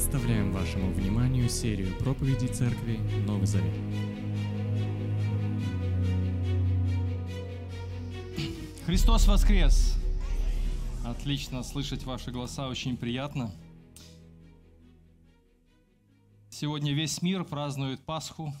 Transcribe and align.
Представляем 0.00 0.50
вашему 0.50 0.94
вниманию 0.94 1.46
серию 1.50 1.94
проповедей 1.98 2.48
Церкви 2.48 2.96
Новый 3.26 3.46
Завет. 3.46 3.74
Христос 8.86 9.28
воскрес! 9.28 9.98
Отлично 11.04 11.62
слышать 11.62 12.04
ваши 12.04 12.30
голоса, 12.30 12.68
очень 12.68 12.96
приятно. 12.96 13.52
Сегодня 16.48 16.94
весь 16.94 17.20
мир 17.20 17.44
празднует 17.44 18.00
Пасху, 18.00 18.54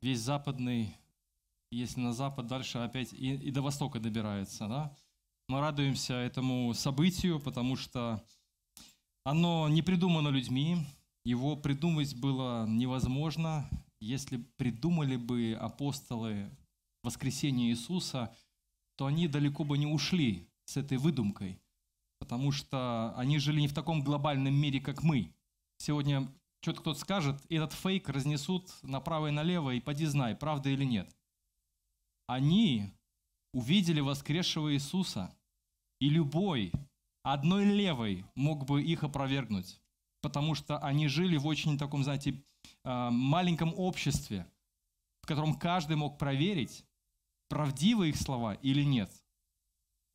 весь 0.00 0.20
западный, 0.20 0.96
если 1.70 2.00
на 2.00 2.14
запад, 2.14 2.46
дальше 2.46 2.78
опять 2.78 3.12
и, 3.12 3.34
и 3.34 3.50
до 3.50 3.60
востока 3.60 4.00
добирается. 4.00 4.66
Да? 4.66 4.96
Мы 5.48 5.60
радуемся 5.60 6.14
этому 6.14 6.72
событию, 6.72 7.38
потому 7.38 7.76
что 7.76 8.24
оно 9.26 9.68
не 9.68 9.82
придумано 9.82 10.28
людьми, 10.28 10.86
его 11.24 11.56
придумать 11.56 12.14
было 12.14 12.64
невозможно. 12.68 13.68
Если 13.98 14.36
придумали 14.56 15.16
бы 15.16 15.58
апостолы 15.60 16.48
воскресения 17.02 17.70
Иисуса, 17.70 18.32
то 18.96 19.06
они 19.06 19.26
далеко 19.26 19.64
бы 19.64 19.78
не 19.78 19.86
ушли 19.88 20.48
с 20.64 20.76
этой 20.76 20.98
выдумкой, 20.98 21.60
потому 22.20 22.52
что 22.52 23.14
они 23.16 23.40
жили 23.40 23.62
не 23.62 23.66
в 23.66 23.74
таком 23.74 24.04
глобальном 24.04 24.54
мире, 24.54 24.80
как 24.80 25.02
мы. 25.02 25.34
Сегодня 25.78 26.32
что-то 26.62 26.82
кто-то 26.82 27.00
скажет, 27.00 27.44
и 27.48 27.56
этот 27.56 27.72
фейк 27.72 28.08
разнесут 28.08 28.70
направо 28.84 29.26
и 29.26 29.32
налево, 29.32 29.74
и 29.74 29.80
поди 29.80 30.06
знай, 30.06 30.36
правда 30.36 30.68
или 30.68 30.84
нет. 30.84 31.12
Они 32.28 32.92
увидели 33.52 33.98
воскресшего 33.98 34.72
Иисуса, 34.72 35.36
и 35.98 36.10
любой 36.10 36.70
одной 37.32 37.64
левой 37.64 38.24
мог 38.34 38.66
бы 38.66 38.82
их 38.82 39.02
опровергнуть, 39.02 39.80
потому 40.22 40.54
что 40.54 40.78
они 40.78 41.08
жили 41.08 41.36
в 41.36 41.46
очень 41.46 41.76
таком, 41.76 42.04
знаете, 42.04 42.42
а, 42.84 43.10
маленьком 43.10 43.74
обществе, 43.76 44.46
в 45.22 45.26
котором 45.26 45.54
каждый 45.58 45.96
мог 45.96 46.18
проверить, 46.18 46.84
правдивы 47.48 48.10
их 48.10 48.16
слова 48.16 48.54
или 48.54 48.82
нет. 48.82 49.10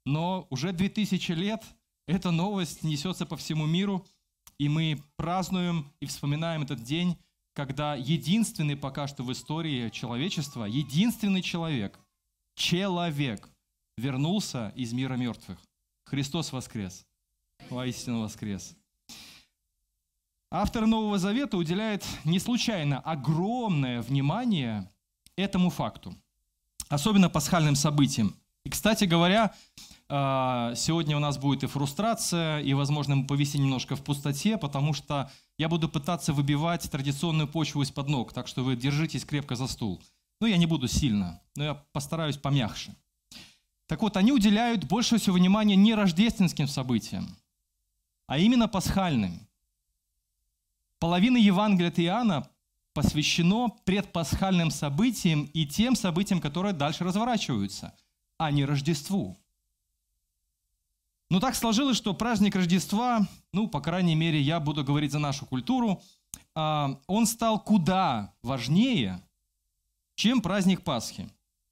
Но 0.06 0.48
уже 0.50 0.72
2000 0.72 1.32
лет 1.34 1.64
эта 2.08 2.32
новость 2.32 2.84
несется 2.84 3.26
по 3.26 3.36
всему 3.36 3.66
миру, 3.66 4.06
и 4.58 4.70
мы 4.70 5.04
празднуем 5.18 5.92
и 6.00 6.06
вспоминаем 6.06 6.64
этот 6.64 6.82
день, 6.82 7.18
когда 7.54 7.96
единственный 7.96 8.78
пока 8.78 9.08
что 9.08 9.24
в 9.24 9.32
истории 9.34 9.90
человечества, 9.90 10.64
единственный 10.64 11.42
человек, 11.42 12.00
человек, 12.56 13.50
вернулся 13.98 14.72
из 14.76 14.94
мира 14.94 15.16
мертвых. 15.16 15.60
Христос 16.12 16.52
воскрес. 16.52 17.06
Воистину 17.70 18.24
воскрес. 18.24 18.76
Автор 20.52 20.86
Нового 20.86 21.18
Завета 21.18 21.56
уделяет 21.56 22.06
не 22.26 22.38
случайно 22.40 23.00
огромное 23.00 24.02
внимание 24.02 24.92
этому 25.38 25.70
факту, 25.70 26.14
особенно 26.90 27.30
пасхальным 27.30 27.76
событиям. 27.76 28.36
И, 28.66 28.70
кстати 28.70 29.06
говоря, 29.06 29.54
а, 30.10 30.76
сегодня 30.76 31.16
у 31.16 31.22
нас 31.22 31.38
будет 31.38 31.64
и 31.64 31.68
фрустрация, 31.68 32.60
и, 32.60 32.74
возможно, 32.74 33.16
мы 33.16 33.26
повисим 33.26 33.62
немножко 33.64 33.96
в 33.96 34.04
пустоте, 34.04 34.58
потому 34.58 34.92
что 34.92 35.32
я 35.58 35.70
буду 35.70 35.88
пытаться 35.88 36.34
выбивать 36.34 36.92
традиционную 36.92 37.48
почву 37.48 37.84
из-под 37.84 38.10
ног, 38.10 38.34
так 38.34 38.50
что 38.50 38.66
вы 38.66 38.76
держитесь 38.76 39.24
крепко 39.24 39.56
за 39.56 39.68
стул. 39.68 40.02
Ну, 40.42 40.48
я 40.48 40.58
не 40.58 40.66
буду 40.66 40.90
сильно, 40.90 41.42
но 41.56 41.64
я 41.64 41.74
постараюсь 41.94 42.36
помягче. 42.36 42.98
Так 43.92 44.02
вот, 44.02 44.16
они 44.16 44.32
уделяют 44.32 44.86
больше 44.86 45.18
всего 45.18 45.36
внимания 45.36 45.76
не 45.76 45.94
рождественским 45.94 46.70
событиям, 46.70 47.28
а 48.26 48.38
именно 48.38 48.70
пасхальным. 48.70 49.46
Половина 50.98 51.36
Евангелия 51.36 51.90
от 51.90 52.00
Иоанна 52.00 52.50
посвящено 52.94 53.68
предпасхальным 53.84 54.72
событиям 54.72 55.44
и 55.54 55.66
тем 55.66 55.98
событиям, 55.98 56.40
которые 56.40 56.72
дальше 56.72 57.04
разворачиваются, 57.04 57.94
а 58.38 58.50
не 58.50 58.64
Рождеству. 58.64 59.38
Но 61.30 61.42
так 61.42 61.54
сложилось, 61.54 61.98
что 61.98 62.14
праздник 62.14 62.56
Рождества, 62.56 63.28
ну, 63.52 63.68
по 63.68 63.82
крайней 63.82 64.16
мере, 64.16 64.40
я 64.40 64.62
буду 64.62 64.86
говорить 64.86 65.12
за 65.12 65.20
нашу 65.20 65.46
культуру, 65.46 66.02
а, 66.56 66.98
он 67.08 67.26
стал 67.26 67.62
куда 67.62 68.34
важнее, 68.42 69.22
чем 70.16 70.40
праздник 70.40 70.82
Пасхи. 70.82 71.30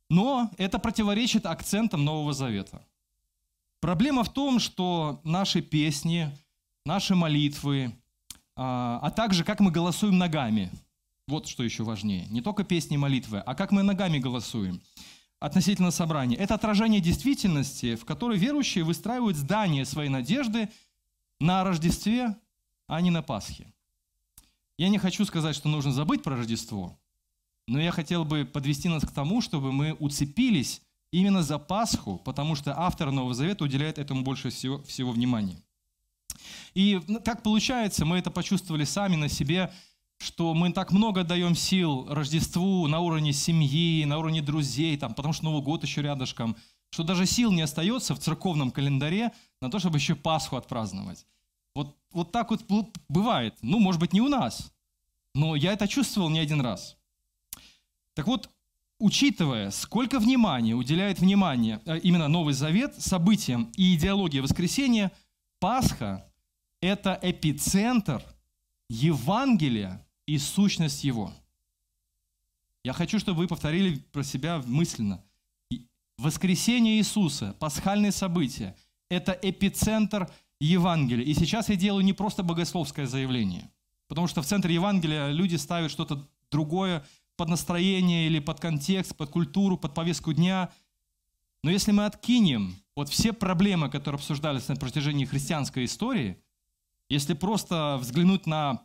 Но 0.10 0.52
это 0.58 0.80
противоречит 0.80 1.46
акцентам 1.46 2.04
Нового 2.04 2.34
Завета. 2.34 2.86
Проблема 3.80 4.24
в 4.24 4.34
том, 4.34 4.60
что 4.60 5.22
наши 5.24 5.62
песни, 5.62 6.36
наши 6.86 7.16
молитвы, 7.16 7.94
а, 8.56 9.00
а 9.02 9.12
также 9.12 9.44
как 9.44 9.60
мы 9.60 9.72
голосуем 9.72 10.18
ногами, 10.18 10.72
вот 11.28 11.48
что 11.48 11.64
еще 11.64 11.84
важнее. 11.84 12.26
Не 12.30 12.42
только 12.42 12.64
песни 12.64 12.96
и 12.96 12.98
молитвы, 12.98 13.40
а 13.40 13.56
как 13.56 13.72
мы 13.72 13.84
ногами 13.84 14.18
голосуем 14.18 14.82
относительно 15.40 15.92
собрания. 15.92 16.36
Это 16.36 16.56
отражение 16.56 17.00
действительности, 17.00 17.96
в 17.96 18.04
которой 18.04 18.38
верующие 18.38 18.84
выстраивают 18.84 19.38
здание 19.38 19.86
своей 19.86 20.10
надежды 20.10 20.70
на 21.40 21.64
Рождестве, 21.64 22.36
а 22.88 23.00
не 23.00 23.12
на 23.12 23.22
Пасхе. 23.22 23.72
Я 24.78 24.90
не 24.90 24.98
хочу 24.98 25.24
сказать, 25.24 25.56
что 25.56 25.70
нужно 25.70 25.94
забыть 25.94 26.24
про 26.24 26.36
Рождество, 26.36 26.99
но 27.70 27.80
я 27.80 27.92
хотел 27.92 28.26
бы 28.26 28.46
подвести 28.46 28.90
нас 28.90 29.04
к 29.04 29.12
тому, 29.12 29.42
чтобы 29.42 29.72
мы 29.72 29.94
уцепились 29.94 30.82
именно 31.12 31.44
за 31.44 31.60
Пасху, 31.60 32.20
потому 32.26 32.56
что 32.56 32.78
автор 32.78 33.12
Нового 33.12 33.34
Завета 33.34 33.64
уделяет 33.64 34.00
этому 34.00 34.24
больше 34.24 34.50
всего, 34.50 34.82
всего 34.84 35.12
внимания. 35.12 35.62
И 36.74 37.00
как 37.24 37.44
получается, 37.44 38.06
мы 38.06 38.18
это 38.18 38.32
почувствовали 38.32 38.86
сами 38.86 39.16
на 39.16 39.30
себе, 39.30 39.72
что 40.18 40.54
мы 40.54 40.72
так 40.72 40.92
много 40.92 41.24
даем 41.24 41.56
сил 41.56 42.08
Рождеству 42.10 42.88
на 42.88 43.00
уровне 43.00 43.34
семьи, 43.34 44.04
на 44.06 44.18
уровне 44.18 44.42
друзей, 44.42 44.98
там, 44.98 45.14
потому 45.14 45.34
что 45.34 45.46
Новый 45.46 45.62
год 45.62 45.84
еще 45.84 46.02
рядышком, 46.02 46.58
что 46.90 47.04
даже 47.04 47.26
сил 47.26 47.52
не 47.52 47.62
остается 47.62 48.16
в 48.16 48.20
церковном 48.20 48.72
календаре 48.72 49.32
на 49.62 49.70
то, 49.70 49.80
чтобы 49.80 49.98
еще 49.98 50.16
Пасху 50.16 50.56
отпраздновать. 50.58 51.26
Вот, 51.76 51.96
вот 52.12 52.32
так 52.32 52.50
вот 52.50 52.64
бывает. 53.08 53.56
Ну, 53.62 53.80
может 53.80 54.02
быть, 54.02 54.14
не 54.14 54.22
у 54.22 54.28
нас, 54.28 54.72
но 55.36 55.56
я 55.56 55.74
это 55.74 55.88
чувствовал 55.88 56.30
не 56.30 56.40
один 56.40 56.62
раз. 56.62 56.99
Так 58.16 58.28
вот, 58.28 58.50
учитывая, 59.00 59.72
сколько 59.72 60.20
внимания 60.20 60.74
уделяет 60.74 61.20
внимание 61.20 61.82
э, 61.86 62.00
именно 62.00 62.28
Новый 62.28 62.54
Завет 62.54 62.96
событиям 63.02 63.72
и 63.76 63.96
идеологии 63.96 64.40
воскресения, 64.40 65.12
Пасха– 65.60 66.26
это 66.82 67.20
эпицентр 67.22 68.24
Евангелия 68.90 70.06
и 70.26 70.38
сущность 70.38 71.04
его. 71.04 71.34
Я 72.84 72.94
хочу, 72.94 73.20
чтобы 73.20 73.40
вы 73.40 73.48
повторили 73.48 73.98
про 74.12 74.24
себя 74.24 74.62
мысленно. 74.66 75.24
Воскресение 76.18 76.98
Иисуса, 76.98 77.56
пасхальные 77.60 78.12
события– 78.12 78.76
это 79.10 79.38
эпицентр 79.42 80.30
Евангелия. 80.60 81.26
И 81.26 81.34
сейчас 81.34 81.70
я 81.70 81.76
делаю 81.76 82.04
не 82.04 82.14
просто 82.14 82.44
богословское 82.44 83.06
заявление, 83.06 83.70
потому 84.08 84.28
что 84.28 84.42
в 84.42 84.46
центре 84.46 84.74
Евангелия 84.74 85.30
люди 85.30 85.56
ставят 85.56 85.92
что-то 85.92 86.28
другое, 86.52 87.06
под 87.40 87.48
настроение 87.48 88.28
или 88.28 88.40
под 88.40 88.60
контекст, 88.60 89.16
под 89.16 89.30
культуру, 89.30 89.78
под 89.78 89.94
повестку 89.94 90.34
дня. 90.34 90.70
Но 91.64 91.72
если 91.72 91.94
мы 91.94 92.06
откинем 92.06 92.76
вот 92.98 93.08
все 93.08 93.32
проблемы, 93.32 93.90
которые 93.90 94.18
обсуждались 94.18 94.68
на 94.68 94.76
протяжении 94.76 95.24
христианской 95.24 95.86
истории, 95.86 96.38
если 97.08 97.34
просто 97.34 97.98
взглянуть 98.02 98.46
на, 98.46 98.82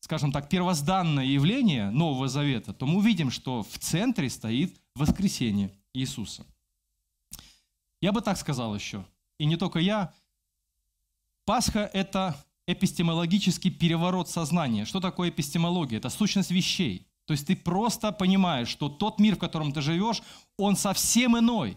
скажем 0.00 0.32
так, 0.32 0.48
первозданное 0.48 1.26
явление 1.26 1.90
Нового 1.90 2.28
Завета, 2.28 2.72
то 2.72 2.86
мы 2.86 2.96
увидим, 3.00 3.30
что 3.30 3.62
в 3.62 3.78
центре 3.78 4.30
стоит 4.30 4.80
воскресение 4.94 5.70
Иисуса. 5.92 6.46
Я 8.00 8.12
бы 8.12 8.22
так 8.22 8.38
сказал 8.38 8.74
еще, 8.74 9.04
и 9.38 9.44
не 9.44 9.56
только 9.58 9.80
я. 9.80 10.14
Пасха– 11.44 11.90
это 11.92 12.42
эпистемологический 12.66 13.70
переворот 13.70 14.30
сознания. 14.30 14.86
Что 14.86 14.98
такое 14.98 15.28
эпистемология? 15.28 15.98
Это 15.98 16.08
сущность 16.08 16.50
вещей. 16.50 17.07
То 17.28 17.32
есть 17.32 17.46
ты 17.46 17.54
просто 17.54 18.10
понимаешь, 18.10 18.68
что 18.68 18.88
тот 18.88 19.20
мир, 19.20 19.36
в 19.36 19.38
котором 19.38 19.70
ты 19.70 19.82
живешь, 19.82 20.22
он 20.56 20.76
совсем 20.76 21.38
иной. 21.38 21.76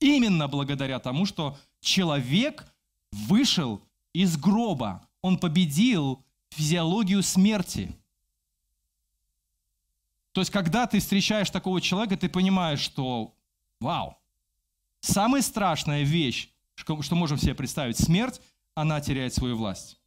Именно 0.00 0.48
благодаря 0.48 0.98
тому, 1.00 1.26
что 1.26 1.58
человек 1.80 2.64
вышел 3.12 3.82
из 4.14 4.38
гроба. 4.38 5.06
Он 5.20 5.36
победил 5.36 6.24
физиологию 6.48 7.22
смерти. 7.22 7.94
То 10.32 10.40
есть, 10.40 10.50
когда 10.50 10.86
ты 10.86 10.98
встречаешь 10.98 11.50
такого 11.50 11.82
человека, 11.82 12.16
ты 12.16 12.30
понимаешь, 12.30 12.80
что, 12.80 13.34
вау, 13.80 14.16
самая 15.00 15.42
страшная 15.42 16.04
вещь, 16.04 16.48
что, 16.74 16.96
можем 17.10 17.36
себе 17.36 17.54
представить, 17.54 17.98
смерть, 17.98 18.40
она 18.74 19.02
теряет 19.02 19.34
свою 19.34 19.58
власть. 19.58 19.98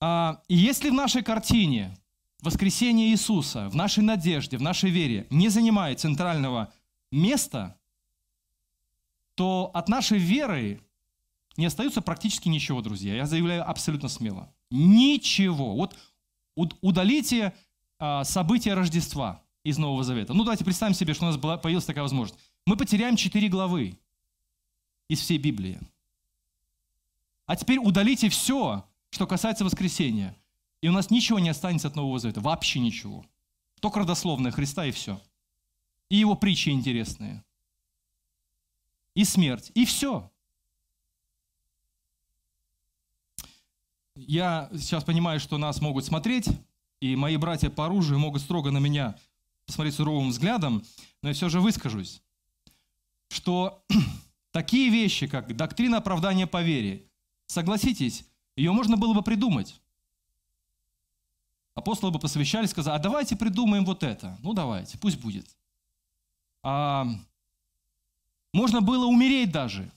А, 0.00 0.42
если 0.48 0.90
в 0.90 0.94
нашей 0.94 1.22
картине 1.22 1.96
воскресение 2.46 3.10
Иисуса 3.10 3.68
в 3.68 3.74
нашей 3.74 4.02
надежде, 4.02 4.56
в 4.56 4.62
нашей 4.62 4.90
вере 4.90 5.26
не 5.30 5.48
занимает 5.48 6.00
центрального 6.00 6.72
места, 7.10 7.76
то 9.34 9.70
от 9.74 9.88
нашей 9.88 10.18
веры 10.18 10.80
не 11.56 11.66
остается 11.66 12.00
практически 12.00 12.48
ничего, 12.48 12.80
друзья. 12.82 13.14
Я 13.14 13.26
заявляю 13.26 13.68
абсолютно 13.68 14.08
смело. 14.08 14.52
Ничего. 14.70 15.74
Вот 15.74 15.96
удалите 16.80 17.52
а, 17.98 18.24
события 18.24 18.74
Рождества 18.74 19.42
из 19.64 19.78
Нового 19.78 20.04
Завета. 20.04 20.32
Ну, 20.32 20.44
давайте 20.44 20.64
представим 20.64 20.94
себе, 20.94 21.14
что 21.14 21.26
у 21.26 21.30
нас 21.30 21.60
появилась 21.60 21.84
такая 21.84 22.02
возможность. 22.02 22.38
Мы 22.64 22.76
потеряем 22.76 23.16
четыре 23.16 23.48
главы 23.48 23.98
из 25.08 25.20
всей 25.20 25.38
Библии. 25.38 25.80
А 27.46 27.56
теперь 27.56 27.78
удалите 27.78 28.28
все, 28.28 28.84
что 29.10 29.26
касается 29.26 29.64
воскресения. 29.64 30.36
И 30.80 30.88
у 30.88 30.92
нас 30.92 31.10
ничего 31.10 31.38
не 31.38 31.48
останется 31.48 31.88
от 31.88 31.96
Нового 31.96 32.18
Завета. 32.18 32.40
Вообще 32.40 32.80
ничего. 32.80 33.24
Только 33.80 34.00
родословная 34.00 34.52
Христа 34.52 34.86
и 34.86 34.90
все. 34.90 35.20
И 36.08 36.16
его 36.16 36.34
притчи 36.34 36.70
интересные. 36.70 37.44
И 39.14 39.24
смерть. 39.24 39.72
И 39.74 39.84
все. 39.84 40.30
Я 44.14 44.70
сейчас 44.72 45.04
понимаю, 45.04 45.40
что 45.40 45.58
нас 45.58 45.80
могут 45.80 46.04
смотреть, 46.06 46.48
и 47.00 47.16
мои 47.16 47.36
братья 47.36 47.68
по 47.68 47.84
оружию 47.84 48.18
могут 48.18 48.40
строго 48.40 48.70
на 48.70 48.78
меня 48.78 49.18
посмотреть 49.66 49.94
суровым 49.94 50.30
взглядом, 50.30 50.82
но 51.22 51.28
я 51.28 51.34
все 51.34 51.48
же 51.48 51.60
выскажусь, 51.60 52.22
что 53.28 53.84
такие 54.52 54.90
вещи, 54.90 55.26
как 55.26 55.54
доктрина 55.54 55.98
оправдания 55.98 56.46
по 56.46 56.62
вере, 56.62 57.04
согласитесь, 57.46 58.24
ее 58.56 58.72
можно 58.72 58.96
было 58.96 59.12
бы 59.12 59.22
придумать. 59.22 59.80
Апостолы 61.76 62.10
бы 62.10 62.18
посвящались, 62.18 62.70
сказали, 62.70 62.96
а 62.96 62.98
давайте 62.98 63.36
придумаем 63.36 63.84
вот 63.84 64.02
это. 64.02 64.38
Ну 64.42 64.54
давайте, 64.54 64.96
пусть 64.96 65.20
будет. 65.20 65.46
А, 66.62 67.06
можно 68.54 68.80
было 68.80 69.04
умереть 69.04 69.52
даже. 69.52 69.92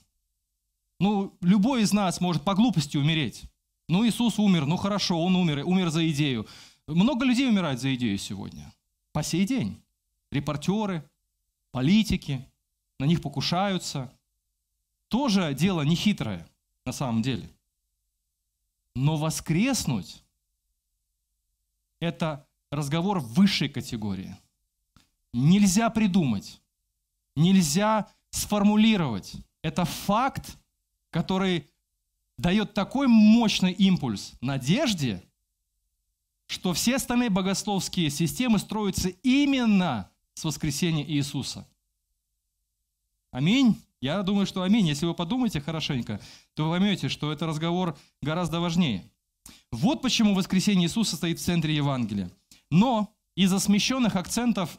Ну, 1.00 1.34
любой 1.40 1.82
из 1.82 1.94
нас 1.94 2.20
может 2.20 2.44
по 2.44 2.54
глупости 2.54 2.98
умереть. 2.98 3.44
Ну, 3.88 4.06
Иисус 4.06 4.38
умер, 4.38 4.66
ну 4.66 4.76
хорошо, 4.76 5.18
Он 5.18 5.34
умер, 5.34 5.62
умер 5.64 5.88
за 5.88 6.08
идею. 6.10 6.46
Много 6.86 7.24
людей 7.24 7.48
умирает 7.48 7.80
за 7.80 7.94
идею 7.94 8.18
сегодня. 8.18 8.70
По 9.12 9.22
сей 9.22 9.46
день. 9.46 9.80
Репортеры, 10.30 11.02
политики, 11.70 12.46
на 12.98 13.06
них 13.06 13.22
покушаются. 13.22 14.12
Тоже 15.08 15.54
дело 15.54 15.80
нехитрое 15.80 16.46
на 16.84 16.92
самом 16.92 17.22
деле. 17.22 17.48
Но 18.94 19.16
воскреснуть– 19.16 20.22
это 22.00 22.46
разговор 22.70 23.20
высшей 23.20 23.68
категории. 23.68 24.36
Нельзя 25.32 25.90
придумать, 25.90 26.60
нельзя 27.36 28.08
сформулировать. 28.30 29.34
Это 29.62 29.84
факт, 29.84 30.56
который 31.10 31.68
дает 32.38 32.74
такой 32.74 33.06
мощный 33.06 33.72
импульс 33.72 34.32
надежде, 34.40 35.22
что 36.46 36.72
все 36.72 36.96
остальные 36.96 37.30
богословские 37.30 38.10
системы 38.10 38.58
строятся 38.58 39.10
именно 39.22 40.10
с 40.34 40.44
воскресения 40.44 41.04
Иисуса. 41.04 41.66
Аминь. 43.30 43.80
Я 44.00 44.22
думаю, 44.22 44.46
что 44.46 44.62
аминь. 44.62 44.88
Если 44.88 45.06
вы 45.06 45.14
подумаете 45.14 45.60
хорошенько, 45.60 46.20
то 46.54 46.64
вы 46.64 46.78
поймете, 46.78 47.08
что 47.08 47.30
это 47.32 47.46
разговор 47.46 47.96
гораздо 48.22 48.58
важнее. 48.58 49.04
Вот 49.72 50.02
почему 50.02 50.34
воскресение 50.34 50.86
Иисуса 50.86 51.16
стоит 51.16 51.38
в 51.38 51.44
центре 51.44 51.74
Евангелия. 51.74 52.30
Но 52.70 53.14
из-за 53.36 53.58
смещенных 53.58 54.16
акцентов 54.16 54.78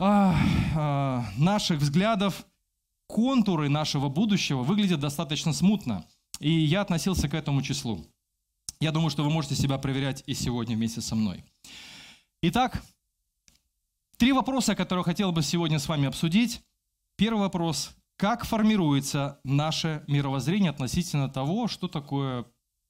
а, 0.00 0.36
а, 0.74 1.24
наших 1.36 1.80
взглядов 1.80 2.46
контуры 3.06 3.68
нашего 3.68 4.08
будущего 4.08 4.62
выглядят 4.62 5.00
достаточно 5.00 5.52
смутно. 5.52 6.06
И 6.40 6.50
я 6.50 6.80
относился 6.80 7.28
к 7.28 7.34
этому 7.34 7.62
числу. 7.62 8.04
Я 8.80 8.90
думаю, 8.90 9.10
что 9.10 9.22
вы 9.22 9.30
можете 9.30 9.54
себя 9.54 9.78
проверять 9.78 10.24
и 10.26 10.34
сегодня 10.34 10.74
вместе 10.74 11.00
со 11.00 11.14
мной. 11.14 11.44
Итак, 12.40 12.82
три 14.16 14.32
вопроса, 14.32 14.74
которые 14.74 15.04
хотел 15.04 15.30
бы 15.30 15.42
сегодня 15.42 15.78
с 15.78 15.88
вами 15.88 16.08
обсудить. 16.08 16.62
Первый 17.16 17.42
вопрос. 17.42 17.94
Как 18.16 18.44
формируется 18.44 19.40
наше 19.44 20.02
мировоззрение 20.08 20.70
относительно 20.70 21.28
того, 21.28 21.68
что 21.68 21.86
такое 21.86 22.44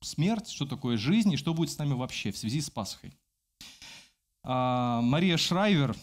смерть, 0.04 0.50
что 0.50 0.66
такое 0.66 0.96
жизнь 0.96 1.32
и 1.32 1.36
что 1.36 1.54
будет 1.54 1.70
с 1.70 1.78
нами 1.78 1.94
вообще 1.94 2.32
в 2.32 2.38
связи 2.38 2.60
с 2.60 2.70
Пасхой? 2.70 3.12
А, 4.42 5.00
Мария 5.00 5.36
Шрайвер, 5.36 5.96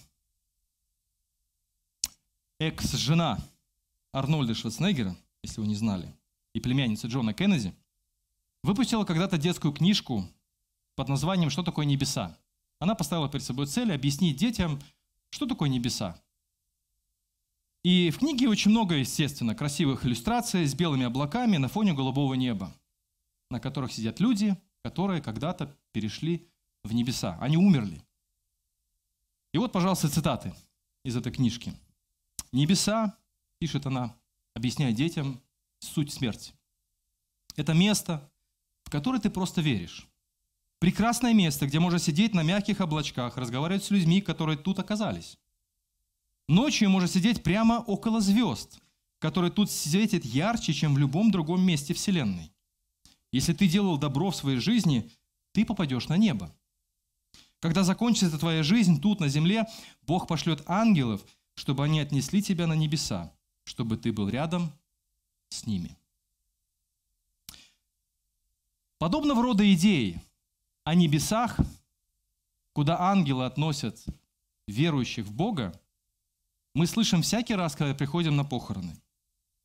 экс-жена 2.59 3.39
Арнольда 4.13 4.53
Шварценеггера, 4.53 5.15
если 5.43 5.61
вы 5.61 5.67
не 5.67 5.75
знали, 5.75 6.13
и 6.53 6.59
племянница 6.59 7.07
Джона 7.07 7.33
Кеннеди– 7.33 7.73
выпустила 8.63 9.05
когда-то 9.05 9.37
детскую 9.37 9.73
книжку 9.73 10.27
под 10.95 11.09
названием 11.09 11.49
«Что 11.49 11.63
такое 11.63 11.85
небеса?». 11.85 12.37
Она 12.79 12.95
поставила 12.95 13.29
перед 13.29 13.43
собой 13.43 13.67
цель 13.67 13.91
объяснить 13.93 14.37
детям, 14.37 14.79
что 15.29 15.45
такое 15.45 15.69
небеса. 15.69 16.19
И 17.83 18.09
в 18.11 18.19
книге 18.19 18.49
очень 18.49 18.71
много, 18.71 18.95
естественно, 18.95 19.55
красивых 19.55 20.05
иллюстраций 20.05 20.65
с 20.65 20.75
белыми 20.75 21.05
облаками 21.05 21.57
на 21.57 21.69
фоне 21.69 21.93
голубого 21.93 22.33
неба, 22.33 22.73
на 23.49 23.59
которых 23.59 23.91
сидят 23.91 24.19
люди, 24.19 24.57
которые 24.83 25.21
когда-то 25.21 25.75
перешли 25.91 26.47
в 26.83 26.93
небеса. 26.93 27.37
Они 27.41 27.57
умерли. 27.57 28.01
И 29.53 29.57
вот, 29.57 29.71
пожалуйста, 29.71 30.09
цитаты 30.09 30.53
из 31.03 31.15
этой 31.15 31.31
книжки. 31.31 31.73
«Небеса,— 32.51 33.17
пишет 33.59 33.85
она, 33.85 34.15
объясняя 34.53 34.91
детям 34.91 35.41
суть 35.79 36.13
смерти. 36.13 36.53
Это 37.55 37.73
место, 37.73 38.31
в 38.83 38.89
который 38.89 39.19
ты 39.19 39.29
просто 39.29 39.61
веришь. 39.61 40.07
Прекрасное 40.79 41.33
место, 41.33 41.67
где 41.67 41.79
можно 41.79 41.99
сидеть 41.99 42.33
на 42.33 42.41
мягких 42.41 42.79
облачках, 42.79 43.37
разговаривать 43.37 43.83
с 43.83 43.91
людьми, 43.91 44.21
которые 44.21 44.57
тут 44.57 44.79
оказались. 44.79 45.37
Ночью 46.47 46.89
можно 46.89 47.07
сидеть 47.07 47.43
прямо 47.43 47.83
около 47.85 48.21
звезд, 48.21 48.79
которые 49.19 49.51
тут 49.51 49.69
светят 49.69 50.23
ярче, 50.23 50.73
чем 50.73 50.95
в 50.95 50.97
любом 50.97 51.31
другом 51.31 51.61
месте 51.61 51.93
Вселенной. 51.93 52.51
Если 53.31 53.53
ты 53.53 53.67
делал 53.67 53.97
добро 53.97 54.31
в 54.31 54.35
своей 54.35 54.59
жизни, 54.59 55.09
ты 55.51 55.65
попадешь 55.65 56.07
на 56.07 56.17
небо. 56.17 56.53
Когда 57.59 57.83
закончится 57.83 58.39
твоя 58.39 58.63
жизнь 58.63 59.01
тут, 59.01 59.19
на 59.19 59.27
земле, 59.27 59.67
Бог 60.03 60.27
пошлет 60.27 60.63
ангелов, 60.65 61.25
чтобы 61.55 61.83
они 61.83 61.99
отнесли 61.99 62.41
тебя 62.41 62.67
на 62.67 62.73
небеса, 62.73 63.33
чтобы 63.65 63.97
ты 63.97 64.11
был 64.13 64.29
рядом 64.29 64.71
с 65.49 65.65
ними. 65.65 65.97
Подобного 68.97 69.43
рода 69.43 69.73
идеи 69.73 70.21
о 70.83 70.95
небесах, 70.95 71.57
куда 72.73 72.99
ангелы 72.99 73.45
относят 73.45 74.03
верующих 74.67 75.25
в 75.25 75.33
Бога, 75.33 75.79
мы 76.73 76.87
слышим 76.87 77.21
всякий 77.21 77.55
раз, 77.55 77.75
когда 77.75 77.93
приходим 77.93 78.35
на 78.35 78.45
похороны. 78.45 78.95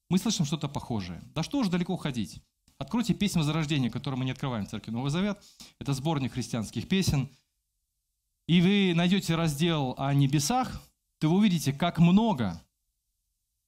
Мы 0.09 0.19
слышим 0.19 0.45
что-то 0.45 0.69
похожее. 0.69 1.23
Да 1.35 1.43
что 1.43 1.59
уж 1.59 1.69
далеко 1.69 1.97
ходить. 1.97 2.43
Откройте 2.79 3.15
песню 3.15 3.41
Возрождения, 3.41 3.91
которую 3.91 4.19
мы 4.19 4.25
не 4.25 4.33
открываем 4.33 4.67
в 4.67 4.71
Церкви 4.71 4.91
Новый 4.91 5.11
Завет. 5.11 5.41
Это 5.79 5.93
сборник 5.93 6.33
христианских 6.33 6.89
песен. 6.89 7.29
И 8.47 8.61
вы 8.61 8.95
найдете 8.95 9.37
раздел 9.37 9.95
о 9.97 10.13
небесах, 10.13 10.83
то 11.19 11.29
вы 11.31 11.39
увидите, 11.39 11.73
как 11.73 11.99
много 11.99 12.61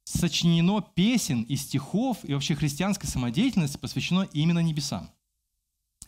сочинено 0.04 0.80
песен 0.82 1.42
и 1.42 1.56
стихов, 1.56 2.18
и 2.24 2.34
вообще 2.34 2.54
христианской 2.54 3.08
самодеятельности 3.08 3.76
посвящено 3.76 4.28
именно 4.32 4.58
небесам. 4.58 5.10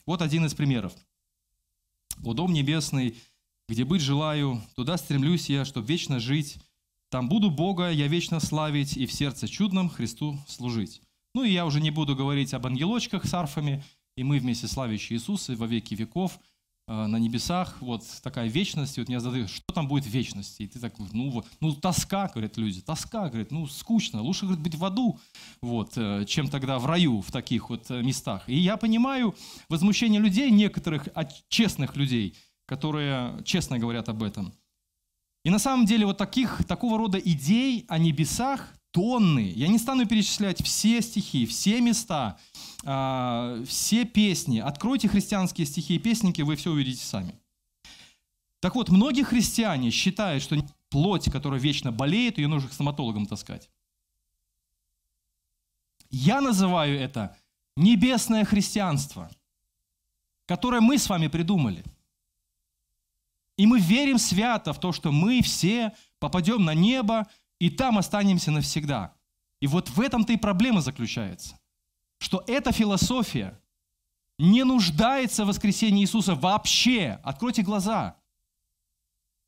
Вот 0.05 0.23
один 0.23 0.45
из 0.45 0.55
примеров. 0.55 0.93
«О 2.25 2.35
дом 2.35 2.52
небесный, 2.52 3.17
где 3.69 3.85
быть 3.85 4.02
желаю, 4.02 4.61
туда 4.75 4.97
стремлюсь 4.97 5.49
я, 5.49 5.64
чтоб 5.64 5.87
вечно 5.87 6.19
жить. 6.19 6.59
Там 7.11 7.28
буду 7.28 7.50
Бога 7.50 7.90
я 7.90 8.09
вечно 8.09 8.40
славить 8.40 8.97
и 8.97 9.07
в 9.07 9.12
сердце 9.12 9.47
чудном 9.47 9.88
Христу 9.88 10.37
служить». 10.49 11.00
Ну 11.38 11.45
и 11.45 11.52
я 11.52 11.64
уже 11.64 11.80
не 11.80 11.92
буду 11.92 12.16
говорить 12.16 12.52
об 12.52 12.66
ангелочках 12.66 13.25
с 13.25 13.33
арфами, 13.33 13.85
и 14.16 14.25
мы 14.25 14.40
вместе 14.40 14.66
славящие 14.66 15.18
Иисуса 15.18 15.54
во 15.54 15.66
веки 15.66 15.95
веков– 15.95 16.40
Э, 16.88 17.07
на 17.07 17.18
небесах, 17.18 17.76
вот 17.80 18.02
такая 18.23 18.49
вечность, 18.49 18.97
и 18.97 19.00
вот 19.02 19.11
меня 19.11 19.21
задают, 19.21 19.50
что 19.50 19.75
там 19.75 19.87
будет 19.87 20.04
в 20.04 20.09
вечности? 20.09 20.62
И 20.62 20.66
ты 20.66 20.80
так, 20.80 20.95
ну, 21.12 21.28
вот, 21.28 21.47
ну, 21.61 21.75
тоска, 21.75 22.28
говорят 22.28 22.57
люди, 22.57 22.80
тоска, 22.80 23.28
говорят, 23.28 23.50
ну, 23.50 23.66
скучно, 23.66 24.23
лучше, 24.23 24.47
говорит, 24.47 24.62
быть 24.64 24.75
в 24.75 24.83
аду, 24.83 25.21
вот, 25.61 25.92
э, 25.97 26.25
чем 26.26 26.49
тогда 26.49 26.78
в 26.78 26.87
раю, 26.87 27.21
в 27.21 27.30
таких 27.30 27.68
вот 27.68 27.90
э, 27.90 28.02
местах. 28.02 28.49
И 28.49 28.57
я 28.57 28.78
понимаю 28.78 29.35
возмущение 29.68 30.18
людей, 30.18 30.50
некоторых 30.50 31.09
честных 31.50 31.95
людей, 31.95 32.35
которые 32.64 33.42
честно 33.45 33.78
говорят 33.78 34.09
об 34.09 34.23
этом. 34.23 34.54
И 35.45 35.50
на 35.50 35.59
самом 35.59 35.85
деле 35.85 36.07
вот 36.07 36.16
таких, 36.16 36.64
такого 36.64 36.97
рода 36.97 37.18
идей 37.18 37.85
о 37.88 37.99
небесах 37.99 38.78
тонны. 38.99 39.52
Я 39.55 39.69
не 39.69 39.78
стану 39.78 40.07
перечислять 40.07 40.61
все 40.64 41.00
стихи, 41.02 41.47
все 41.47 41.81
места, 41.81 42.37
а, 42.85 43.62
все 43.64 44.05
песни. 44.05 44.59
Откройте 44.59 45.09
христианские 45.09 45.69
стихи 45.69 45.95
и 45.95 45.99
песники, 46.00 46.43
вы 46.43 46.57
все 46.57 46.73
увидите 46.73 47.05
сами. 47.05 47.38
Так 48.59 48.75
вот, 48.75 48.88
многие 48.88 49.23
христиане 49.23 49.93
считают, 49.93 50.43
что 50.43 50.57
плоть, 50.88 51.31
которая 51.31 51.61
вечно 51.61 51.93
болеет, 51.93 52.38
ее 52.38 52.49
нужно 52.49 52.69
к 52.69 52.73
стоматологам 52.73 53.26
таскать. 53.26 53.71
Я 56.11 56.40
называю 56.40 56.99
это 56.99 57.37
небесное 57.76 58.45
христианство. 58.45 59.31
которое 60.47 60.81
мы 60.81 60.97
с 60.97 61.11
вами 61.11 61.28
придумали. 61.28 61.85
И 63.59 63.67
мы 63.67 63.78
верим 63.81 64.19
свято 64.19 64.73
в 64.73 64.81
то, 64.81 64.93
что 64.93 65.12
мы 65.12 65.43
все 65.43 65.93
попадем 66.19 66.64
на 66.64 66.75
небо 66.75 67.26
и 67.59 67.71
там 67.71 67.99
останемся 67.99 68.50
навсегда. 68.50 69.15
И 69.61 69.67
вот 69.67 69.91
в 69.91 70.00
этом-то 70.00 70.33
и 70.33 70.37
проблема 70.37 70.81
заключается, 70.81 71.59
что 72.19 72.45
эта 72.47 72.73
философия 72.73 73.61
не 74.38 74.65
нуждается 74.65 75.45
в 75.45 75.49
воскресении 75.49 76.03
Иисуса 76.03 76.35
вообще. 76.35 77.21
Откройте 77.25 77.62
глаза. 77.62 78.17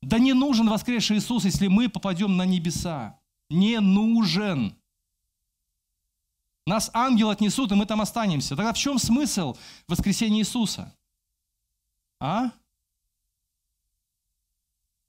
Да 0.01 0.19
не 0.19 0.33
нужен 0.33 0.67
воскресший 0.67 1.17
Иисус, 1.17 1.45
если 1.45 1.67
мы 1.67 1.87
попадем 1.87 2.35
на 2.35 2.45
небеса. 2.45 3.19
Не 3.49 3.79
нужен. 3.79 4.75
Нас 6.65 6.91
ангел 6.93 7.29
отнесут, 7.29 7.71
и 7.71 7.75
мы 7.75 7.85
там 7.85 8.01
останемся. 8.01 8.55
Тогда 8.55 8.73
в 8.73 8.77
чем 8.77 8.99
смысл 8.99 9.57
воскресения 9.87 10.39
Иисуса? 10.41 10.95
А? 12.19 12.51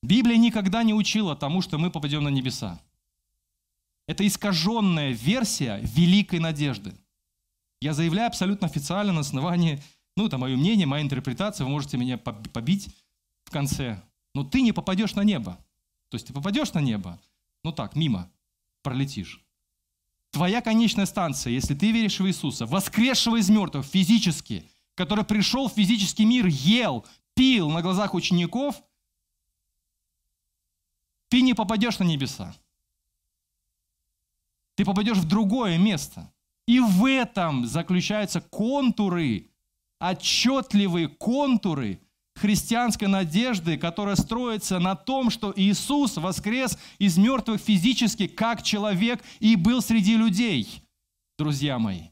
Библия 0.03 0.37
никогда 0.37 0.83
не 0.83 0.95
учила 0.95 1.37
тому, 1.37 1.63
что 1.63 1.79
мы 1.79 1.91
попадем 1.91 2.25
на 2.25 2.29
небеса. 2.29 2.81
Это 4.13 4.27
искаженная 4.27 5.13
версия 5.13 5.81
великой 5.83 6.39
надежды. 6.39 6.93
Я 7.81 7.95
заявляю 7.95 8.27
абсолютно 8.27 8.67
официально 8.67 9.11
на 9.11 9.21
основании, 9.21 9.83
ну, 10.19 10.27
это 10.27 10.37
мое 10.37 10.55
мнение, 10.55 10.87
моя 10.87 11.03
интерпретация, 11.03 11.65
вы 11.65 11.71
можете 11.71 11.97
меня 11.97 12.19
побить 12.19 12.95
в 13.47 13.51
конце. 13.51 14.03
Но 14.35 14.45
ты 14.45 14.61
не 14.61 14.73
попадешь 14.73 15.15
на 15.15 15.25
небо. 15.25 15.57
То 16.11 16.17
есть 16.17 16.27
ты 16.27 16.35
попадешь 16.35 16.75
на 16.75 16.81
небо, 16.81 17.19
ну 17.65 17.73
так, 17.73 17.97
мимо, 17.97 18.31
пролетишь. 18.83 19.41
Твоя 20.31 20.61
конечная 20.61 21.07
станция, 21.07 21.55
если 21.55 21.75
ты 21.75 21.91
веришь 21.91 22.21
в 22.21 22.27
Иисуса, 22.27 22.67
воскресшего 22.67 23.37
из 23.41 23.49
мертвых 23.49 23.87
физически, 23.87 24.69
который 24.95 25.25
пришел 25.25 25.71
в 25.71 25.73
физический 25.73 26.27
мир, 26.27 26.45
ел, 26.49 27.07
пил 27.33 27.71
на 27.71 27.81
глазах 27.81 28.13
учеников, 28.13 28.83
ты 31.31 31.41
не 31.41 31.55
попадешь 31.55 31.99
на 31.99 32.05
небеса 32.05 32.55
ты 34.77 34.85
попадешь 34.85 35.19
в 35.19 35.29
другое 35.29 35.79
место. 35.79 36.33
И 36.67 36.81
в 36.81 37.05
этом 37.07 37.67
заключаются 37.67 38.41
контуры, 38.41 39.51
отчетливые 39.99 41.09
контуры 41.09 42.01
христианской 42.35 43.09
надежды, 43.09 43.77
которая 43.77 44.17
строится 44.17 44.79
на 44.79 44.95
том, 44.95 45.31
что 45.31 45.53
Иисус 45.55 46.17
воскрес 46.17 46.79
из 46.99 47.19
мертвых 47.19 47.61
физически 47.61 48.27
как 48.27 48.63
человек 48.63 49.23
и 49.41 49.57
был 49.57 49.83
среди 49.83 50.17
людей, 50.17 50.83
друзья 51.39 51.79
мои. 51.79 52.12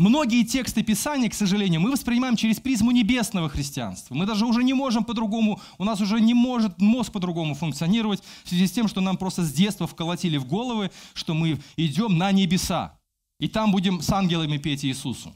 Многие 0.00 0.44
тексты 0.44 0.82
Писания, 0.82 1.28
к 1.28 1.34
сожалению, 1.34 1.82
мы 1.82 1.90
воспринимаем 1.90 2.34
через 2.34 2.58
призму 2.58 2.90
небесного 2.90 3.50
христианства. 3.50 4.14
Мы 4.14 4.24
даже 4.24 4.46
уже 4.46 4.64
не 4.64 4.72
можем 4.72 5.04
по-другому, 5.04 5.60
у 5.76 5.84
нас 5.84 6.00
уже 6.00 6.22
не 6.22 6.32
может 6.32 6.80
мозг 6.80 7.12
по-другому 7.12 7.54
функционировать 7.54 8.22
в 8.42 8.48
связи 8.48 8.66
с 8.66 8.72
тем, 8.72 8.88
что 8.88 9.02
нам 9.02 9.18
просто 9.18 9.42
с 9.42 9.52
детства 9.52 9.86
вколотили 9.86 10.38
в 10.38 10.48
головы, 10.48 10.90
что 11.12 11.34
мы 11.34 11.60
идем 11.76 12.16
на 12.16 12.32
небеса. 12.32 12.98
И 13.40 13.46
там 13.46 13.72
будем 13.72 14.00
с 14.00 14.08
ангелами 14.08 14.56
петь 14.56 14.86
Иисусу. 14.86 15.34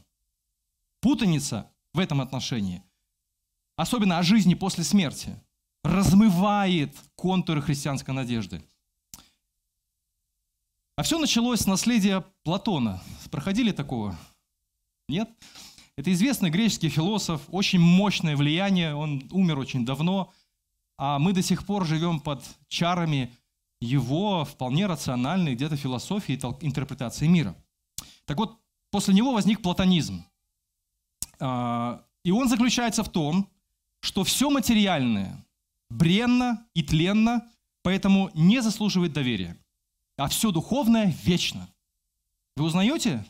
Путаница 0.99 1.69
в 1.93 1.99
этом 1.99 2.19
отношении, 2.19 2.81
особенно 3.75 4.17
о 4.17 4.23
жизни 4.23 4.55
после 4.55 4.83
смерти, 4.83 5.39
размывает 5.83 6.97
контуры 7.13 7.61
христианской 7.61 8.15
надежды. 8.15 8.63
А 10.95 11.03
все 11.03 11.19
началось 11.19 11.59
с 11.59 11.67
наследия 11.67 12.25
Платона. 12.41 12.99
Проходили 13.29 13.71
такого? 13.71 14.17
Нет? 15.07 15.29
Это 15.97 16.11
известный 16.11 16.49
греческий 16.49 16.89
философ, 16.89 17.41
очень 17.49 17.79
мощное 17.79 18.35
влияние, 18.35 18.95
он 18.95 19.23
умер 19.31 19.59
очень 19.59 19.85
давно, 19.85 20.33
а 20.97 21.19
мы 21.19 21.31
до 21.33 21.41
сих 21.41 21.65
пор 21.65 21.85
живем 21.85 22.19
под 22.19 22.43
чарами 22.67 23.31
его 23.79 24.45
вполне 24.45 24.87
рациональной 24.87 25.55
где-то 25.55 25.77
философии 25.77 26.33
и 26.33 26.65
интерпретации 26.65 27.27
мира. 27.27 27.55
Так 28.25 28.37
вот, 28.37 28.59
после 28.91 29.13
него 29.13 29.33
возник 29.33 29.61
платонизм. 29.61 30.25
А, 31.39 32.03
и 32.23 32.31
он 32.31 32.49
заключается 32.49 33.03
в 33.03 33.09
том, 33.09 33.49
что 34.01 34.23
все 34.23 34.49
материальное 34.49 35.45
бренно 35.89 36.65
и 36.73 36.83
тленно, 36.83 37.49
поэтому 37.83 38.31
не 38.33 38.61
заслуживает 38.61 39.13
доверия, 39.13 39.57
а 40.17 40.27
все 40.27 40.51
духовное 40.51 41.13
вечно. 41.23 41.69
Вы 42.55 42.65
узнаете 42.65 43.25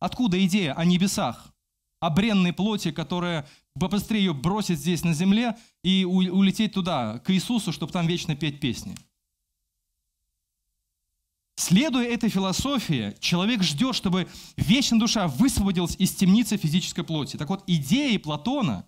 Откуда 0.00 0.44
идея 0.44 0.74
о 0.74 0.84
небесах, 0.84 1.52
о 2.00 2.10
бренной 2.10 2.52
плоти, 2.52 2.92
которая 2.92 3.48
побыстрее 3.74 4.24
ее 4.24 4.34
бросить 4.34 4.78
здесь 4.78 5.04
на 5.04 5.14
земле 5.14 5.56
и 5.82 6.04
улететь 6.04 6.74
туда, 6.74 7.18
к 7.18 7.30
Иисусу, 7.32 7.72
чтобы 7.72 7.92
там 7.92 8.06
вечно 8.06 8.36
петь 8.36 8.60
песни? 8.60 8.94
Следуя 11.56 12.06
этой 12.06 12.30
философии, 12.30 13.16
человек 13.18 13.64
ждет, 13.64 13.96
чтобы 13.96 14.28
вечная 14.56 15.00
душа 15.00 15.26
высвободилась 15.26 15.96
из 15.98 16.14
темницы 16.14 16.56
физической 16.56 17.02
плоти. 17.02 17.36
Так 17.36 17.48
вот, 17.48 17.64
идеи 17.66 18.16
Платона 18.16 18.86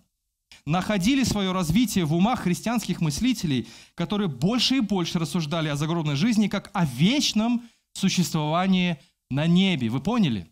находили 0.65 1.25
свое 1.25 1.51
развитие 1.51 2.05
в 2.05 2.13
умах 2.13 2.39
христианских 2.39 3.01
мыслителей, 3.01 3.67
которые 3.93 4.29
больше 4.29 4.77
и 4.77 4.79
больше 4.79 5.19
рассуждали 5.19 5.67
о 5.67 5.75
загробной 5.75 6.15
жизни 6.15 6.47
как 6.47 6.71
о 6.73 6.85
вечном 6.85 7.63
существовании 7.91 8.97
на 9.29 9.47
небе. 9.47 9.89
Вы 9.89 9.99
поняли? 9.99 10.49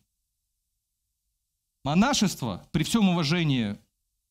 Монашество, 1.90 2.70
при 2.72 2.84
всем 2.84 3.10
уважении 3.10 3.76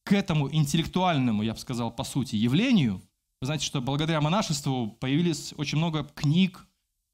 к 0.04 0.12
этому 0.12 0.48
интеллектуальному, 0.54 1.42
я 1.42 1.54
бы 1.54 1.58
сказал, 1.58 1.90
по 1.90 2.04
сути, 2.04 2.36
явлению, 2.36 3.02
вы 3.40 3.46
знаете, 3.46 3.66
что 3.66 3.80
благодаря 3.80 4.20
монашеству 4.20 4.92
появились 5.00 5.52
очень 5.56 5.78
много 5.78 6.04
книг, 6.04 6.64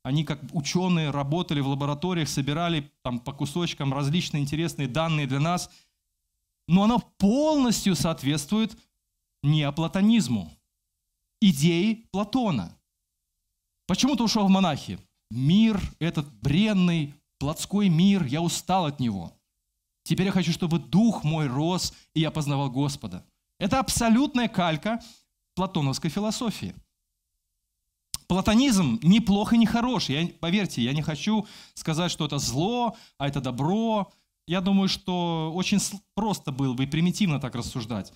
они 0.03 0.23
как 0.23 0.41
ученые 0.53 1.09
работали 1.09 1.61
в 1.61 1.69
лабораториях, 1.69 2.29
собирали 2.29 2.93
там 3.01 3.21
по 3.21 3.33
кусочкам 3.33 3.95
различные 3.95 4.43
интересные 4.43 4.87
данные 4.87 5.27
для 5.27 5.41
нас, 5.41 5.71
но 6.69 6.85
оно 6.85 6.99
полностью 7.17 7.97
соответствует 7.97 8.77
неоплатонизму, 9.43 10.53
идеи 11.41 12.07
Платона. 12.13 12.77
Почему 13.87 14.15
ты 14.15 14.23
ушел 14.23 14.47
в 14.47 14.51
монахи? 14.51 14.99
Мир, 15.31 15.81
этот 16.01 16.31
бренный, 16.43 17.15
плотской 17.39 17.89
мир, 17.89 18.25
я 18.25 18.43
устал 18.43 18.85
от 18.85 19.01
него. 19.01 19.33
Теперь 20.05 20.27
я 20.27 20.33
хочу, 20.33 20.53
чтобы 20.53 20.79
дух 20.79 21.25
мой 21.25 21.49
рос, 21.49 21.93
и 22.13 22.21
я 22.21 22.31
познавал 22.31 22.71
Господа. 22.71 23.27
Это 23.59 23.81
абсолютная 23.81 24.49
калька 24.49 25.01
платоновской 25.55 26.11
философии. 26.11 26.75
Платонизм 28.27 28.99
не 29.03 29.21
плох 29.21 29.53
и 29.53 29.59
не 29.59 29.67
хорош. 29.67 30.09
Я, 30.09 30.29
поверьте, 30.41 30.83
я 30.83 30.93
не 30.93 31.03
хочу 31.03 31.47
сказать, 31.75 32.11
что 32.11 32.27
это 32.27 32.39
зло, 32.39 32.97
а 33.19 33.29
это 33.29 33.41
добро. 33.41 34.13
Я 34.47 34.61
думаю, 34.61 34.89
что 34.89 35.51
очень 35.55 35.79
просто 36.15 36.53
было 36.53 36.75
бы 36.75 36.85
и 36.85 36.87
примитивно 36.87 37.41
так 37.41 37.55
рассуждать. 37.55 38.13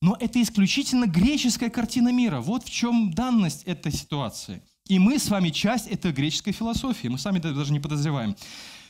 Но 0.00 0.16
это 0.18 0.42
исключительно 0.42 1.06
греческая 1.06 1.70
картина 1.70 2.10
мира. 2.10 2.40
Вот 2.40 2.64
в 2.64 2.70
чем 2.70 3.12
данность 3.12 3.62
этой 3.64 3.92
ситуации. 3.92 4.62
И 4.88 4.98
мы 4.98 5.18
с 5.18 5.28
вами 5.28 5.50
часть 5.50 5.86
этой 5.86 6.12
греческой 6.12 6.52
философии. 6.52 7.06
Мы 7.06 7.18
сами 7.18 7.38
даже 7.38 7.72
не 7.72 7.78
подозреваем. 7.78 8.36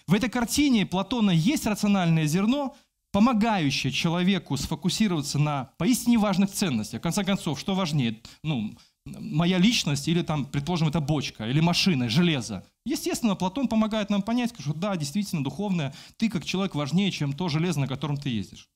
В 0.06 0.14
этой 0.14 0.28
картине 0.28 0.86
Платона 0.86 1.30
есть 1.30 1.66
рациональное 1.66 2.26
зерно, 2.26 2.76
помогающее 3.12 3.92
человеку 3.92 4.56
сфокусироваться 4.56 5.38
на 5.38 5.72
поистине 5.78 6.18
важных 6.18 6.50
ценностях. 6.50 7.00
В 7.00 7.02
конце 7.02 7.24
концов, 7.24 7.60
что 7.60 7.74
важнее? 7.74 8.20
Ну, 8.42 8.74
моя 9.04 9.58
личность 9.58 10.08
или 10.08 10.22
там, 10.22 10.46
предположим, 10.46 10.88
это 10.88 11.00
бочка, 11.00 11.48
или 11.48 11.60
машина, 11.60 12.08
железо. 12.08 12.66
Естественно, 12.84 13.36
Платон 13.36 13.68
помогает 13.68 14.10
нам 14.10 14.22
понять, 14.22 14.54
что 14.58 14.72
да, 14.72 14.96
действительно, 14.96 15.44
духовное, 15.44 15.94
ты 16.16 16.30
как 16.30 16.44
человек 16.44 16.74
важнее, 16.74 17.10
чем 17.10 17.32
то 17.32 17.48
железо, 17.48 17.80
на 17.80 17.86
котором 17.86 18.16
ты 18.16 18.30
ездишь. 18.30 18.68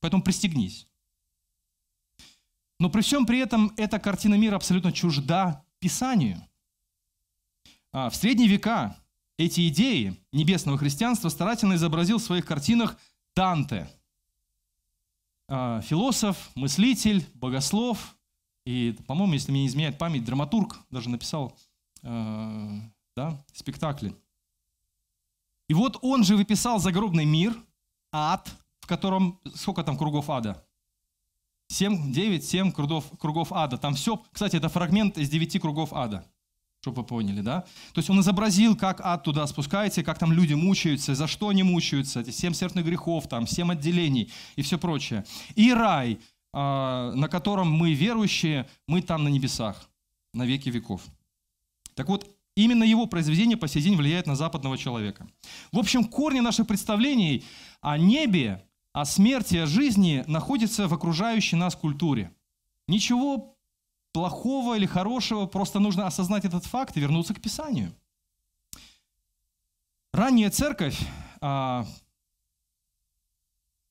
Поэтому 0.00 0.22
пристегнись. 0.22 0.86
Но 2.78 2.90
при 2.90 3.02
всем 3.02 3.26
при 3.26 3.38
этом 3.38 3.72
эта 3.76 3.98
картина 3.98 4.34
мира 4.34 4.56
абсолютно 4.56 4.92
чужда 4.92 5.64
Писанию. 5.80 6.42
А 7.92 8.10
в 8.10 8.16
средние 8.16 8.48
века 8.48 8.96
эти 9.38 9.68
идеи 9.68 10.16
небесного 10.32 10.78
христианства 10.78 11.28
старательно 11.28 11.74
изобразил 11.74 12.18
в 12.18 12.22
своих 12.22 12.46
картинах 12.46 12.96
Данте. 13.34 13.88
А, 15.48 15.80
философ, 15.82 16.50
мыслитель, 16.54 17.24
богослов 17.34 18.16
и, 18.64 18.96
по-моему, 19.06 19.34
если 19.34 19.52
мне 19.52 19.62
не 19.62 19.66
изменяет 19.68 19.98
память, 19.98 20.24
драматург 20.24 20.76
даже 20.90 21.08
написал 21.08 21.56
э, 22.02 22.80
да, 23.14 23.44
спектакли. 23.52 24.16
И 25.68 25.74
вот 25.74 25.98
он 26.02 26.24
же 26.24 26.36
выписал 26.36 26.80
загробный 26.80 27.24
мир, 27.24 27.56
ад, 28.12 28.52
в 28.80 28.88
котором 28.88 29.38
сколько 29.54 29.84
там 29.84 29.96
кругов 29.96 30.30
ада? 30.30 30.66
Семь, 31.68 32.12
девять, 32.12 32.44
семь 32.44 32.72
кругов, 32.72 33.04
кругов 33.18 33.52
ада. 33.52 33.78
Там 33.78 33.94
все, 33.94 34.20
кстати, 34.32 34.56
это 34.56 34.68
фрагмент 34.68 35.18
из 35.18 35.28
девяти 35.28 35.58
кругов 35.60 35.92
ада 35.92 36.26
чтобы 36.86 37.02
вы 37.02 37.08
поняли, 37.08 37.40
да? 37.40 37.62
То 37.92 37.98
есть 37.98 38.10
он 38.10 38.20
изобразил, 38.20 38.76
как 38.76 39.00
ад 39.00 39.24
туда 39.24 39.46
спускается, 39.46 40.04
как 40.04 40.18
там 40.18 40.32
люди 40.32 40.54
мучаются, 40.54 41.14
за 41.14 41.26
что 41.26 41.48
они 41.48 41.64
мучаются, 41.64 42.20
эти 42.20 42.30
семь 42.30 42.54
смертных 42.54 42.84
грехов, 42.84 43.28
там, 43.28 43.46
семь 43.46 43.72
отделений 43.72 44.30
и 44.54 44.62
все 44.62 44.78
прочее. 44.78 45.24
И 45.56 45.72
рай, 45.72 46.18
а, 46.52 47.12
на 47.12 47.28
котором 47.28 47.72
мы 47.72 47.92
верующие, 47.92 48.68
мы 48.86 49.02
там 49.02 49.24
на 49.24 49.28
небесах, 49.28 49.90
на 50.32 50.46
веки 50.46 50.70
веков. 50.70 51.02
Так 51.94 52.08
вот, 52.08 52.30
именно 52.54 52.84
его 52.84 53.06
произведение 53.06 53.56
по 53.56 53.66
сей 53.66 53.82
день 53.82 53.96
влияет 53.96 54.26
на 54.26 54.36
западного 54.36 54.78
человека. 54.78 55.26
В 55.72 55.78
общем, 55.78 56.04
корни 56.04 56.40
наших 56.40 56.68
представлений 56.68 57.42
о 57.80 57.98
небе, 57.98 58.62
о 58.92 59.04
смерти, 59.04 59.56
о 59.56 59.66
жизни 59.66 60.22
находятся 60.28 60.86
в 60.86 60.94
окружающей 60.94 61.56
нас 61.56 61.74
культуре. 61.74 62.30
Ничего 62.86 63.55
плохого 64.16 64.78
или 64.78 64.86
хорошего, 64.86 65.44
просто 65.44 65.78
нужно 65.78 66.06
осознать 66.06 66.46
этот 66.46 66.64
факт 66.64 66.96
и 66.96 67.00
вернуться 67.00 67.34
к 67.34 67.42
Писанию. 67.42 67.94
Ранняя 70.10 70.48
церковь, 70.48 70.98
а, 71.42 71.86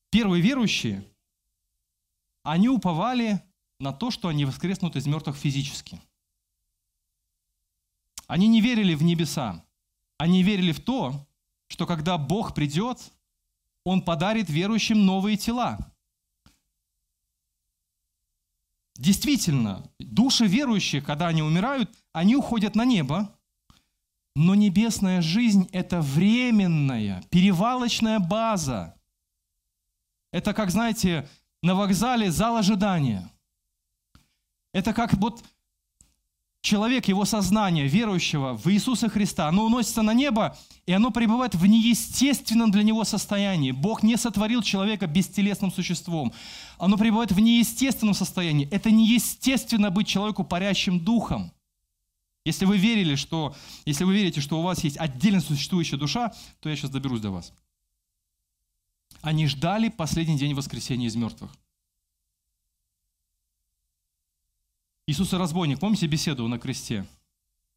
первые 0.09 0.41
верующие, 0.41 1.05
они 2.41 2.69
уповали 2.69 3.39
на 3.79 3.93
то, 3.93 4.09
что 4.09 4.27
они 4.27 4.45
воскреснут 4.45 4.95
из 4.95 5.05
мертвых 5.05 5.35
физически. 5.35 6.01
Они 8.25 8.47
не 8.47 8.61
верили 8.61 8.95
в 8.95 9.03
небеса. 9.03 9.63
Они 10.17 10.41
верили 10.41 10.71
в 10.71 10.83
то, 10.83 11.27
что 11.67 11.85
когда 11.85 12.17
Бог 12.17 12.55
придет, 12.55 12.99
Он 13.83 14.01
подарит 14.01 14.49
верующим 14.49 15.05
новые 15.05 15.37
тела. 15.37 15.77
Действительно, 18.97 19.83
души 19.99 20.45
верующих, 20.45 21.03
когда 21.03 21.27
они 21.27 21.41
умирают, 21.41 21.93
они 22.13 22.35
уходят 22.35 22.75
на 22.75 22.85
небо, 22.85 23.35
но 24.35 24.55
небесная 24.55 25.21
жизнь– 25.21 25.69
это 25.71 26.01
временная, 26.01 27.23
перевалочная 27.29 28.19
база. 28.19 28.95
Это 30.31 30.53
как, 30.53 30.71
знаете, 30.71 31.27
на 31.61 31.75
вокзале 31.75 32.31
зал 32.31 32.57
ожидания. 32.57 33.29
Это 34.73 34.93
как 34.93 35.13
вот 35.13 35.43
человек, 36.61 37.07
его 37.07 37.23
сознание 37.25 37.87
верующего 37.87 38.53
в 38.53 38.67
Иисуса 38.67 39.07
Христа, 39.07 39.47
оно 39.47 39.65
уносится 39.65 40.01
на 40.01 40.13
небо, 40.13 40.57
и 40.85 40.91
оно 40.91 41.11
пребывает 41.11 41.55
в 41.55 41.65
неестественном 41.65 42.71
для 42.71 42.83
него 42.83 43.03
состоянии. 43.03 43.71
Бог 43.71 44.03
не 44.03 44.17
сотворил 44.17 44.61
человека 44.61 45.07
бестелесным 45.07 45.71
существом. 45.71 46.33
Оно 46.77 46.97
пребывает 46.97 47.31
в 47.31 47.39
неестественном 47.39 48.13
состоянии. 48.13 48.67
Это 48.69 48.91
неестественно 48.91 49.91
быть 49.91 50.07
человеку 50.07 50.43
парящим 50.43 50.99
духом. 50.99 51.51
Если 52.43 52.65
вы 52.65 52.77
верили, 52.77 53.15
что, 53.15 53.55
если 53.85 54.03
вы 54.03 54.13
верите, 54.13 54.39
что 54.39 54.59
у 54.59 54.61
вас 54.61 54.83
есть 54.83 54.97
отдельно 54.97 55.41
существующая 55.41 55.97
душа, 55.97 56.33
то 56.59 56.69
я 56.69 56.75
сейчас 56.75 56.91
доберусь 56.91 57.21
до 57.21 57.31
вас. 57.31 57.53
Они 59.21 59.47
ждали 59.47 59.89
последний 59.89 60.37
день 60.37 60.53
воскресения 60.53 61.07
из 61.07 61.15
мертвых. 61.15 61.51
Иисус 65.07 65.33
и 65.33 65.37
разбойник, 65.37 65.79
помните 65.79 66.07
беседу 66.07 66.47
на 66.47 66.59
кресте? 66.59 67.05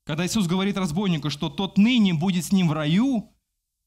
Когда 0.05 0.27
Иисус 0.27 0.47
говорит 0.47 0.77
разбойнику, 0.77 1.29
что 1.29 1.51
тот 1.51 1.77
ныне 1.77 2.15
будет 2.15 2.45
с 2.45 2.53
ним 2.53 2.69
в 2.69 2.73
раю, 2.73 3.31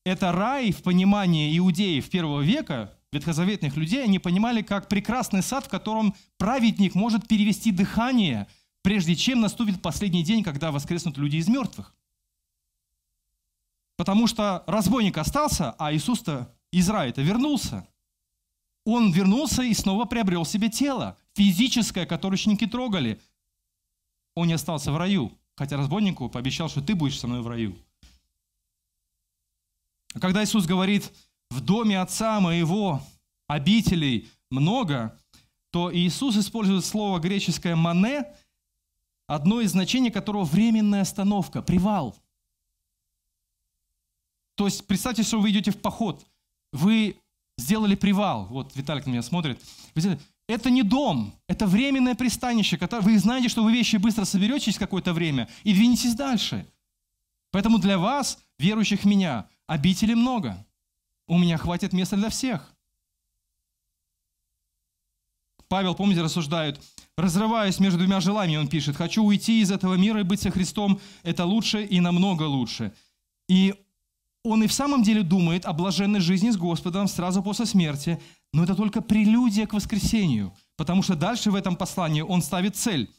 это 0.03 0.32
рай 0.32 0.72
в 0.72 0.84
понимании 0.84 1.56
иудеев 1.58 2.10
первого 2.10 2.41
века, 2.41 2.98
ветхозаветных 3.12 3.75
людей, 3.75 4.03
они 4.03 4.20
понимали 4.20 4.62
как 4.62 4.88
прекрасный 4.88 5.44
сад, 5.44 5.65
в 5.65 5.70
котором 5.70 6.15
праведник 6.38 6.96
может 6.96 7.27
перевести 7.27 7.72
дыхание, 7.72 8.48
прежде 8.82 9.15
чем 9.15 9.41
наступит 9.41 9.82
последний 9.82 10.24
день, 10.24 10.44
когда 10.44 10.72
воскреснут 10.72 11.18
люди 11.18 11.38
из 11.38 11.48
мертвых. 11.48 11.94
Потому 13.98 14.27
что 14.27 14.63
разбойник 14.68 15.18
остался, 15.18 15.72
а 15.77 15.94
Иисус-то 15.94 16.56
из 16.72 16.89
рая-то 16.89 17.22
вернулся. 17.22 17.88
Он 18.86 19.12
вернулся 19.12 19.62
и 19.62 19.74
снова 19.74 20.06
приобрел 20.06 20.45
себе 20.45 20.69
тело, 20.69 21.17
физическое, 21.34 22.06
которое 22.06 22.36
ученики 22.36 22.65
трогали– 22.65 23.19
он 24.36 24.47
не 24.47 24.54
остался 24.54 24.91
в 24.91 24.97
раю, 24.97 25.38
хотя 25.56 25.78
разбойнику 25.78 26.30
пообещал, 26.30 26.69
что 26.69 26.82
ты 26.82 26.95
будешь 26.95 27.19
со 27.19 27.28
мной 27.28 27.41
в 27.41 27.47
раю. 27.47 27.78
А 30.13 30.19
когда 30.19 30.43
Иисус 30.43 30.65
говорит, 30.65 31.12
в 31.51 31.59
доме 31.59 31.99
Отца 31.99 32.39
моего 32.39 33.03
обителей 33.47 34.29
много, 34.49 35.19
то 35.69 35.93
Иисус 35.93 36.37
использует 36.37 36.85
слово 36.85 37.19
греческое 37.19 37.75
«мане», 37.75 38.25
одно 39.27 39.61
из 39.61 39.71
значений 39.71 40.11
которого 40.11 40.45
временная 40.45 41.01
остановка, 41.01 41.61
привал. 41.61 42.17
То 44.55 44.65
есть 44.65 44.87
представьте, 44.87 45.23
что 45.23 45.39
вы 45.39 45.51
идете 45.51 45.71
в 45.71 45.81
поход, 45.81 46.25
вы 46.71 47.17
сделали 47.57 47.95
привал. 47.95 48.45
Вот 48.45 48.75
Виталик 48.75 49.05
на 49.05 49.11
меня 49.11 49.21
смотрит. 49.21 49.61
Это 50.47 50.69
не 50.69 50.83
дом, 50.83 51.33
это 51.47 51.67
временное 51.67 52.15
пристанище. 52.15 52.77
Вы 53.01 53.19
знаете, 53.19 53.49
что 53.49 53.63
вы 53.63 53.73
вещи 53.73 53.97
быстро 53.97 54.25
соберете 54.25 54.65
через 54.65 54.79
какое-то 54.79 55.13
время 55.13 55.49
и 55.63 55.73
двинетесь 55.73 56.15
дальше. 56.15 56.65
Поэтому 57.51 57.77
для 57.77 57.97
вас, 57.97 58.39
верующих 58.57 59.01
в 59.01 59.05
меня, 59.05 59.49
обители 59.67 60.13
много. 60.13 60.65
У 61.32 61.38
меня 61.38 61.58
хватит 61.58 61.94
места 61.94 62.17
для 62.17 62.28
всех. 62.28 62.76
Павел, 65.70 65.96
помните, 65.96 66.22
рассуждает, 66.22 66.78
разрываясь 67.15 67.80
между 67.80 68.00
двумя 68.00 68.20
желаниями, 68.20 68.60
он 68.60 68.67
пишет, 68.67 68.98
хочу 68.98 69.24
уйти 69.24 69.62
из 69.62 69.72
этого 69.72 69.94
мира 69.94 70.20
и 70.20 70.24
быть 70.24 70.41
со 70.41 70.52
Христом, 70.52 71.00
это 71.24 71.46
лучше 71.46 71.86
и 71.86 72.02
намного 72.02 72.44
лучше. 72.44 72.91
И 73.48 73.74
он 74.44 74.62
и 74.63 74.67
в 74.67 74.74
самом 74.74 75.04
деле 75.04 75.24
думает 75.24 75.65
о 75.65 75.72
блаженной 75.72 76.20
жизни 76.20 76.50
с 76.50 76.58
Господом 76.58 77.08
сразу 77.08 77.41
после 77.41 77.65
смерти, 77.65 78.22
но 78.52 78.65
это 78.65 78.76
только 78.76 79.02
прелюдия 79.02 79.67
к 79.67 79.74
воскресению, 79.74 80.54
потому 80.76 81.02
что 81.02 81.15
дальше 81.15 81.50
в 81.50 81.56
этом 81.56 81.78
послании 81.78 82.24
он 82.24 82.41
ставит 82.41 82.76
цель. 82.76 83.10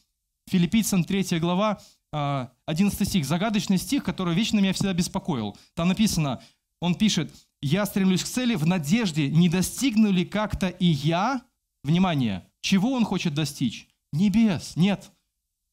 Филиппийцам 0.51 1.05
3 1.05 1.39
глава, 1.39 1.81
11 2.13 3.01
а, 3.01 3.05
стих, 3.07 3.25
загадочный 3.25 3.79
стих, 3.79 4.05
который 4.05 4.35
вечно 4.35 4.59
меня 4.59 4.75
всегда 4.75 4.93
беспокоил. 4.93 5.57
Там 5.73 5.89
написано, 5.89 6.43
он 6.83 6.97
пишет, 6.97 7.33
«Я 7.61 7.87
стремлюсь 7.87 8.25
к 8.25 8.27
цели 8.27 8.57
в 8.57 8.67
надежде, 8.67 9.31
не 9.31 9.49
достигну 9.49 10.11
ли 10.11 10.25
как-то 10.25 10.67
и 10.67 10.87
я...» 10.87 11.43
Внимание, 11.85 12.45
чего 12.61 12.93
он 12.93 13.05
хочет 13.05 13.35
достичь? 13.35 13.89
Небес, 14.13 14.75
нет. 14.75 15.13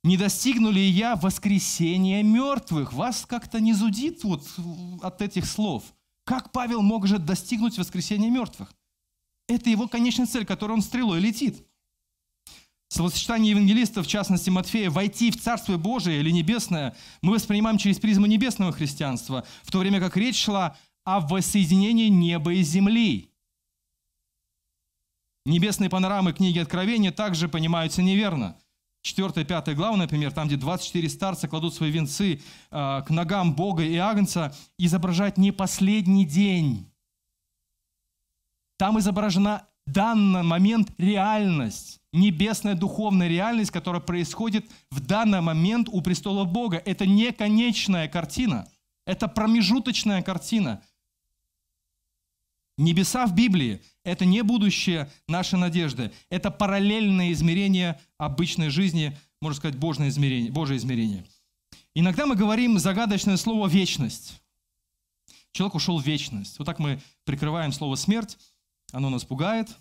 Не 0.04 0.18
достигну 0.18 0.70
ли 0.70 0.88
я 0.88 1.16
воскресения 1.16 2.22
мертвых? 2.22 2.94
Вас 2.94 3.26
как-то 3.26 3.60
не 3.60 3.74
зудит 3.74 4.24
вот 4.24 4.48
от 5.02 5.24
этих 5.24 5.46
слов. 5.46 5.84
Как 6.26 6.52
Павел 6.52 6.84
мог 6.84 7.08
же 7.08 7.18
достигнуть 7.18 7.80
воскресения 7.80 8.30
мертвых? 8.30 8.72
Это 9.48 9.72
его 9.72 9.88
конечная 9.88 10.28
цель, 10.28 10.46
которой 10.46 10.74
он 10.74 10.84
стрелой 10.84 11.20
летит. 11.20 11.66
Словосочетание 12.90 13.52
евангелистов, 13.52 14.08
в 14.08 14.10
частности 14.10 14.50
Матфея, 14.50 14.90
«войти 14.90 15.30
в 15.30 15.40
Царствие 15.40 15.78
Божие» 15.78 16.20
или 16.20 16.32
«небесное» 16.32 16.96
мы 17.22 17.34
воспринимаем 17.34 17.78
через 17.78 18.00
призму 18.00 18.26
небесного 18.26 18.72
христианства, 18.72 19.46
в 19.62 19.72
то 19.72 19.78
время 19.78 20.00
как 20.00 20.18
речь 20.18 20.44
шла 20.44 20.76
о 21.16 21.20
воссоединении 21.20 22.08
неба 22.08 22.54
и 22.54 22.62
земли. 22.62 23.32
Небесные 25.46 25.90
панорамы 25.90 26.34
книги 26.34 26.60
Откровения 26.60 27.12
также 27.12 27.48
понимаются 27.50 28.02
неверно– 28.02 28.58
4 29.02 29.46
5 29.46 29.76
глава, 29.76 29.98
например, 29.98 30.32
там, 30.32 30.48
где 30.48 30.58
24 30.58 31.10
старца 31.10 31.48
кладут 31.48 31.74
свои 31.74 31.90
венцы 31.90 32.36
э, 32.36 32.40
к 32.70 33.10
ногам 33.10 33.56
Бога 33.56 33.84
и 33.84 33.96
Агнца, 33.96 34.54
изображает 34.78 35.38
не 35.38 35.52
последний 35.52 36.26
день. 36.26 36.92
Там 38.78 39.00
изображена 39.00 39.68
данный 39.86 40.44
момент 40.44 40.92
реальность, 40.98 42.00
небесная 42.14 42.76
духовная 42.76 43.28
реальность, 43.28 43.72
которая 43.72 44.02
происходит 44.02 44.70
в 44.92 45.00
данный 45.00 45.42
момент 45.42 45.88
у 45.92 46.02
престола 46.02 46.44
Бога. 46.44 46.78
Это 46.78 47.06
не 47.06 47.32
конечная 47.32 48.08
картина, 48.08 48.68
это 49.06 49.28
промежуточная 49.28 50.22
картина. 50.22 50.84
Небеса 52.80 53.28
в 53.28 53.36
Библии– 53.36 53.82
это 54.06 54.24
не 54.24 54.42
будущее 54.42 55.12
нашей 55.28 55.60
надежды, 55.60 56.14
это 56.30 56.50
параллельное 56.50 57.34
измерение 57.34 58.00
обычной 58.18 58.70
жизни, 58.70 59.18
можно 59.42 59.58
сказать, 59.58 59.78
Божье 59.78 60.08
измерение. 60.08 60.50
Божье 60.50 60.78
измерение. 60.78 61.26
Иногда 61.94 62.26
мы 62.26 62.38
говорим 62.38 62.80
загадочное 62.80 63.36
слово 63.36 63.68
«вечность». 63.68 64.42
Человек 65.52 65.76
ушел 65.76 66.00
в 66.00 66.06
вечность. 66.06 66.58
Вот 66.58 66.64
так 66.64 66.80
мы 66.80 67.02
прикрываем 67.26 67.74
слово 67.74 67.96
«смерть», 67.96 68.38
оно 68.94 69.10
нас 69.10 69.26
пугает. 69.26 69.76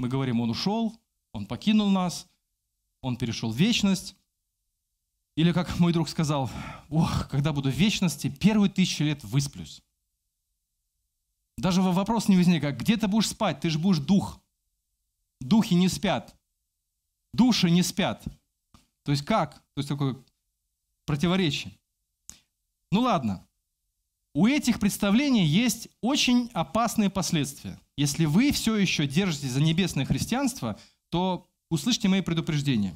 Мы 0.00 0.08
говорим, 0.08 0.40
он 0.40 0.50
ушел, 0.50 0.98
он 1.32 1.46
покинул 1.46 1.90
нас, 1.90 2.26
он 3.02 3.16
перешел 3.16 3.52
в 3.52 3.56
вечность. 3.56 4.16
Или, 5.36 5.52
как 5.52 5.78
мой 5.78 5.92
друг 5.92 6.08
сказал, 6.08 6.50
ох, 6.90 7.28
когда 7.28 7.52
буду 7.52 7.70
в 7.70 7.74
вечности, 7.74 8.28
первые 8.28 8.68
тысячи 8.68 9.04
лет 9.04 9.22
высплюсь. 9.22 9.80
Даже 11.62 11.80
вопрос 11.80 12.26
не 12.26 12.36
возникает, 12.36 12.76
где 12.76 12.96
ты 12.96 13.06
будешь 13.06 13.28
спать? 13.28 13.60
Ты 13.60 13.70
же 13.70 13.78
будешь 13.78 14.00
дух. 14.00 14.40
Духи 15.40 15.74
не 15.74 15.88
спят. 15.88 16.34
Души 17.32 17.70
не 17.70 17.84
спят. 17.84 18.24
То 19.04 19.12
есть 19.12 19.24
как? 19.24 19.54
То 19.54 19.78
есть 19.78 19.88
такое 19.88 20.16
противоречие. 21.06 21.72
Ну 22.90 23.02
ладно. 23.02 23.46
У 24.34 24.48
этих 24.48 24.80
представлений 24.80 25.46
есть 25.46 25.86
очень 26.00 26.50
опасные 26.52 27.10
последствия. 27.10 27.78
Если 27.96 28.24
вы 28.24 28.50
все 28.50 28.74
еще 28.74 29.06
держитесь 29.06 29.52
за 29.52 29.60
небесное 29.60 30.04
христианство, 30.04 30.80
то 31.10 31.46
услышьте 31.70 32.08
мои 32.08 32.22
предупреждения. 32.22 32.92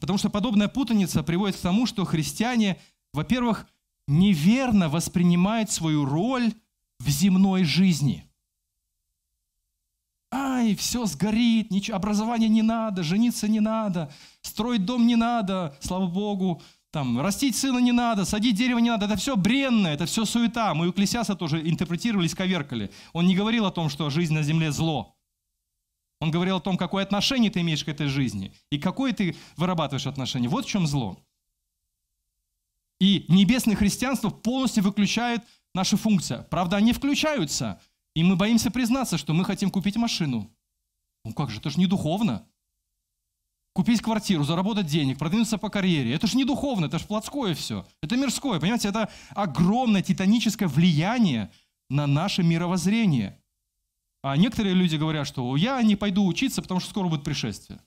Потому 0.00 0.18
что 0.18 0.30
подобная 0.30 0.66
путаница 0.66 1.22
приводит 1.22 1.54
к 1.54 1.60
тому, 1.60 1.86
что 1.86 2.04
христиане, 2.04 2.76
во-первых, 3.12 3.68
неверно 4.08 4.88
воспринимают 4.88 5.70
свою 5.70 6.04
роль 6.04 6.52
в 6.98 7.08
земной 7.08 7.64
жизни. 7.64 8.24
Ай, 10.30 10.74
все 10.74 11.06
сгорит, 11.06 11.70
ничего, 11.70 11.96
образования 11.96 12.48
не 12.48 12.62
надо, 12.62 13.02
жениться 13.02 13.48
не 13.48 13.60
надо, 13.60 14.12
строить 14.42 14.84
дом 14.84 15.06
не 15.06 15.16
надо, 15.16 15.76
слава 15.80 16.06
Богу, 16.06 16.60
там, 16.90 17.20
растить 17.20 17.56
сына 17.56 17.78
не 17.78 17.92
надо, 17.92 18.24
садить 18.24 18.56
дерево 18.56 18.78
не 18.78 18.90
надо. 18.90 19.06
Это 19.06 19.16
все 19.16 19.36
бренное, 19.36 19.94
это 19.94 20.06
все 20.06 20.24
суета. 20.24 20.72
Мы 20.74 20.86
у 20.86 20.90
Экклесиаса 20.90 21.34
тоже 21.34 21.68
интерпретировали, 21.68 22.26
сковеркали. 22.28 22.90
Он 23.12 23.26
не 23.26 23.36
говорил 23.36 23.66
о 23.66 23.70
том, 23.70 23.90
что 23.90 24.08
жизнь 24.08 24.32
на 24.32 24.42
земле 24.42 24.72
зло. 24.72 25.14
Он 26.20 26.30
говорил 26.30 26.56
о 26.56 26.60
том, 26.60 26.76
какое 26.76 27.04
отношение 27.04 27.50
ты 27.50 27.60
имеешь 27.60 27.84
к 27.84 27.88
этой 27.88 28.08
жизни 28.08 28.52
и 28.70 28.78
какое 28.78 29.12
ты 29.12 29.36
вырабатываешь 29.56 30.06
отношение. 30.06 30.48
Вот 30.48 30.64
в 30.64 30.68
чем 30.68 30.86
зло. 30.86 31.18
И 32.98 33.26
небесное 33.28 33.76
христианство 33.76 34.30
полностью 34.30 34.82
выключает 34.82 35.44
наши 35.74 35.96
функции. 35.96 36.44
Правда, 36.50 36.76
они 36.76 36.92
включаются, 36.92 37.80
и 38.14 38.22
мы 38.22 38.36
боимся 38.36 38.70
признаться, 38.70 39.18
что 39.18 39.34
мы 39.34 39.44
хотим 39.44 39.70
купить 39.70 39.96
машину. 39.96 40.50
Ну 41.24 41.32
как 41.32 41.50
же, 41.50 41.60
это 41.60 41.70
же 41.70 41.78
не 41.78 41.86
духовно. 41.86 42.46
Купить 43.74 44.00
квартиру, 44.00 44.44
заработать 44.44 44.86
денег, 44.86 45.18
продвинуться 45.18 45.58
по 45.58 45.68
карьере. 45.68 46.12
Это 46.12 46.26
же 46.26 46.36
не 46.36 46.44
духовно, 46.44 46.86
это 46.86 46.98
же 46.98 47.04
плотское 47.04 47.54
все. 47.54 47.86
Это 48.02 48.16
мирское, 48.16 48.58
понимаете? 48.58 48.88
Это 48.88 49.10
огромное 49.30 50.02
титаническое 50.02 50.68
влияние 50.68 51.52
на 51.88 52.06
наше 52.06 52.42
мировоззрение. 52.42 53.40
А 54.22 54.36
некоторые 54.36 54.74
люди 54.74 54.96
говорят, 54.96 55.26
что 55.28 55.54
я 55.56 55.80
не 55.82 55.94
пойду 55.94 56.26
учиться, 56.26 56.60
потому 56.60 56.80
что 56.80 56.90
скоро 56.90 57.08
будет 57.08 57.22
пришествие. 57.22 57.80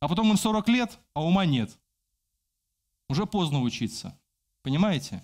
А 0.00 0.08
потом 0.08 0.30
им 0.30 0.36
40 0.36 0.68
лет, 0.68 0.98
а 1.14 1.24
ума 1.24 1.46
нет. 1.46 1.78
Уже 3.08 3.26
поздно 3.26 3.60
учиться. 3.60 4.18
Понимаете? 4.62 5.22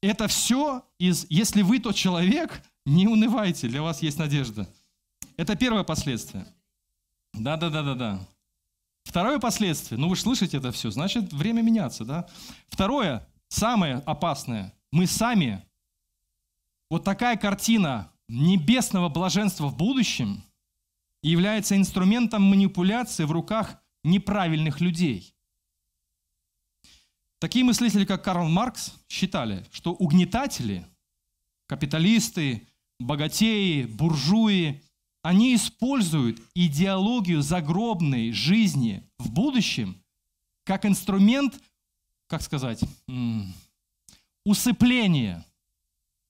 Это 0.00 0.28
все 0.28 0.84
из 0.98 1.26
«если 1.28 1.62
вы 1.62 1.80
тот 1.80 1.96
человек, 1.96 2.62
не 2.86 3.08
унывайте, 3.08 3.68
для 3.68 3.82
вас 3.82 4.02
есть 4.02 4.18
надежда». 4.18 4.68
Это 5.36 5.56
первое 5.56 5.84
последствие. 5.84 6.46
Да-да-да-да-да. 7.34 8.20
Второе 9.04 9.38
последствие, 9.38 9.98
ну 9.98 10.08
вы 10.08 10.16
же 10.16 10.22
слышите 10.22 10.58
это 10.58 10.70
все, 10.70 10.90
значит 10.90 11.32
время 11.32 11.62
меняться, 11.62 12.04
да? 12.04 12.28
Второе, 12.68 13.26
самое 13.48 14.02
опасное, 14.04 14.74
мы 14.92 15.06
сами, 15.06 15.64
вот 16.90 17.04
такая 17.04 17.36
картина 17.36 18.12
небесного 18.28 19.08
блаженства 19.08 19.66
в 19.68 19.76
будущем 19.76 20.42
является 21.22 21.76
инструментом 21.76 22.42
манипуляции 22.42 23.24
в 23.24 23.32
руках 23.32 23.80
неправильных 24.04 24.80
людей. 24.80 25.34
Такие 27.38 27.64
мыслители, 27.64 28.04
как 28.04 28.24
Карл 28.24 28.48
Маркс, 28.48 28.94
считали, 29.08 29.64
что 29.70 29.92
угнетатели, 29.92 30.84
капиталисты, 31.66 32.66
богатеи, 32.98 33.84
буржуи, 33.84 34.82
они 35.22 35.54
используют 35.54 36.40
идеологию 36.54 37.42
загробной 37.42 38.32
жизни 38.32 39.08
в 39.18 39.30
будущем 39.30 40.02
как 40.64 40.84
инструмент, 40.84 41.60
как 42.26 42.42
сказать, 42.42 42.82
усыпления, 44.44 45.44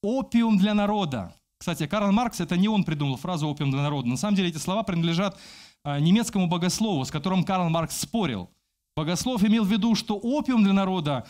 опиум 0.03 0.59
для 0.59 0.75
народа. 0.75 1.35
Кстати, 1.59 1.87
Карл 1.87 2.13
Маркс, 2.13 2.41
это 2.41 2.57
не 2.57 2.69
он 2.69 2.85
придумал 2.85 3.17
фразу 3.17 3.49
«опиум 3.49 3.71
для 3.73 3.83
народа». 3.83 4.09
На 4.09 4.17
самом 4.17 4.37
деле 4.37 4.49
эти 4.49 4.59
слова 4.59 4.85
принадлежат 4.85 5.37
а, 5.83 5.99
немецкому 5.99 6.47
богослову, 6.47 7.05
с 7.05 7.11
которым 7.11 7.43
Карл 7.43 7.69
Маркс 7.69 7.99
спорил. 7.99 8.49
Богослов 8.99 9.45
имел 9.45 9.63
в 9.65 9.71
виду, 9.71 9.95
что 9.95 10.17
опиум 10.17 10.65
для 10.65 10.73
народа, 10.73 11.25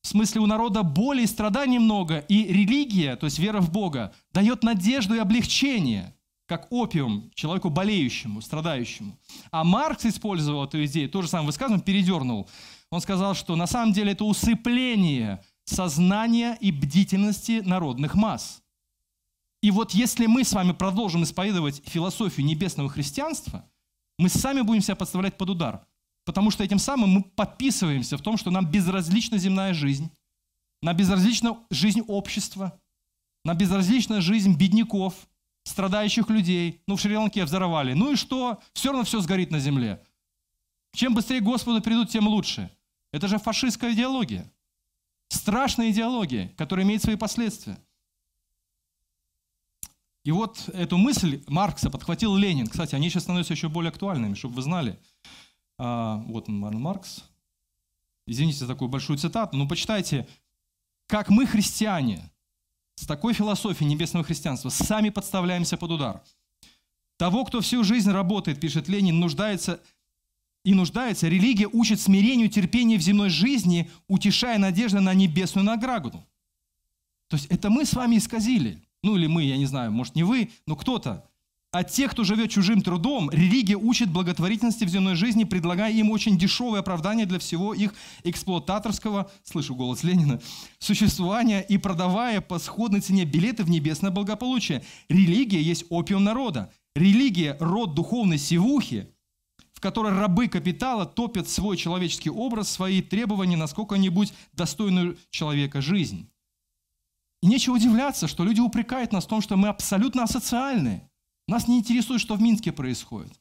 в 0.00 0.08
смысле 0.08 0.40
у 0.40 0.46
народа 0.46 0.82
боли 0.82 1.24
и 1.24 1.26
страданий 1.26 1.78
много, 1.78 2.20
и 2.20 2.44
религия, 2.44 3.16
то 3.16 3.26
есть 3.26 3.38
вера 3.38 3.60
в 3.60 3.70
Бога, 3.70 4.14
дает 4.32 4.62
надежду 4.62 5.14
и 5.14 5.18
облегчение, 5.18 6.16
как 6.46 6.68
опиум 6.72 7.30
человеку 7.34 7.68
болеющему, 7.68 8.40
страдающему. 8.40 9.18
А 9.50 9.62
Маркс 9.62 10.06
использовал 10.06 10.64
эту 10.64 10.82
идею, 10.86 11.10
то 11.10 11.20
же 11.20 11.28
самое 11.28 11.48
высказывание, 11.48 11.84
передернул. 11.84 12.48
Он 12.88 13.02
сказал, 13.02 13.34
что 13.34 13.56
на 13.56 13.66
самом 13.66 13.92
деле 13.92 14.12
это 14.12 14.24
усыпление 14.24 15.44
сознания 15.66 16.56
и 16.62 16.72
бдительности 16.72 17.60
народных 17.62 18.14
масс. 18.14 18.62
И 19.60 19.70
вот 19.70 19.90
если 19.90 20.24
мы 20.24 20.44
с 20.44 20.54
вами 20.54 20.72
продолжим 20.72 21.24
исповедовать 21.24 21.82
философию 21.84 22.46
небесного 22.46 22.88
христианства, 22.88 23.68
мы 24.18 24.30
сами 24.30 24.62
будем 24.62 24.80
себя 24.80 24.96
подставлять 24.96 25.36
под 25.36 25.50
удар– 25.50 25.86
Потому 26.24 26.50
что 26.50 26.62
этим 26.62 26.78
самым 26.78 27.10
мы 27.10 27.22
подписываемся 27.22 28.16
в 28.16 28.22
том, 28.22 28.36
что 28.36 28.50
нам 28.50 28.70
безразлична 28.70 29.38
земная 29.38 29.74
жизнь, 29.74 30.10
нам 30.80 30.96
безразлична 30.96 31.58
жизнь 31.70 32.00
общества, 32.06 32.80
нам 33.44 33.56
безразлична 33.56 34.20
жизнь 34.20 34.56
бедняков, 34.56 35.14
страдающих 35.64 36.28
людей. 36.30 36.80
Ну, 36.86 36.96
в 36.96 37.00
Шри-Ланке 37.00 37.44
взорвали. 37.44 37.92
Ну 37.92 38.12
и 38.12 38.16
что? 38.16 38.60
Все 38.72 38.90
равно 38.90 39.04
все 39.04 39.20
сгорит 39.20 39.50
на 39.50 39.58
земле. 39.58 40.02
Чем 40.94 41.14
быстрее 41.14 41.40
Господу 41.40 41.80
придут, 41.80 42.10
тем 42.10 42.28
лучше. 42.28 42.70
Это 43.12 43.28
же 43.28 43.38
фашистская 43.38 43.92
идеология. 43.92 44.50
Страшная 45.28 45.90
идеология, 45.90 46.52
которая 46.56 46.84
имеет 46.84 47.02
свои 47.02 47.16
последствия. 47.16 47.78
И 50.24 50.30
вот 50.30 50.68
эту 50.68 50.98
мысль 50.98 51.42
Маркса 51.48 51.90
подхватил 51.90 52.36
Ленин. 52.36 52.66
Кстати, 52.68 52.94
они 52.94 53.10
сейчас 53.10 53.24
становятся 53.24 53.54
еще 53.54 53.68
более 53.68 53.88
актуальными, 53.88 54.34
чтобы 54.34 54.56
вы 54.56 54.62
знали. 54.62 55.00
А, 55.84 56.18
вот 56.28 56.48
он, 56.48 56.60
Марн 56.60 56.80
Маркс. 56.80 57.24
Извините 58.24 58.58
за 58.58 58.68
такую 58.68 58.88
большую 58.88 59.18
цитату, 59.18 59.56
но 59.56 59.66
почитайте, 59.66 60.28
как 61.08 61.28
мы, 61.28 61.44
христиане, 61.44 62.30
с 62.94 63.04
такой 63.04 63.34
философией 63.34 63.90
небесного 63.90 64.24
христианства, 64.24 64.68
сами 64.68 65.08
подставляемся 65.08 65.76
под 65.76 65.90
удар. 65.90 66.22
Того, 67.16 67.44
кто 67.44 67.60
всю 67.60 67.82
жизнь 67.82 68.12
работает, 68.12 68.60
пишет 68.60 68.88
Ленин, 68.88 69.18
нуждается 69.18 69.80
и 70.64 70.72
нуждается, 70.72 71.26
религия 71.26 71.66
учит 71.66 72.00
смирению, 72.00 72.48
терпению 72.48 73.00
в 73.00 73.02
земной 73.02 73.28
жизни, 73.28 73.90
утешая 74.06 74.58
надежду 74.58 75.00
на 75.00 75.14
небесную 75.14 75.64
награду. 75.64 76.24
То 77.26 77.36
есть 77.36 77.46
это 77.46 77.70
мы 77.70 77.86
с 77.86 77.94
вами 77.94 78.18
исказили. 78.18 78.80
Ну 79.02 79.16
или 79.16 79.26
мы, 79.26 79.42
я 79.42 79.56
не 79.56 79.66
знаю, 79.66 79.90
может 79.90 80.14
не 80.14 80.22
вы, 80.22 80.52
но 80.64 80.76
кто-то. 80.76 81.28
А 81.72 81.84
тех, 81.84 82.10
кто 82.10 82.22
живет 82.22 82.50
чужим 82.50 82.82
трудом, 82.82 83.30
религия 83.30 83.76
учит 83.76 84.10
благотворительности 84.10 84.84
в 84.84 84.90
земной 84.90 85.14
жизни, 85.14 85.44
предлагая 85.44 85.90
им 85.90 86.10
очень 86.10 86.36
дешевое 86.36 86.80
оправдание 86.80 87.24
для 87.24 87.38
всего 87.38 87.72
их 87.72 87.94
эксплуататорского, 88.24 89.30
слышу 89.42 89.74
голос 89.74 90.04
Ленина, 90.04 90.38
существования 90.78 91.62
и 91.62 91.78
продавая 91.78 92.42
по 92.42 92.58
сходной 92.58 93.00
цене 93.00 93.24
билеты 93.24 93.64
в 93.64 93.70
небесное 93.70 94.10
благополучие. 94.10 94.84
Религия 95.08 95.62
есть 95.62 95.86
опиум 95.88 96.24
народа. 96.24 96.70
Религия– 96.94 97.56
род 97.58 97.94
духовной 97.94 98.36
сивухи, 98.36 99.08
в 99.72 99.80
которой 99.80 100.12
рабы 100.12 100.48
капитала 100.48 101.06
топят 101.06 101.48
свой 101.48 101.78
человеческий 101.78 102.28
образ, 102.28 102.70
свои 102.70 103.00
требования 103.00 103.56
на 103.56 103.66
сколько-нибудь 103.66 104.34
достойную 104.52 105.16
человека 105.30 105.80
жизнь. 105.80 106.28
И 107.40 107.46
нечего 107.46 107.76
удивляться, 107.76 108.28
что 108.28 108.44
люди 108.44 108.60
упрекают 108.60 109.10
нас 109.10 109.24
в 109.24 109.28
том, 109.28 109.40
что 109.40 109.56
мы 109.56 109.68
абсолютно 109.68 110.24
асоциальны– 110.24 111.08
нас 111.48 111.68
не 111.68 111.78
интересует, 111.78 112.20
что 112.20 112.34
в 112.34 112.40
Минске 112.42 112.72
происходит. 112.72 113.32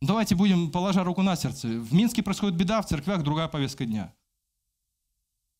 Давайте 0.00 0.34
будем, 0.34 0.70
положа 0.70 1.04
руку 1.04 1.22
на 1.22 1.36
сердце. 1.36 1.68
В 1.68 1.94
Минске 1.94 2.22
происходит 2.22 2.56
беда, 2.56 2.82
в 2.82 2.86
церквях 2.86 3.22
другая 3.22 3.48
повестка 3.48 3.84
дня. 3.84 4.12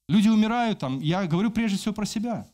Люди 0.08 0.28
умирают 0.28 0.80
там. 0.80 1.00
Я 1.00 1.26
говорю 1.26 1.50
прежде 1.50 1.78
всего 1.78 1.94
про 1.94 2.04
себя. 2.04 2.48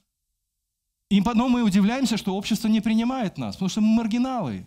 И 1.11 1.23
потом 1.23 1.51
мы 1.51 1.63
удивляемся, 1.63 2.19
что 2.19 2.37
общество 2.37 2.69
не 2.69 2.81
принимает 2.81 3.39
нас, 3.39 3.57
потому 3.57 3.71
что 3.71 3.81
мы 3.81 3.97
маргиналы. 3.97 4.67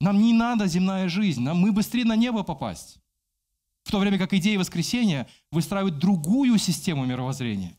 Нам 0.00 0.20
не 0.20 0.32
надо 0.32 0.66
земная 0.66 1.08
жизнь, 1.08 1.42
нам 1.42 1.58
мы 1.58 1.72
быстрее 1.72 2.04
на 2.04 2.14
небо 2.14 2.44
попасть. 2.44 2.98
В 3.82 3.90
то 3.90 3.98
время 3.98 4.18
как 4.18 4.32
идеи 4.32 4.56
воскресения 4.56 5.28
выстраивают 5.50 5.98
другую 5.98 6.58
систему 6.58 7.04
мировоззрения. 7.04 7.76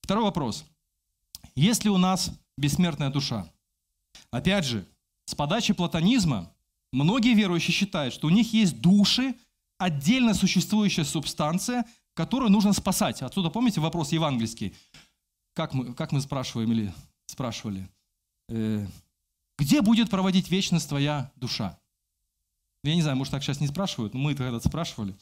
Второй 0.00 0.24
вопрос. 0.24 0.64
Есть 1.54 1.84
ли 1.84 1.90
у 1.90 1.98
нас 1.98 2.30
бессмертная 2.56 3.10
душа? 3.10 3.50
Опять 4.30 4.64
же, 4.64 4.86
с 5.26 5.34
подачи 5.34 5.72
платонизма 5.72 6.52
многие 6.92 7.34
верующие 7.34 7.72
считают, 7.72 8.14
что 8.14 8.26
у 8.26 8.30
них 8.30 8.52
есть 8.52 8.80
души, 8.80 9.34
отдельно 9.78 10.34
существующая 10.34 11.04
субстанция, 11.04 11.84
которую 12.14 12.50
нужно 12.50 12.72
спасать. 12.72 13.22
Отсюда, 13.22 13.50
помните, 13.50 13.80
вопрос 13.80 14.12
евангельский. 14.12 14.74
Как 15.54 15.74
мы, 15.74 15.94
как 15.94 16.12
мы 16.12 16.20
спрашиваем 16.20 16.72
или 16.72 16.92
спрашивали? 17.26 17.88
Э, 18.48 18.86
где 19.58 19.82
будет 19.82 20.10
проводить 20.10 20.50
вечность 20.50 20.88
твоя 20.88 21.32
душа? 21.36 21.78
Я 22.82 22.94
не 22.94 23.02
знаю, 23.02 23.16
может, 23.16 23.32
так 23.32 23.42
сейчас 23.42 23.60
не 23.60 23.66
спрашивают, 23.66 24.14
но 24.14 24.20
мы 24.20 24.34
тогда 24.34 24.60
спрашивали. 24.60 25.16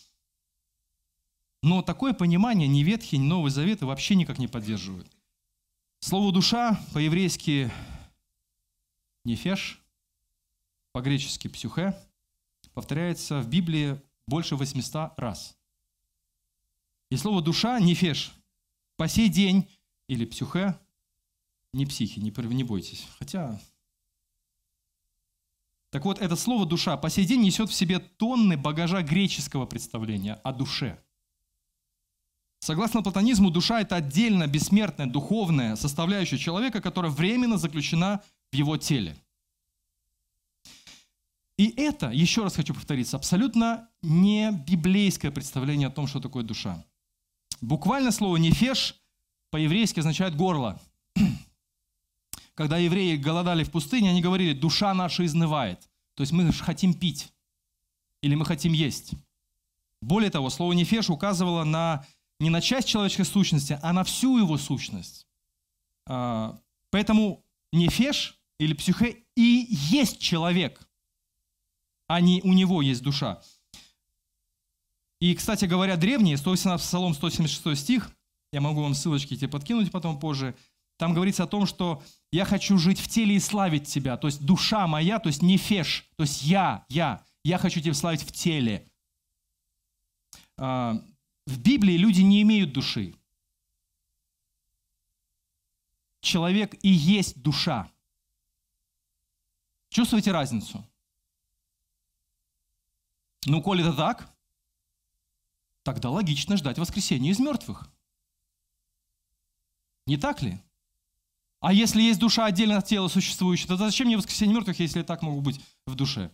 Но 1.62 1.80
такое 1.82 2.12
понимание 2.12 2.66
ни 2.66 2.82
Ветхий, 2.82 3.18
ни 3.18 3.26
Новый 3.26 3.50
Завет 3.50 3.82
вообще 3.82 4.16
никак 4.16 4.38
не 4.38 4.48
поддерживают. 4.48 5.06
Слово 6.00 6.32
«душа» 6.32 6.80
по-еврейски 6.92 7.70
«нефеш», 9.24 9.82
по-гречески 10.92 11.48
«псюхе», 11.48 11.96
повторяется 12.74 13.40
в 13.40 13.48
Библии 13.48 14.00
больше 14.26 14.56
800 14.56 15.18
раз. 15.18 15.56
И 17.10 17.16
слово 17.16 17.42
«душа» 17.42 17.78
«нефеш» 17.80 18.32
по 18.96 19.08
сей 19.08 19.28
день, 19.28 19.68
или 20.08 20.24
«псюхе», 20.24 20.78
не 21.72 21.86
психи, 21.86 22.18
не, 22.20 22.30
не 22.54 22.64
бойтесь. 22.64 23.06
Хотя 23.18 23.58
так 25.92 26.06
вот, 26.06 26.18
это 26.20 26.36
слово 26.36 26.64
«душа» 26.64 26.96
по 26.96 27.10
сей 27.10 27.26
день 27.26 27.42
несет 27.42 27.68
в 27.68 27.74
себе 27.74 27.98
тонны 27.98 28.56
багажа 28.56 29.02
греческого 29.02 29.66
представления 29.66 30.40
о 30.42 30.52
душе. 30.52 30.98
Согласно 32.60 33.02
платонизму, 33.02 33.50
душа– 33.50 33.80
это 33.82 33.96
отдельно 33.96 34.46
бессмертная, 34.46 35.06
духовная 35.06 35.76
составляющая 35.76 36.38
человека, 36.38 36.80
которая 36.80 37.12
временно 37.12 37.58
заключена 37.58 38.22
в 38.52 38.54
его 38.54 38.76
теле. 38.76 39.16
И 41.56 41.68
это, 41.76 42.10
еще 42.10 42.42
раз 42.42 42.56
хочу 42.56 42.74
повториться, 42.74 43.16
абсолютно 43.16 43.88
не 44.02 44.50
библейское 44.50 45.30
представление 45.30 45.88
о 45.88 45.90
том, 45.90 46.06
что 46.06 46.20
такое 46.20 46.44
душа. 46.44 46.84
Буквально 47.60 48.10
слово 48.10 48.36
«нефеш» 48.36 48.96
по-еврейски 49.50 50.00
означает 50.00 50.36
«горло». 50.36 50.80
Когда 52.54 52.78
евреи 52.78 53.16
голодали 53.16 53.64
в 53.64 53.70
пустыне, 53.70 54.10
они 54.10 54.20
говорили, 54.20 54.52
душа 54.52 54.92
наша 54.92 55.24
изнывает. 55.24 55.88
То 56.14 56.22
есть 56.22 56.32
мы 56.32 56.52
хотим 56.52 56.94
пить 56.94 57.32
или 58.22 58.34
мы 58.34 58.44
хотим 58.44 58.72
есть. 58.72 59.12
Более 60.00 60.30
того, 60.30 60.50
слово 60.50 60.72
«нефеш» 60.72 61.10
указывало 61.10 61.64
на, 61.64 62.04
не 62.40 62.50
на 62.50 62.60
часть 62.60 62.88
человеческой 62.88 63.24
сущности, 63.24 63.78
а 63.82 63.92
на 63.92 64.04
всю 64.04 64.38
его 64.38 64.58
сущность. 64.58 65.26
А, 66.06 66.58
поэтому 66.90 67.44
нефеш 67.72 68.41
или 68.64 68.74
психе 68.74 69.24
и 69.36 69.66
есть 69.70 70.20
человек, 70.20 70.80
а 72.08 72.20
не 72.20 72.40
у 72.42 72.52
него 72.52 72.82
есть 72.82 73.02
душа. 73.02 73.42
И, 75.20 75.34
кстати 75.34 75.66
говоря, 75.66 75.96
древние, 75.96 76.36
118 76.36 76.86
Псалом 76.86 77.14
176 77.14 77.80
стих, 77.80 78.10
я 78.52 78.60
могу 78.60 78.82
вам 78.82 78.94
ссылочки 78.94 79.34
эти 79.34 79.46
подкинуть 79.46 79.90
потом 79.90 80.18
позже– 80.18 80.56
там 81.02 81.14
говорится 81.14 81.42
о 81.42 81.48
том, 81.48 81.66
что 81.66 82.00
я 82.30 82.44
хочу 82.44 82.78
жить 82.78 83.00
в 83.00 83.08
теле 83.08 83.34
и 83.34 83.40
славить 83.40 83.88
Тебя. 83.88 84.16
То 84.16 84.28
есть 84.28 84.44
душа 84.44 84.86
моя, 84.86 85.18
то 85.18 85.28
есть 85.28 85.42
не 85.42 85.56
феш, 85.56 86.08
то 86.14 86.22
есть 86.22 86.42
я, 86.42 86.84
я. 86.88 87.24
Я 87.42 87.58
хочу 87.58 87.80
Тебя 87.80 87.94
славить 87.94 88.22
в 88.22 88.30
теле. 88.30 88.88
А, 90.56 91.02
в 91.44 91.58
Библии 91.60 91.96
люди 91.96 92.20
не 92.20 92.42
имеют 92.42 92.72
души. 92.72 93.16
Человек 96.20 96.76
и 96.82 96.88
есть 96.88 97.42
душа. 97.42 97.90
Чувствуете 99.92 100.32
разницу? 100.32 100.82
Ну, 103.44 103.60
коли 103.60 103.84
это 103.84 103.92
так, 103.92 104.34
тогда 105.82 106.08
логично 106.08 106.56
ждать 106.56 106.78
воскресения 106.78 107.30
из 107.30 107.38
мертвых. 107.38 107.90
Не 110.06 110.16
так 110.16 110.40
ли? 110.40 110.58
А 111.60 111.74
если 111.74 112.00
есть 112.00 112.18
душа 112.18 112.46
отдельно 112.46 112.78
от 112.78 112.86
тела 112.86 113.08
существующая, 113.08 113.68
то 113.68 113.76
зачем 113.76 114.06
мне 114.06 114.16
воскресение 114.16 114.54
мертвых, 114.54 114.80
если 114.80 115.00
я 115.00 115.04
так 115.04 115.20
могу 115.20 115.42
быть 115.42 115.60
в 115.86 115.94
душе? 115.94 116.32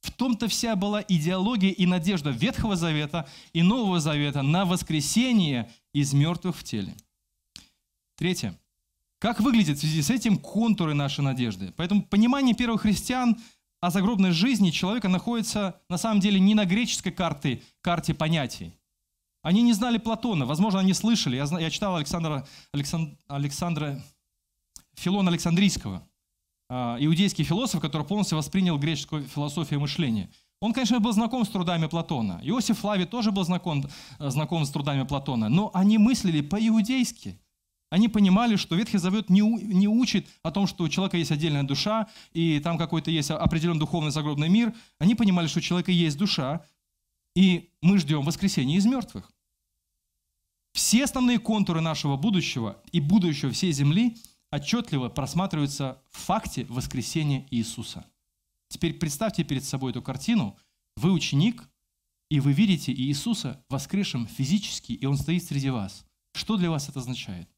В 0.00 0.10
том-то 0.10 0.48
вся 0.48 0.74
была 0.74 1.04
идеология 1.06 1.70
и 1.70 1.84
надежда 1.84 2.30
Ветхого 2.30 2.76
Завета 2.76 3.28
и 3.52 3.62
Нового 3.62 4.00
Завета 4.00 4.40
на 4.40 4.64
воскресение 4.64 5.70
из 5.92 6.14
мертвых 6.14 6.56
в 6.56 6.64
теле. 6.64 6.96
Третье. 8.16 8.58
Как 9.24 9.40
выглядит 9.40 9.78
в 9.78 9.80
связи 9.80 10.02
с 10.02 10.10
этим 10.10 10.36
контуры 10.36 10.92
нашей 10.92 11.22
надежды? 11.22 11.72
Поэтому 11.78 12.02
понимание 12.02 12.54
первых 12.54 12.82
христиан 12.82 13.38
о 13.80 13.88
загробной 13.88 14.32
жизни 14.32 14.68
человека 14.68 15.08
находится 15.08 15.80
на 15.88 15.96
самом 15.96 16.20
деле 16.20 16.38
не 16.38 16.54
на 16.54 16.66
греческой 16.66 17.10
карте, 17.10 17.62
карте 17.80 18.12
понятий. 18.12 18.74
Они 19.40 19.62
не 19.62 19.72
знали 19.72 19.96
Платона, 19.96 20.44
возможно, 20.44 20.80
они 20.80 20.92
слышали. 20.92 21.36
Я, 21.36 21.46
я 21.58 21.70
читал 21.70 21.96
Александра, 21.96 22.46
Александ, 22.74 23.18
Александра 23.26 24.04
Филона 24.92 25.30
Александрийского, 25.30 26.06
а, 26.68 26.98
иудейский 27.00 27.44
философ, 27.44 27.80
который 27.80 28.06
полностью 28.06 28.36
воспринял 28.36 28.76
греческую 28.76 29.22
философию 29.22 29.80
мышления. 29.80 30.30
Он, 30.60 30.74
конечно, 30.74 31.00
был 31.00 31.12
знаком 31.12 31.46
с 31.46 31.48
трудами 31.48 31.86
Платона. 31.86 32.40
Иосиф 32.42 32.80
Флавий 32.80 33.06
тоже 33.06 33.32
был 33.32 33.44
знаком, 33.44 33.86
э, 34.18 34.28
знаком 34.28 34.66
с 34.66 34.70
трудами 34.70 35.04
Платона. 35.04 35.48
Но 35.48 35.70
они 35.72 35.96
мыслили 35.96 36.42
по-иудейски. 36.42 37.40
Они 37.94 38.08
понимали, 38.08 38.56
что 38.56 38.74
Ветхий 38.74 38.98
Завет 38.98 39.30
не, 39.30 39.40
не 39.40 39.86
учит 39.86 40.26
о 40.42 40.50
том, 40.50 40.66
что 40.66 40.82
у 40.82 40.88
человека 40.88 41.16
есть 41.16 41.30
отдельная 41.30 41.62
душа, 41.62 42.08
и 42.32 42.58
там 42.58 42.76
какой-то 42.76 43.12
есть 43.12 43.30
определенный 43.30 43.78
духовный 43.78 44.10
загробный 44.10 44.48
мир. 44.48 44.74
Они 44.98 45.14
понимали, 45.14 45.46
что 45.46 45.60
у 45.60 45.62
человека 45.62 45.92
есть 45.92 46.18
душа, 46.18 46.64
и 47.36 47.70
мы 47.82 47.98
ждем 47.98 48.22
воскресения 48.22 48.78
из 48.78 48.86
мертвых. 48.86 49.30
Все 50.72 51.04
основные 51.04 51.38
контуры 51.38 51.80
нашего 51.80 52.16
будущего 52.16 52.82
и 52.90 53.00
будущего 53.00 53.52
всей 53.52 53.70
земли– 53.70 54.16
отчетливо 54.50 55.08
просматриваются 55.08 56.02
в 56.10 56.18
факте 56.18 56.64
воскресения 56.66 57.46
Иисуса. 57.50 58.04
Теперь 58.68 58.94
представьте 58.94 59.44
перед 59.44 59.64
собой 59.64 59.92
эту 59.92 60.02
картину. 60.02 60.56
Вы 60.96 61.12
ученик, 61.12 61.68
и 62.28 62.40
вы 62.40 62.52
видите 62.52 62.92
Иисуса 62.92 63.64
воскресшим 63.68 64.26
физически, 64.26 64.92
и 64.92 65.06
Он 65.06 65.16
стоит 65.16 65.44
среди 65.44 65.70
вас. 65.70 66.04
Что 66.32 66.56
для 66.56 66.70
вас 66.70 66.88
это 66.88 67.00
означает? 67.00 67.48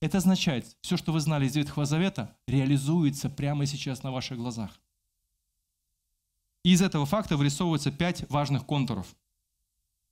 Это 0.00 0.18
означает, 0.18 0.76
все, 0.82 0.96
что 0.96 1.12
вы 1.12 1.20
знали 1.20 1.46
из 1.46 1.56
Ветхого 1.56 1.86
Завета, 1.86 2.36
реализуется 2.46 3.30
прямо 3.30 3.64
сейчас 3.66 4.02
на 4.02 4.12
ваших 4.12 4.36
глазах. 4.36 4.78
И 6.64 6.72
из 6.72 6.82
этого 6.82 7.06
факта 7.06 7.36
вырисовываются 7.36 7.90
пять 7.90 8.28
важных 8.28 8.66
контуров. 8.66 9.16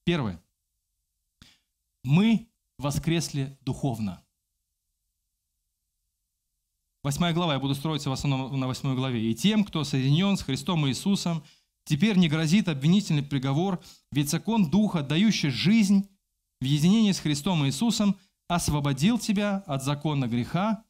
Первое. 0.05 0.43
Мы 2.03 2.49
воскресли 2.79 3.59
духовно. 3.63 4.25
Восьмая 7.03 7.35
глава, 7.35 7.55
я 7.55 7.61
буду 7.61 7.75
строиться 7.75 8.09
в 8.09 8.15
основном 8.15 8.59
на 8.59 8.67
восьмой 8.67 8.95
главе. 8.95 9.31
«И 9.31 9.35
тем, 9.35 9.65
кто 9.65 9.85
соединен 9.85 10.39
с 10.39 10.43
Христом 10.43 10.89
Иисусом, 10.89 11.45
теперь 11.85 12.17
не 12.17 12.31
грозит 12.31 12.69
обвинительный 12.69 13.23
приговор, 13.23 13.83
ведь 14.11 14.31
закон 14.31 14.71
Духа, 14.71 15.03
дающий 15.03 15.51
жизнь 15.51 16.09
в 16.61 16.65
единении 16.65 17.13
с 17.13 17.21
Христом 17.21 17.67
Иисусом, 17.67 18.19
освободил 18.49 19.19
тебя 19.19 19.63
от 19.67 19.83
закона 19.83 20.29
греха 20.29 20.85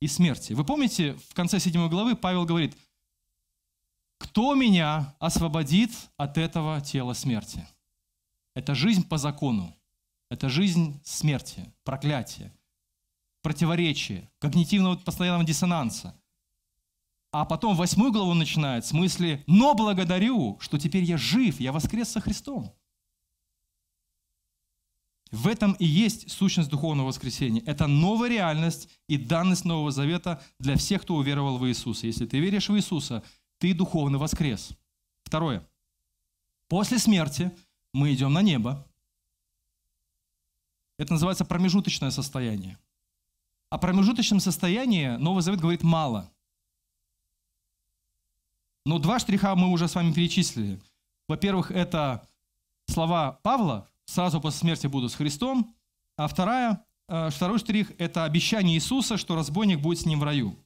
и 0.00 0.06
смерти». 0.06 0.52
Вы 0.52 0.64
помните, 0.64 1.14
в 1.30 1.34
конце 1.34 1.58
седьмой 1.58 1.88
главы 1.88 2.16
Павел 2.16 2.44
говорит, 2.44 2.76
«Кто 4.18 4.54
меня 4.54 5.14
освободит 5.18 5.90
от 6.16 6.38
этого 6.38 6.80
тела 6.80 7.12
смерти?» 7.12 7.66
Это 8.54 8.74
жизнь 8.74 9.06
по 9.06 9.18
закону, 9.18 9.76
это 10.30 10.48
жизнь 10.48 11.00
смерти, 11.04 11.72
проклятия 11.84 12.52
противоречия, 13.46 14.28
когнитивного 14.40 14.96
постоянного 14.96 15.44
диссонанса. 15.44 16.20
А 17.30 17.44
потом 17.44 17.76
восьмую 17.76 18.10
главу 18.10 18.34
начинает 18.34 18.84
в 18.84 18.88
смысле 18.88 19.44
«но 19.46 19.76
благодарю, 19.76 20.58
что 20.58 20.80
теперь 20.80 21.04
я 21.04 21.16
жив, 21.16 21.60
я 21.60 21.70
воскрес 21.70 22.08
со 22.08 22.20
Христом». 22.20 22.74
В 25.32 25.48
этом 25.48 25.72
и 25.74 25.84
есть 25.84 26.30
сущность 26.30 26.70
духовного 26.70 27.08
воскресения. 27.08 27.62
Это 27.66 27.86
новая 27.86 28.28
реальность 28.30 28.88
и 29.08 29.16
данность 29.16 29.64
Нового 29.64 29.90
Завета 29.90 30.42
для 30.58 30.76
всех, 30.76 31.02
кто 31.02 31.16
уверовал 31.16 31.58
в 31.58 31.66
Иисуса. 31.66 32.06
Если 32.06 32.26
ты 32.26 32.38
веришь 32.38 32.68
в 32.68 32.76
Иисуса, 32.76 33.24
ты 33.58 33.74
духовно 33.74 34.18
воскрес. 34.18 34.70
Второе. 35.24 35.66
После 36.68 36.98
смерти 36.98 37.50
мы 37.92 38.14
идем 38.14 38.32
на 38.32 38.42
небо. 38.42 38.86
Это 40.98 41.12
называется 41.12 41.44
промежуточное 41.44 42.10
состояние. 42.10 42.78
О 43.68 43.78
промежуточном 43.78 44.38
состоянии 44.38 45.16
Новый 45.16 45.42
Завет 45.42 45.60
говорит 45.60 45.82
мало. 45.82 46.30
Но 48.84 49.00
два 49.00 49.18
штриха 49.18 49.56
мы 49.56 49.72
уже 49.72 49.88
с 49.88 49.94
вами 49.96 50.12
перечислили. 50.12 50.80
Во-первых, 51.26 51.72
это 51.72 52.28
слова 52.86 53.32
Павла, 53.42 53.88
сразу 54.06 54.40
после 54.40 54.60
смерти 54.60 54.86
буду 54.86 55.08
с 55.08 55.14
Христом. 55.14 55.74
А 56.16 56.28
вторая, 56.28 56.84
э, 57.08 57.30
второй 57.30 57.58
штрих– 57.58 57.92
это 57.98 58.24
обещание 58.24 58.76
Иисуса, 58.76 59.16
что 59.16 59.34
разбойник 59.34 59.80
будет 59.80 60.00
с 60.00 60.06
ним 60.06 60.20
в 60.20 60.24
раю. 60.24 60.56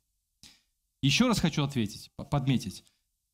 Еще 1.02 1.26
раз 1.26 1.40
хочу 1.40 1.64
ответить, 1.64 2.10
подметить, 2.30 2.84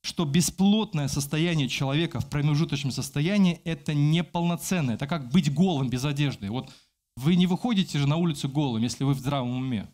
что 0.02 0.24
бесплотное 0.24 1.08
состояние 1.08 1.68
человека 1.68 2.20
в 2.20 2.30
промежуточном 2.30 2.92
состоянии– 2.92 3.60
это 3.64 3.92
неполноценное. 3.92 4.94
Это 4.94 5.06
как 5.06 5.30
быть 5.30 5.52
голым 5.52 5.90
без 5.90 6.04
одежды. 6.04 6.50
Вот 6.50 6.72
вы 7.16 7.34
не 7.34 7.46
выходите 7.46 7.98
же 7.98 8.06
на 8.06 8.16
улицу 8.16 8.48
голым, 8.48 8.82
если 8.82 9.04
вы 9.04 9.14
в 9.14 9.18
здравом 9.18 9.56
уме. 9.56 9.88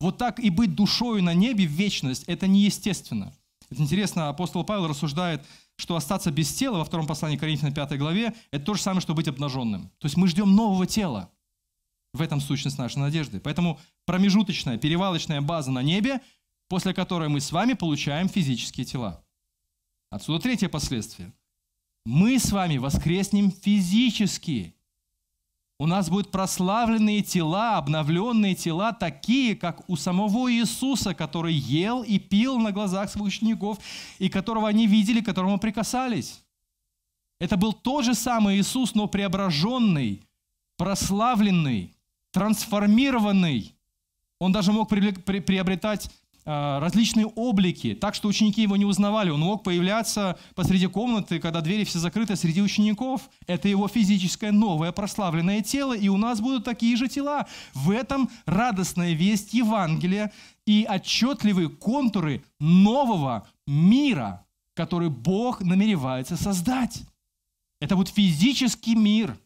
Вот 0.00 0.18
так 0.18 0.40
и 0.40 0.50
быть 0.50 0.74
душою 0.74 1.22
на 1.22 1.34
небе 1.34 1.66
в 1.66 1.70
вечность– 1.70 2.24
это 2.26 2.46
неестественно. 2.46 3.34
Это 3.70 3.82
интересно, 3.82 4.28
апостол 4.28 4.64
Павел 4.64 4.88
рассуждает 4.88 5.44
что 5.76 5.96
остаться 5.96 6.30
без 6.30 6.52
тела 6.52 6.78
во 6.78 6.84
втором 6.84 7.06
послании 7.06 7.36
Коринфянам 7.36 7.74
5 7.74 7.98
главе, 7.98 8.34
это 8.50 8.64
то 8.64 8.74
же 8.74 8.82
самое, 8.82 9.00
что 9.00 9.14
быть 9.14 9.28
обнаженным. 9.28 9.90
То 9.98 10.06
есть 10.06 10.16
мы 10.16 10.28
ждем 10.28 10.54
нового 10.54 10.86
тела. 10.86 11.30
В 12.12 12.22
этом 12.22 12.40
сущность 12.40 12.78
нашей 12.78 12.98
надежды. 12.98 13.40
Поэтому 13.40 13.80
промежуточная, 14.04 14.78
перевалочная 14.78 15.40
база 15.40 15.72
на 15.72 15.82
небе, 15.82 16.20
после 16.68 16.94
которой 16.94 17.28
мы 17.28 17.40
с 17.40 17.50
вами 17.50 17.72
получаем 17.72 18.28
физические 18.28 18.86
тела. 18.86 19.24
Отсюда 20.10 20.38
третье 20.40 20.68
последствие. 20.68 21.32
Мы 22.04 22.38
с 22.38 22.52
вами 22.52 22.76
воскреснем 22.76 23.50
физически. 23.50 24.73
У 25.78 25.86
нас 25.86 26.08
будут 26.08 26.30
прославленные 26.30 27.22
тела, 27.22 27.78
обновленные 27.78 28.54
тела, 28.54 28.92
такие, 28.92 29.56
как 29.56 29.88
у 29.88 29.96
самого 29.96 30.52
Иисуса, 30.52 31.14
который 31.14 31.52
ел 31.52 32.04
и 32.04 32.18
пил 32.20 32.58
на 32.58 32.70
глазах 32.70 33.10
своих 33.10 33.26
учеников, 33.26 33.78
и 34.20 34.28
которого 34.28 34.68
они 34.68 34.86
видели, 34.86 35.20
к 35.20 35.26
которому 35.26 35.58
прикасались. 35.58 36.44
Это 37.40 37.56
был 37.56 37.72
тот 37.72 38.04
же 38.04 38.14
самый 38.14 38.58
Иисус, 38.58 38.94
но 38.94 39.08
преображенный, 39.08 40.22
прославленный, 40.76 41.92
трансформированный. 42.30 43.74
Он 44.38 44.52
даже 44.52 44.72
мог 44.72 44.88
приобретать 44.88 46.08
различные 46.44 47.26
облики, 47.26 47.94
так 47.94 48.14
что 48.14 48.28
ученики 48.28 48.62
его 48.62 48.76
не 48.76 48.84
узнавали. 48.84 49.30
Он 49.30 49.40
мог 49.40 49.62
появляться 49.62 50.38
посреди 50.54 50.86
комнаты, 50.86 51.40
когда 51.40 51.60
двери 51.60 51.84
все 51.84 51.98
закрыты, 51.98 52.36
среди 52.36 52.60
учеников. 52.60 53.30
Это 53.46 53.68
его 53.68 53.88
физическое 53.88 54.52
новое 54.52 54.92
прославленное 54.92 55.62
тело, 55.62 55.96
и 55.96 56.08
у 56.08 56.16
нас 56.16 56.40
будут 56.40 56.64
такие 56.64 56.96
же 56.96 57.08
тела. 57.08 57.46
В 57.72 57.90
этом 57.90 58.28
радостная 58.44 59.12
весть 59.12 59.54
Евангелия 59.54 60.32
и 60.66 60.86
отчетливые 60.88 61.68
контуры 61.68 62.44
нового 62.60 63.46
мира, 63.66 64.46
который 64.74 65.08
Бог 65.08 65.62
намеревается 65.62 66.36
создать. 66.36 67.02
Это 67.80 67.96
будет 67.96 68.08
физический 68.08 68.94
мир, 68.94 69.38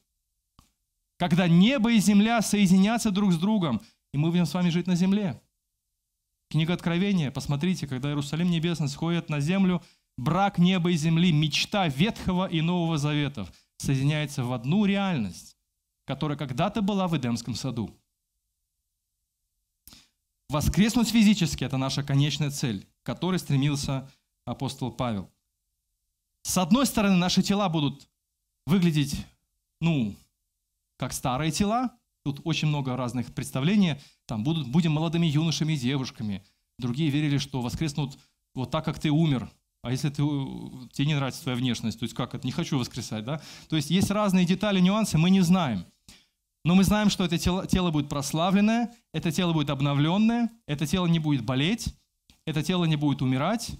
когда 1.16 1.48
небо 1.48 1.92
и 1.92 1.98
земля 1.98 2.42
соединятся 2.42 3.11
друг 3.11 3.32
с 3.32 3.37
другом, 3.37 3.80
и 4.12 4.18
мы 4.18 4.30
будем 4.30 4.46
с 4.46 4.54
вами 4.54 4.70
жить 4.70 4.87
на 4.87 4.94
земле. 4.94 5.40
Книга 6.50 6.72
Откровения, 6.72 7.30
посмотрите, 7.30 7.87
когда 7.87 8.08
Иерусалим 8.08 8.50
небесный 8.50 8.88
сходит 8.88 9.28
на 9.28 9.38
землю, 9.38 9.82
брак 10.16 10.58
неба 10.58 10.90
и 10.90 10.96
земли, 10.96 11.30
мечта 11.30 11.88
Ветхого 11.88 12.46
и 12.46 12.62
Нового 12.62 12.96
Заветов 12.96 13.52
соединяется 13.76 14.44
в 14.44 14.52
одну 14.54 14.87
реальность, 14.87 15.56
которая 16.06 16.38
когда-то 16.38 16.80
была 16.80 17.06
в 17.06 17.16
Эдемском 17.16 17.54
саду. 17.54 17.94
Воскреснуть 20.48 21.11
физически– 21.11 21.64
это 21.64 21.76
наша 21.76 22.02
конечная 22.02 22.50
цель, 22.50 22.87
к 23.02 23.06
которой 23.06 23.38
стремился 23.38 24.11
апостол 24.46 24.90
Павел. 24.90 25.30
С 26.42 26.56
одной 26.56 26.87
стороны, 26.87 27.16
наши 27.16 27.42
тела 27.42 27.68
будут 27.68 28.08
выглядеть, 28.66 29.26
ну, 29.82 30.16
как 30.96 31.12
старые 31.12 31.52
тела, 31.52 31.97
Тут 32.24 32.40
очень 32.44 32.68
много 32.68 32.96
разных 32.96 33.33
представлений. 33.35 33.96
Там 34.26 34.44
будут, 34.44 34.68
будем 34.68 34.92
молодыми 34.92 35.26
юношами 35.26 35.72
и 35.72 35.78
девушками. 35.78 36.44
Другие 36.78 37.11
верили, 37.11 37.38
что 37.38 37.61
воскреснут 37.61 38.18
вот 38.54 38.70
так, 38.70 38.85
как 38.85 38.98
ты 38.98 39.11
умер. 39.11 39.50
А 39.83 39.90
если 39.92 40.09
ты, 40.09 40.16
тебе 40.92 41.07
не 41.07 41.14
нравится 41.14 41.42
твоя 41.42 41.57
внешность, 41.57 41.98
то 41.98 42.02
есть 42.02 42.14
как 42.14 42.35
это, 42.35 42.44
не 42.46 42.52
хочу 42.52 42.78
воскресать, 42.78 43.24
да? 43.24 43.40
То 43.68 43.76
есть 43.76 43.90
есть 43.90 44.11
разные 44.11 44.44
детали, 44.44 44.81
нюансы, 44.81 45.18
мы 45.18 45.31
не 45.31 45.40
знаем. 45.40 45.87
Но 46.64 46.74
мы 46.74 46.85
знаем, 46.85 47.11
что 47.11 47.24
это 47.24 47.38
тело, 47.38 47.66
тело 47.66 47.90
будет 47.90 48.09
прославленное, 48.09 48.92
это 49.12 49.31
тело 49.31 49.52
будет 49.52 49.70
обновленное, 49.70 50.50
это 50.66 50.87
тело 50.87 51.07
не 51.07 51.20
будет 51.20 51.44
болеть, 51.44 51.94
это 52.44 52.62
тело 52.62 52.85
не 52.85 52.96
будет 52.96 53.22
умирать, 53.22 53.70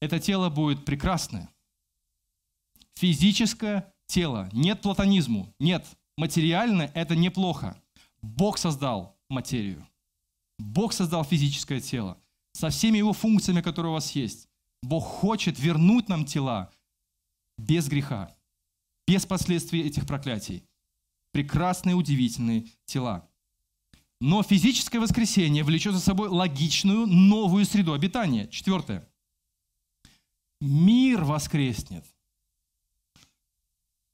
это 0.00 0.18
тело 0.18 0.50
будет 0.50 0.84
прекрасное. 0.84 1.48
Физическое 2.96 3.94
тело. 4.06 4.48
Нет 4.52 4.82
платонизму, 4.82 5.54
нет 5.60 5.86
материальное– 6.18 6.90
это 6.94 7.16
неплохо. 7.16 7.80
Бог 8.20 8.58
создал 8.58 9.16
материю. 9.30 9.86
Бог 10.58 10.92
создал 10.92 11.24
физическое 11.24 11.80
тело 11.80 12.20
со 12.52 12.70
всеми 12.70 12.98
его 12.98 13.12
функциями, 13.12 13.60
которые 13.60 13.90
у 13.90 13.94
вас 13.94 14.10
есть. 14.10 14.48
Бог 14.82 15.04
хочет 15.04 15.58
вернуть 15.58 16.08
нам 16.08 16.24
тела 16.24 16.70
без 17.56 17.88
греха, 17.88 18.36
без 19.06 19.26
последствий 19.26 19.82
этих 19.82 20.06
проклятий. 20.06 20.64
Прекрасные, 21.32 21.94
удивительные 21.94 22.66
тела. 22.84 23.28
Но 24.20 24.42
физическое 24.42 24.98
воскресение 24.98 25.62
влечет 25.62 25.94
за 25.94 26.00
собой 26.00 26.28
логичную 26.28 27.06
новую 27.06 27.64
среду 27.64 27.92
обитания. 27.92 28.48
Четвертое. 28.48 29.08
Мир 30.60 31.22
воскреснет– 31.22 32.04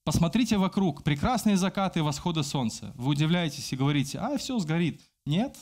Посмотрите 0.05 0.59
вокруг, 0.59 1.03
прекрасные 1.03 1.57
закаты 1.57 2.01
и 2.01 2.03
восходы 2.03 2.43
солнца. 2.43 2.93
Вы 2.97 3.13
удивляетесь 3.13 3.73
и 3.73 3.77
говорите, 3.77 4.19
а, 4.19 4.37
все 4.37 4.59
сгорит. 4.59 5.01
Нет. 5.25 5.57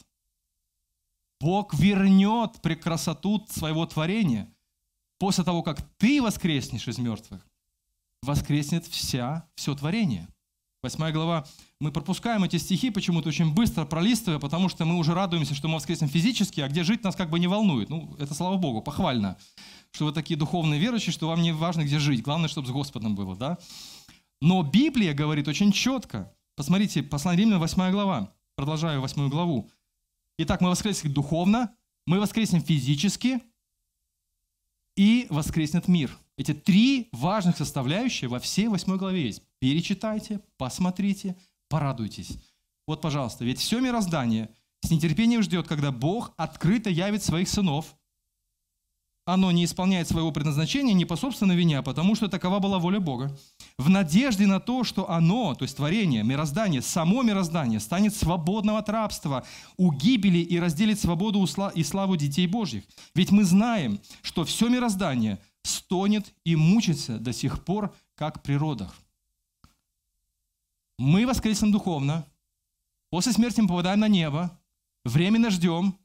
Бог 1.40 1.74
вернет 1.74 2.58
красоту 2.82 3.46
своего 3.48 3.86
творения. 3.86 4.52
После 5.18 5.44
того, 5.44 5.62
как 5.62 5.80
ты 5.98 6.20
воскреснешь 6.20 6.88
из 6.88 6.98
мертвых, 6.98 7.46
воскреснет 8.22 8.84
вся, 8.86 9.48
все 9.54 9.74
творение. 9.76 10.28
Восьмая 10.82 11.12
глава. 11.12 11.46
Мы 11.78 11.92
пропускаем 11.92 12.42
эти 12.42 12.56
стихи 12.56 12.90
почему-то 12.90 13.28
очень 13.28 13.54
быстро, 13.54 13.84
пролистывая, 13.84 14.40
потому 14.40 14.68
что 14.68 14.84
мы 14.84 14.96
уже 14.96 15.14
радуемся, 15.14 15.54
что 15.54 15.68
мы 15.68 15.74
воскреснем 15.74 16.08
физически, 16.08 16.60
а 16.60 16.68
где 16.68 16.82
жить 16.82 17.04
нас 17.04 17.14
как 17.14 17.30
бы 17.30 17.38
не 17.38 17.46
волнует. 17.46 17.88
Ну, 17.88 18.16
это 18.18 18.34
слава 18.34 18.56
Богу, 18.56 18.82
похвально, 18.82 19.36
что 19.92 20.06
вы 20.06 20.12
такие 20.12 20.36
духовные 20.36 20.80
верующие, 20.80 21.12
что 21.12 21.28
вам 21.28 21.40
не 21.40 21.52
важно, 21.52 21.84
где 21.84 22.00
жить. 22.00 22.22
Главное, 22.22 22.48
чтобы 22.48 22.66
с 22.66 22.72
Господом 22.72 23.14
было, 23.14 23.36
да? 23.36 23.58
Но 24.42 24.64
Библия 24.64 25.14
говорит 25.14 25.46
очень 25.46 25.70
четко. 25.70 26.34
Посмотрите, 26.56 27.00
послание 27.04 27.44
Римлян, 27.44 27.60
8 27.60 27.92
глава. 27.92 28.34
Продолжаю 28.56 29.00
8 29.00 29.28
главу. 29.28 29.70
Итак, 30.36 30.60
мы 30.60 30.68
воскреснем 30.68 31.12
духовно, 31.12 31.72
мы 32.06 32.18
воскреснем 32.18 32.60
физически, 32.60 33.40
и 34.96 35.28
воскреснет 35.30 35.86
мир. 35.86 36.18
Эти 36.36 36.54
три 36.54 37.08
важных 37.12 37.56
составляющие 37.56 38.28
во 38.28 38.40
всей 38.40 38.66
восьмой 38.66 38.98
главе 38.98 39.26
есть. 39.26 39.44
Перечитайте, 39.60 40.40
посмотрите, 40.56 41.36
порадуйтесь. 41.68 42.36
Вот, 42.88 43.00
пожалуйста, 43.00 43.44
ведь 43.44 43.60
все 43.60 43.78
мироздание 43.78 44.50
с 44.80 44.90
нетерпением 44.90 45.42
ждет, 45.42 45.68
когда 45.68 45.92
Бог 45.92 46.32
открыто 46.36 46.90
явит 46.90 47.22
своих 47.22 47.48
сынов. 47.48 47.94
Оно 49.24 49.52
не 49.52 49.64
исполняет 49.64 50.08
своего 50.08 50.32
предназначения 50.32 50.94
не 50.94 51.04
по 51.04 51.14
собственной 51.14 51.54
вине, 51.54 51.78
а 51.78 51.82
потому 51.82 52.16
что 52.16 52.28
такова 52.28 52.58
была 52.58 52.80
воля 52.80 52.98
Бога 52.98 53.36
в 53.78 53.88
надежде 53.88 54.48
на 54.48 54.58
то, 54.58 54.82
что 54.82 55.08
оно, 55.08 55.54
то 55.54 55.62
есть 55.62 55.76
творение, 55.76 56.24
мироздание, 56.24 56.82
само 56.82 57.22
мироздание 57.22 57.78
станет 57.78 58.16
свободным 58.16 58.74
от 58.74 58.88
рабства, 58.88 59.44
у 59.76 59.92
гибели 59.92 60.38
и 60.38 60.58
разделит 60.58 60.98
свободу 60.98 61.46
и 61.74 61.84
славу 61.84 62.16
детей 62.16 62.48
Божьих. 62.48 62.82
Ведь 63.14 63.30
мы 63.30 63.44
знаем, 63.44 64.00
что 64.22 64.44
все 64.44 64.68
мироздание 64.68 65.38
стонет 65.62 66.34
и 66.44 66.56
мучится 66.56 67.18
до 67.18 67.32
сих 67.32 67.64
пор, 67.64 67.94
как 68.16 68.42
при 68.42 68.54
родах. 68.54 68.96
Мы 70.98 71.26
воскреснем 71.26 71.70
духовно, 71.70 72.26
после 73.10 73.32
смерти 73.32 73.60
мы 73.60 73.68
попадаем 73.68 74.00
на 74.00 74.08
небо, 74.08 74.58
временно 75.04 75.50
ждем, 75.50 75.96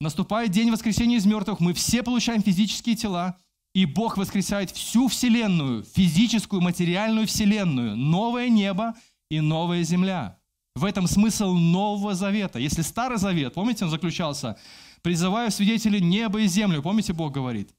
наступает 0.00 0.50
день 0.50 0.70
воскресения 0.70 1.18
из 1.18 1.26
мертвых, 1.26 1.60
мы 1.60 1.74
все 1.74 2.02
получаем 2.02 2.42
физические 2.42 2.96
тела– 2.96 3.36
и 3.74 3.84
Бог 3.84 4.16
воскресает 4.16 4.70
всю 4.70 5.08
Вселенную, 5.08 5.84
физическую, 5.84 6.60
материальную 6.60 7.26
Вселенную, 7.26 7.96
новое 7.96 8.48
небо 8.48 8.94
и 9.30 9.40
новая 9.40 9.82
земля. 9.84 10.38
В 10.74 10.84
этом 10.84 11.06
смысл 11.06 11.52
Нового 11.52 12.14
Завета. 12.14 12.58
Если 12.58 12.82
Старый 12.82 13.18
Завет, 13.18 13.54
помните, 13.54 13.84
он 13.84 13.90
заключался, 13.90 14.58
призываю 15.02 15.50
свидетелей 15.50 16.00
неба 16.00 16.40
и 16.40 16.46
землю, 16.46 16.82
помните, 16.82 17.12
Бог 17.12 17.32
говорит, 17.32 17.74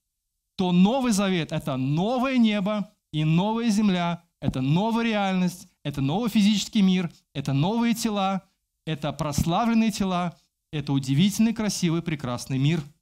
то 0.56 0.72
Новый 0.72 1.12
Завет– 1.12 1.52
это 1.52 1.78
новое 1.78 2.38
небо 2.38 2.92
и 3.12 3.24
новая 3.24 3.70
земля, 3.70 4.24
это 4.40 4.62
новая 4.62 5.06
реальность, 5.06 5.68
это 5.84 6.02
новый 6.02 6.30
физический 6.30 6.82
мир, 6.82 7.12
это 7.34 7.54
новые 7.54 7.94
тела, 7.96 8.44
это 8.86 9.12
прославленные 9.12 9.92
тела, 9.92 10.38
это 10.72 10.94
удивительный, 10.94 11.54
красивый, 11.54 12.02
прекрасный 12.02 12.58
мир– 12.58 12.84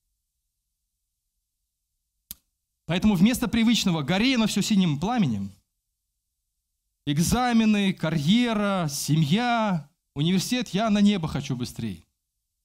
Поэтому 2.90 3.14
вместо 3.14 3.48
привычного 3.48 4.02
«гори 4.02 4.36
на 4.36 4.48
все 4.48 4.64
синим 4.64 5.00
пламенем» 5.00 5.52
экзамены, 7.06 7.94
карьера, 7.94 8.88
семья, 8.90 9.88
университет, 10.16 10.70
я 10.70 10.90
на 10.90 11.00
небо 11.00 11.28
хочу 11.28 11.56
быстрее. 11.56 12.04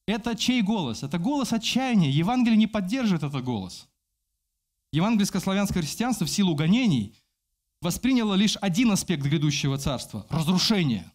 Это 0.07 0.35
чей 0.35 0.63
голос? 0.63 1.03
Это 1.03 1.19
голос 1.19 1.53
отчаяния. 1.53 2.11
Евангелие 2.11 2.57
не 2.57 2.67
поддерживает 2.67 3.23
этот 3.23 3.45
голос. 3.45 3.87
Евангельско-славянское 4.93 5.81
христианство 5.81 6.25
в 6.25 6.31
силу 6.31 6.55
гонений 6.55 7.15
восприняло 7.83 8.33
лишь 8.33 8.57
один 8.63 8.93
аспект 8.93 9.23
грядущего 9.23 9.77
царства– 9.77 10.27
разрушение. 10.31 11.13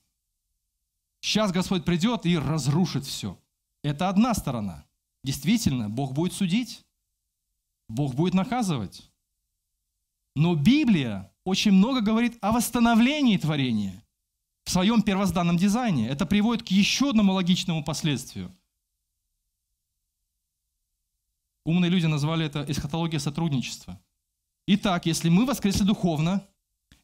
Сейчас 1.20 1.52
Господь 1.52 1.84
придет 1.84 2.28
и 2.28 2.38
разрушит 2.38 3.06
все. 3.06 3.40
Это 3.84 4.10
одна 4.10 4.34
сторона. 4.34 4.86
Действительно, 5.24 5.90
Бог 5.90 6.14
будет 6.14 6.34
судить. 6.34 6.86
Бог 7.88 8.14
будет 8.16 8.34
наказывать. 8.34 9.10
Но 10.36 10.56
Библия 10.56 11.32
очень 11.44 11.72
много 11.72 12.02
говорит 12.02 12.38
о 12.42 12.52
восстановлении 12.52 13.38
творения 13.38 14.04
в 14.66 14.72
своем 14.72 15.02
первозданном 15.02 15.58
дизайне. 15.58 16.08
Это 16.08 16.26
приводит 16.26 16.68
к 16.68 16.72
еще 16.72 17.10
одному 17.10 17.34
логичному 17.34 17.84
последствию. 17.84 18.56
Умные 21.66 21.90
люди 21.90 22.06
назвали 22.06 22.46
это 22.46 22.64
эсхатология 22.68 23.20
сотрудничества. 23.20 24.00
Итак, 24.68 25.06
если 25.06 25.30
мы 25.30 25.46
воскресли 25.46 25.84
духовно, 25.84 26.48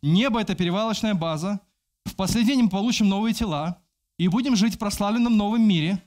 небо– 0.02 0.40
это 0.42 0.56
перевалочная 0.56 1.16
база, 1.16 1.60
в 2.06 2.16
последний 2.16 2.54
день 2.54 2.64
мы 2.64 2.70
получим 2.70 3.10
новые 3.10 3.34
тела 3.34 3.82
и 4.18 4.28
будем 4.28 4.56
жить 4.56 4.76
в 4.76 4.80
прославленном 4.80 5.36
новом 5.36 5.68
мире. 5.68 6.02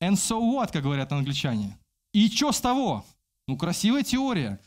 And 0.00 0.14
so 0.14 0.40
what, 0.40 0.72
как 0.72 0.82
говорят 0.82 1.12
англичане. 1.12 1.78
И 2.12 2.28
что 2.28 2.52
с 2.52 2.60
того? 2.60 3.04
Ну, 3.46 3.56
красивая 3.56 4.02
теория. 4.02 4.60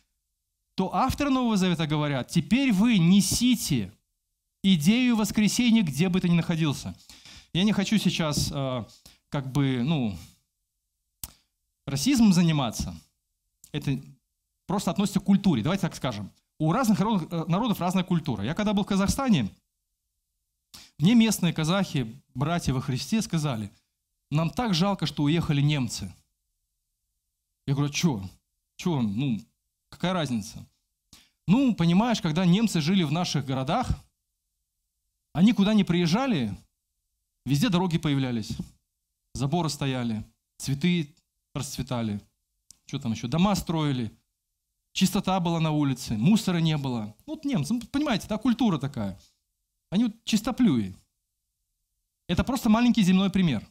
То 0.76 0.94
авторы 0.94 1.30
Нового 1.30 1.58
Завета 1.58 1.88
говорят, 1.88 2.30
теперь 2.30 2.72
вы 2.72 2.98
несите 2.98 3.92
идею 4.64 5.16
воскресения, 5.16 5.84
где 5.84 6.10
бы 6.10 6.20
ты 6.20 6.30
ни 6.30 6.36
находился. 6.36 6.96
Я 7.54 7.64
не 7.64 7.74
хочу 7.74 7.98
сейчас 7.98 8.52
э, 8.52 8.86
как 9.30 9.52
бы, 9.52 9.84
ну, 9.84 10.18
расизмом 11.86 12.34
заниматься. 12.34 12.96
Это 13.72 14.00
просто 14.66 14.92
относится 14.92 15.20
к 15.20 15.26
культуре. 15.26 15.62
Давайте 15.62 15.82
так 15.82 15.96
скажем. 15.96 16.32
У 16.60 16.72
разных 16.72 17.00
э, 17.02 17.46
народов 17.48 17.80
разная 17.80 18.04
культура. 18.04 18.44
Я 18.44 18.54
когда 18.54 18.74
был 18.74 18.84
в 18.84 18.88
Казахстане, 18.88 19.50
мне 20.98 21.16
местные 21.16 21.54
казахи, 21.54 22.22
братья 22.34 22.74
во 22.74 22.82
Христе, 22.82 23.22
сказали, 23.22 23.72
нам 24.34 24.50
так 24.50 24.74
жалко, 24.74 25.06
что 25.06 25.24
уехали 25.24 25.62
немцы. 25.62 26.14
Я 27.66 27.76
говорю, 27.76 27.94
что? 27.94 28.24
Что? 28.76 29.02
Ну, 29.02 29.40
какая 29.90 30.14
разница? 30.14 30.66
Ну, 31.48 31.76
понимаешь, 31.76 32.22
когда 32.22 32.46
немцы 32.46 32.82
жили 32.82 33.04
в 33.04 33.12
наших 33.12 33.46
городах, 33.46 33.90
они 35.34 35.54
куда 35.54 35.74
ни 35.74 35.84
приезжали, 35.84 36.56
везде 37.46 37.70
дороги 37.70 37.98
появлялись, 37.98 38.56
заборы 39.34 39.70
стояли, 39.70 40.24
цветы 40.58 41.16
расцветали, 41.54 42.22
что 42.86 43.00
там 43.00 43.12
еще, 43.12 43.28
дома 43.28 43.56
строили, 43.56 44.12
чистота 44.94 45.40
была 45.40 45.60
на 45.60 45.72
улице, 45.72 46.16
мусора 46.16 46.58
не 46.58 46.78
было. 46.78 47.16
Ну, 47.26 47.34
вот 47.34 47.46
немцы, 47.46 47.74
ну, 47.74 47.82
понимаете, 47.92 48.28
та 48.28 48.38
культура 48.38 48.78
такая. 48.78 49.20
Они 49.90 50.06
вот 50.06 50.24
чистоплюи. 50.24 50.96
Это 52.28 52.44
просто 52.44 52.70
маленький 52.70 53.04
земной 53.04 53.30
пример. 53.30 53.68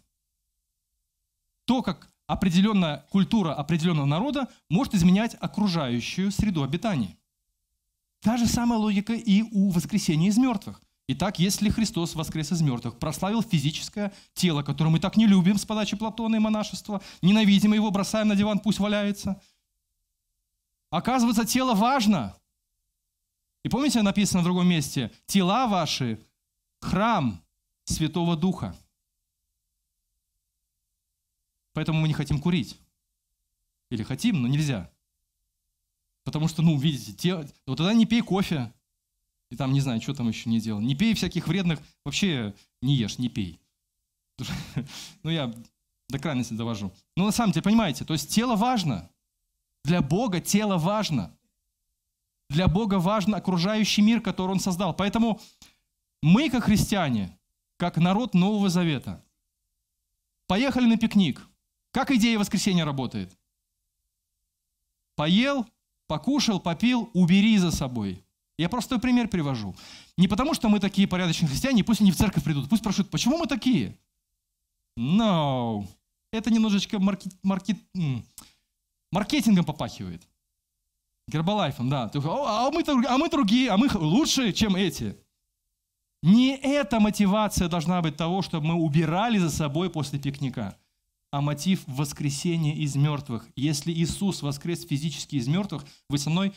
То, 1.64 1.82
как 1.82 2.12
определенная 2.26 3.06
культура 3.10 3.54
определенного 3.54 4.06
народа 4.06 4.48
может 4.68 4.94
изменять 4.94 5.36
окружающую 5.40 6.30
среду 6.30 6.62
обитания. 6.62 7.16
Та 8.20 8.36
же 8.36 8.46
самая 8.46 8.78
логика 8.78 9.12
и 9.12 9.42
у 9.42 9.70
воскресения 9.70 10.28
из 10.28 10.38
мертвых. 10.38 10.80
Итак, 11.08 11.38
если 11.38 11.68
Христос 11.68 12.14
воскрес 12.14 12.52
из 12.52 12.62
мертвых, 12.62 12.98
прославил 12.98 13.42
физическое 13.42 14.12
тело, 14.34 14.62
которое 14.62 14.90
мы 14.90 15.00
так 15.00 15.16
не 15.16 15.26
любим 15.26 15.58
с 15.58 15.66
подачи 15.66 15.96
Платона 15.96 16.36
и 16.36 16.38
монашества, 16.38 17.02
ненавидим 17.20 17.72
его, 17.72 17.90
бросаем 17.90 18.28
на 18.28 18.36
диван, 18.36 18.60
пусть 18.60 18.78
валяется. 18.78 19.40
Оказывается, 20.90 21.44
тело 21.44 21.74
важно. 21.74 22.36
И 23.64 23.68
помните, 23.68 24.02
написано 24.02 24.40
в 24.40 24.44
другом 24.44 24.68
месте, 24.68 25.10
тела 25.26 25.66
ваши– 25.66 26.20
храм 26.80 27.42
Святого 27.84 28.36
Духа. 28.36 28.76
Поэтому 31.72 32.00
мы 32.00 32.08
не 32.08 32.14
хотим 32.14 32.40
курить. 32.40 32.78
Или 33.90 34.02
хотим, 34.02 34.42
но 34.42 34.48
нельзя. 34.48 34.90
Потому 36.24 36.48
что, 36.48 36.62
ну, 36.62 36.78
видите, 36.78 37.12
те, 37.12 37.36
вот 37.66 37.76
тогда 37.76 37.92
не 37.94 38.06
пей 38.06 38.20
кофе, 38.20 38.72
и 39.50 39.56
там, 39.56 39.72
не 39.72 39.80
знаю, 39.80 40.00
что 40.00 40.14
там 40.14 40.28
еще 40.28 40.48
не 40.48 40.60
делал. 40.60 40.80
Не 40.80 40.94
пей 40.94 41.14
всяких 41.14 41.46
вредных, 41.46 41.78
вообще 42.04 42.54
не 42.80 42.96
ешь, 42.96 43.18
не 43.18 43.28
пей. 43.28 43.60
Ну, 45.22 45.30
я 45.30 45.52
до 46.08 46.18
крайности 46.18 46.54
довожу. 46.54 46.92
Ну, 47.16 47.26
на 47.26 47.32
самом 47.32 47.52
деле, 47.52 47.62
понимаете, 47.62 48.04
то 48.04 48.12
есть 48.12 48.30
тело 48.30 48.56
важно. 48.56 49.10
Для 49.84 50.00
Бога 50.00 50.40
тело 50.40 50.78
важно. 50.78 51.36
Для 52.48 52.68
Бога 52.68 52.98
важен 52.98 53.34
окружающий 53.34 54.02
мир, 54.02 54.20
который 54.20 54.52
Он 54.52 54.60
создал. 54.60 54.94
Поэтому 54.94 55.40
мы, 56.22 56.50
как 56.50 56.64
христиане, 56.64 57.38
как 57.76 57.96
народ 57.96 58.34
Нового 58.34 58.68
Завета, 58.68 59.24
поехали 60.46 60.86
на 60.86 60.96
пикник. 60.96 61.48
Как 61.92 62.10
идея 62.10 62.38
воскресения 62.38 62.84
работает? 62.84 63.36
Поел, 65.14 65.66
покушал, 66.06 66.58
попил, 66.58 67.10
убери 67.12 67.58
за 67.58 67.70
собой. 67.70 68.24
Я 68.58 68.68
простой 68.68 68.98
пример 68.98 69.28
привожу. 69.28 69.74
Не 70.16 70.26
потому, 70.26 70.54
что 70.54 70.68
мы 70.68 70.80
такие 70.80 71.06
порядочные 71.06 71.48
христиане, 71.48 71.84
пусть 71.84 72.00
они 72.00 72.10
в 72.10 72.16
церковь 72.16 72.44
придут, 72.44 72.68
пусть 72.68 72.82
спрашивают, 72.82 73.10
почему 73.10 73.38
мы 73.38 73.46
такие? 73.46 73.98
No. 74.98 75.86
Это 76.32 76.50
немножечко 76.50 76.98
маркет, 76.98 77.34
маркет, 77.42 77.78
маркетингом 79.10 79.64
попахивает. 79.64 80.26
Гербалайфом, 81.28 81.88
да. 81.88 82.10
А 82.14 82.70
мы, 82.70 82.82
а 83.06 83.18
мы 83.18 83.28
другие, 83.28 83.70
а 83.70 83.76
мы 83.76 83.88
лучше, 83.92 84.52
чем 84.52 84.76
эти. 84.76 85.16
Не 86.22 86.56
эта 86.56 87.00
мотивация 87.00 87.68
должна 87.68 88.00
быть 88.00 88.16
того, 88.16 88.42
чтобы 88.42 88.66
мы 88.68 88.74
убирали 88.74 89.38
за 89.38 89.50
собой 89.50 89.90
после 89.90 90.18
пикника, 90.18 90.78
а 91.32 91.40
мотив 91.40 91.82
воскресения 91.86 92.74
из 92.74 92.94
мертвых. 92.94 93.48
Если 93.56 93.90
Иисус 93.92 94.42
воскрес 94.42 94.86
физически 94.86 95.36
из 95.36 95.48
мертвых, 95.48 95.84
вы 96.08 96.18
со 96.18 96.30
мной 96.30 96.52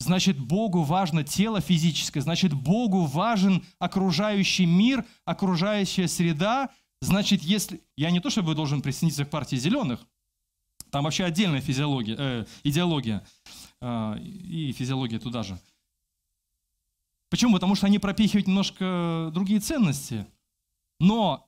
Значит, 0.00 0.38
Богу 0.38 0.84
важно 0.84 1.24
тело 1.24 1.60
физическое, 1.60 2.20
значит, 2.20 2.54
Богу 2.54 3.04
важен 3.06 3.64
окружающий 3.80 4.64
мир, 4.64 5.04
окружающая 5.24 6.06
среда. 6.06 6.70
Значит, 7.00 7.42
если... 7.42 7.80
Я 7.96 8.12
не 8.12 8.20
то, 8.20 8.30
чтобы 8.30 8.54
должен 8.54 8.80
присоединиться 8.80 9.24
к 9.24 9.30
партии 9.30 9.56
зеленых, 9.56 9.98
там 10.92 11.02
вообще 11.02 11.24
отдельная 11.24 11.60
физиология, 11.60 12.14
э, 12.16 12.44
идеология 12.62 13.26
э, 13.80 14.20
и 14.20 14.70
физиология 14.70 15.18
туда 15.18 15.42
же. 15.42 15.58
Почему? 17.28 17.54
Потому 17.54 17.74
что 17.74 17.86
они 17.86 17.98
пропихивают 17.98 18.46
немножко 18.46 19.30
другие 19.34 19.58
ценности. 19.58 20.26
Но 21.00 21.47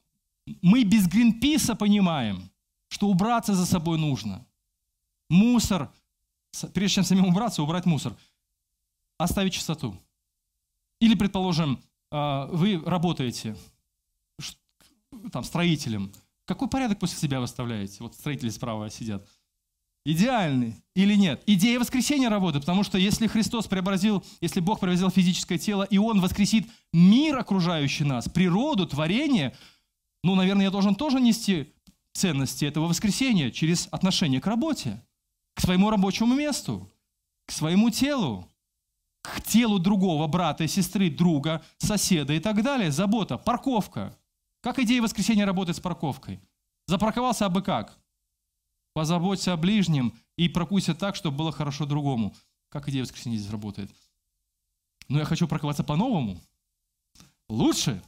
мы 0.63 0.85
без 0.85 1.07
Гринписа 1.07 1.75
понимаем, 1.75 2.51
что 2.89 3.09
убраться 3.09 3.55
за 3.55 3.67
собой 3.67 3.99
нужно. 3.99 4.47
Мусор, 5.29 5.93
прежде 6.75 6.97
чем 6.97 7.05
самим 7.05 7.27
убраться, 7.27 7.63
убрать 7.63 7.87
мусор– 7.87 8.17
оставить 9.19 9.53
чистоту. 9.53 9.95
Или, 11.01 11.15
предположим, 11.15 11.81
а, 12.11 12.47
вы 12.47 12.83
работаете 12.85 13.57
там, 15.33 15.45
строителем. 15.45 16.13
Какой 16.45 16.69
порядок 16.69 16.99
после 16.99 17.19
себя 17.19 17.39
вы 17.39 17.45
оставляете? 17.45 17.99
Вот 18.01 18.15
строители 18.15 18.49
справа 18.51 18.91
сидят. 18.91 19.27
Идеальный 20.05 20.77
или 20.95 21.15
нет? 21.15 21.43
Идея 21.47 21.79
воскресения 21.79 22.31
работает, 22.31 22.65
потому 22.65 22.83
что 22.85 22.97
если 22.97 23.27
Христос 23.27 23.67
преобразил, 23.67 24.25
если 24.41 24.61
Бог 24.61 24.81
преобразил 24.81 25.11
физическое 25.11 25.59
тело, 25.59 25.83
и 25.83 25.99
Он 25.99 26.21
воскресит 26.21 26.67
мир, 26.93 27.39
окружающий 27.39 28.05
нас, 28.05 28.29
природу, 28.29 28.87
творение, 28.87 29.55
ну, 30.23 30.35
наверное, 30.35 30.64
я 30.64 30.71
должен 30.71 30.95
тоже 30.95 31.21
нести 31.21 31.73
ценности 32.12 32.64
этого 32.64 32.87
воскресения 32.87 33.51
через 33.51 33.89
отношение 33.91 34.41
к 34.41 34.47
работе, 34.47 35.03
к 35.55 35.61
своему 35.61 35.91
рабочему 35.91 36.35
месту, 36.35 36.93
к 37.47 37.53
своему 37.53 37.91
телу, 37.91 38.49
к 39.23 39.43
телу 39.43 39.79
другого 39.79 40.27
брата, 40.27 40.66
сестры, 40.66 41.11
друга, 41.11 41.64
соседа 41.79 42.33
и 42.33 42.41
так 42.41 42.62
далее. 42.62 42.91
Забота, 42.91 43.39
парковка. 43.39 44.16
Как 44.61 44.79
идея 44.79 45.03
воскресения 45.03 45.47
работает 45.47 45.77
с 45.77 45.81
парковкой? 45.81 46.41
Запарковался 46.87 47.47
абы 47.47 47.62
как. 47.62 47.99
Позаботься 48.93 49.53
о 49.53 49.57
ближнем 49.57 50.12
и 50.37 50.49
паркуйся 50.49 50.95
так, 50.95 51.16
чтобы 51.16 51.39
было 51.39 51.53
хорошо 51.53 51.87
другому. 51.87 52.35
Как 52.68 52.89
идея 52.89 53.03
воскресения 53.03 53.39
здесь 53.39 53.51
работает? 53.51 53.91
Но 55.09 55.18
я 55.18 55.25
хочу 55.25 55.49
парковаться 55.49 55.85
по-новому. 55.85 56.41
Лучше. 57.49 58.03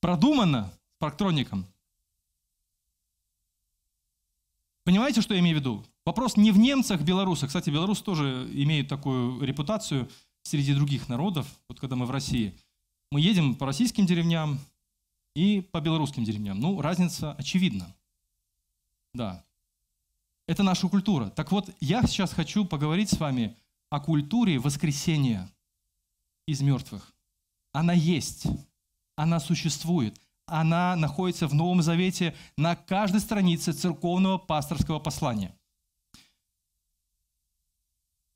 Продуманно 0.00 0.72
парктроником. 1.04 1.66
Понимаете, 4.84 5.20
что 5.20 5.34
я 5.34 5.40
имею 5.40 5.58
в 5.58 5.60
виду? 5.60 5.84
Вопрос 6.06 6.38
не 6.38 6.50
в 6.50 6.56
немцах, 6.56 7.02
белорусах. 7.02 7.48
Кстати, 7.48 7.68
белорусы 7.68 8.02
тоже 8.02 8.48
имеют 8.54 8.88
такую 8.88 9.38
репутацию 9.42 10.08
среди 10.44 10.72
других 10.72 11.10
народов. 11.10 11.46
Вот 11.68 11.78
когда 11.78 11.94
мы 11.94 12.06
в 12.06 12.10
России, 12.10 12.58
мы 13.10 13.20
едем 13.20 13.54
по 13.54 13.66
российским 13.66 14.06
деревням 14.06 14.58
и 15.34 15.60
по 15.60 15.82
белорусским 15.82 16.24
деревням. 16.24 16.58
Ну, 16.58 16.80
разница 16.80 17.34
очевидна. 17.34 17.94
Да. 19.12 19.44
Это 20.46 20.62
наша 20.62 20.88
культура. 20.88 21.28
Так 21.28 21.52
вот, 21.52 21.68
я 21.80 22.02
сейчас 22.04 22.32
хочу 22.32 22.64
поговорить 22.64 23.10
с 23.10 23.20
вами 23.20 23.58
о 23.90 24.00
культуре 24.00 24.58
воскресения 24.58 25.52
из 26.46 26.62
мертвых. 26.62 27.12
Она 27.72 27.92
есть, 27.92 28.46
она 29.16 29.38
существует, 29.38 30.18
она 30.46 30.96
находится 30.96 31.46
в 31.46 31.54
Новом 31.54 31.82
Завете 31.82 32.34
на 32.56 32.76
каждой 32.76 33.20
странице 33.20 33.72
церковного 33.72 34.38
пасторского 34.38 34.98
послания– 34.98 35.56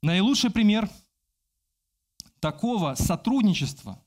Наилучший 0.03 0.51
пример 0.51 0.89
такого 2.39 2.95
сотрудничества, 2.95 4.01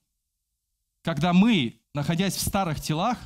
когда 1.02 1.34
мы, 1.34 1.82
находясь 1.94 2.36
в 2.36 2.42
старых 2.42 2.80
телах, 2.80 3.18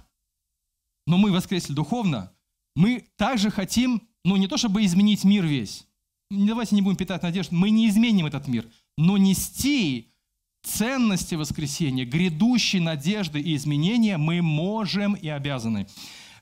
но 1.05 1.17
мы 1.17 1.31
воскресли 1.31 1.73
духовно, 1.73 2.33
мы 2.75 3.07
также 3.17 3.51
хотим, 3.51 4.07
ну 4.23 4.35
не 4.35 4.47
то 4.47 4.57
чтобы 4.57 4.83
изменить 4.83 5.23
мир 5.23 5.45
весь, 5.45 5.87
давайте 6.31 6.73
не 6.73 6.81
будем 6.81 6.97
питать 6.97 7.21
надежду, 7.21 7.53
мы 7.53 7.69
не 7.69 7.87
изменим 7.87 8.25
этот 8.25 8.47
мир, 8.47 8.67
но 8.97 9.17
нести 9.17 10.11
ценности 10.65 11.35
воскресения, 11.35 12.05
грядущей 12.05 12.79
надежды 12.79 13.39
и 13.39 13.55
изменения 13.55 14.17
мы 14.17 14.41
можем 14.41 15.13
и 15.13 15.27
обязаны. 15.27 15.87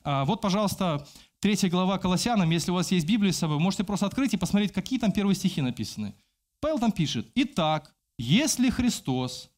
А, 0.02 0.24
вот, 0.24 0.40
пожалуйста, 0.40 1.06
третья 1.40 1.68
глава 1.68 1.98
Колоссянам, 1.98 2.50
если 2.50 2.70
у 2.70 2.74
вас 2.74 2.90
есть 2.90 3.06
Библия 3.06 3.32
с 3.32 3.38
собой, 3.38 3.58
можете 3.58 3.84
просто 3.84 4.06
открыть 4.06 4.34
и 4.34 4.38
посмотреть, 4.38 4.72
какие 4.72 4.98
там 4.98 5.12
первые 5.12 5.34
стихи 5.34 5.60
написаны. 5.60 6.14
Павел 6.60 6.78
там 6.78 6.92
пишет, 6.92 7.30
«Итак, 7.34 7.94
если 8.18 8.70
Христос...» 8.70 9.50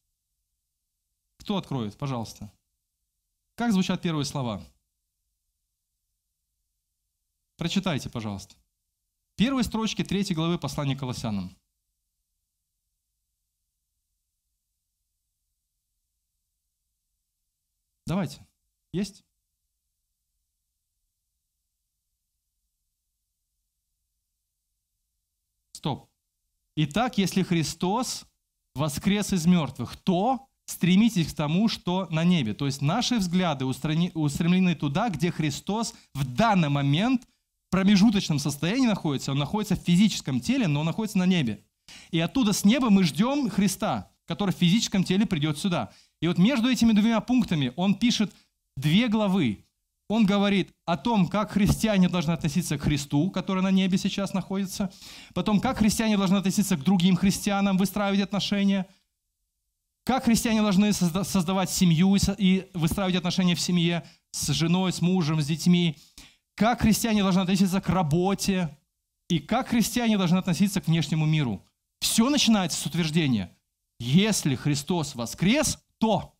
Кто 1.39 1.57
откроет, 1.57 1.97
пожалуйста? 1.97 2.51
Как 3.55 3.71
звучат 3.71 4.01
первые 4.01 4.25
слова? 4.25 4.61
Прочитайте, 7.57 8.09
пожалуйста. 8.09 8.55
Первые 9.35 9.63
строчки 9.63 10.03
третьей 10.03 10.35
главы 10.35 10.57
послания 10.57 10.95
Колоссянам. 10.95 11.55
Давайте. 18.07 18.39
Есть? 18.93 19.25
Стоп. 25.73 26.09
Итак, 26.77 27.17
если 27.17 27.43
Христос 27.43 28.25
воскрес 28.75 29.33
из 29.33 29.45
мертвых, 29.45 29.97
то 29.97 30.47
стремитесь 30.67 31.33
к 31.33 31.35
тому, 31.35 31.67
что 31.67 32.07
на 32.09 32.23
небе. 32.23 32.53
То 32.53 32.65
есть 32.65 32.81
наши 32.81 33.17
взгляды 33.17 33.65
устремлены 33.65 34.75
туда, 34.75 35.09
где 35.09 35.29
Христос 35.29 35.93
в 36.13 36.23
данный 36.33 36.69
момент 36.69 37.23
в 37.23 37.71
промежуточном 37.71 38.39
состоянии 38.39 38.87
находится. 38.87 39.33
Он 39.33 39.37
находится 39.37 39.75
в 39.75 39.79
физическом 39.83 40.39
теле, 40.39 40.67
но 40.67 40.79
он 40.79 40.85
находится 40.85 41.17
на 41.17 41.25
небе. 41.25 41.65
И 42.11 42.21
оттуда 42.21 42.53
с 42.53 42.63
неба 42.63 42.89
мы 42.89 43.03
ждем 43.03 43.49
Христа, 43.49 44.09
который 44.23 44.53
в 44.53 44.57
физическом 44.57 45.03
теле 45.03 45.25
придет 45.25 45.57
сюда. 45.57 45.91
И 46.21 46.27
вот 46.27 46.37
между 46.37 46.69
этими 46.69 46.93
двумя 46.93 47.19
пунктами 47.21 47.73
он 47.75 47.95
пишет 47.95 48.33
две 48.75 49.07
главы. 49.07 49.63
Он 50.09 50.25
говорит 50.25 50.71
о 50.85 50.95
том, 50.95 51.27
как 51.27 51.51
христиане 51.51 52.07
должны 52.07 52.31
относиться 52.31 52.77
к 52.77 52.83
Христу, 52.83 53.29
который 53.29 53.61
на 53.61 53.71
небе 53.71 53.97
сейчас 53.97 54.33
находится. 54.33 54.91
Потом, 55.33 55.59
как 55.59 55.79
христиане 55.79 56.17
должны 56.17 56.37
относиться 56.37 56.77
к 56.77 56.83
другим 56.83 57.17
христианам, 57.17 57.77
выстраивать 57.77 58.21
отношения. 58.21 58.87
Как 60.05 60.23
христиане 60.23 60.61
должны 60.61 60.93
создавать 60.93 61.69
семью 61.69 62.15
и 62.37 62.69
выстраивать 62.73 63.17
отношения 63.17 63.55
в 63.55 63.59
семье 63.59 64.05
с 64.31 64.47
женой, 64.53 64.93
с 64.93 65.01
мужем, 65.01 65.41
с 65.41 65.47
детьми. 65.47 65.97
Как 66.55 66.81
христиане 66.81 67.21
должны 67.21 67.41
относиться 67.41 67.81
к 67.81 67.89
работе. 67.89 68.77
И 69.27 69.39
как 69.39 69.67
христиане 69.67 70.17
должны 70.17 70.37
относиться 70.37 70.79
к 70.79 70.87
внешнему 70.87 71.25
миру. 71.25 71.61
Все 71.99 72.29
начинается 72.29 72.79
с 72.79 72.85
утверждения. 72.85 73.51
Если 73.99 74.55
Христос 74.55 75.15
воскрес, 75.15 75.79
то 75.99 76.33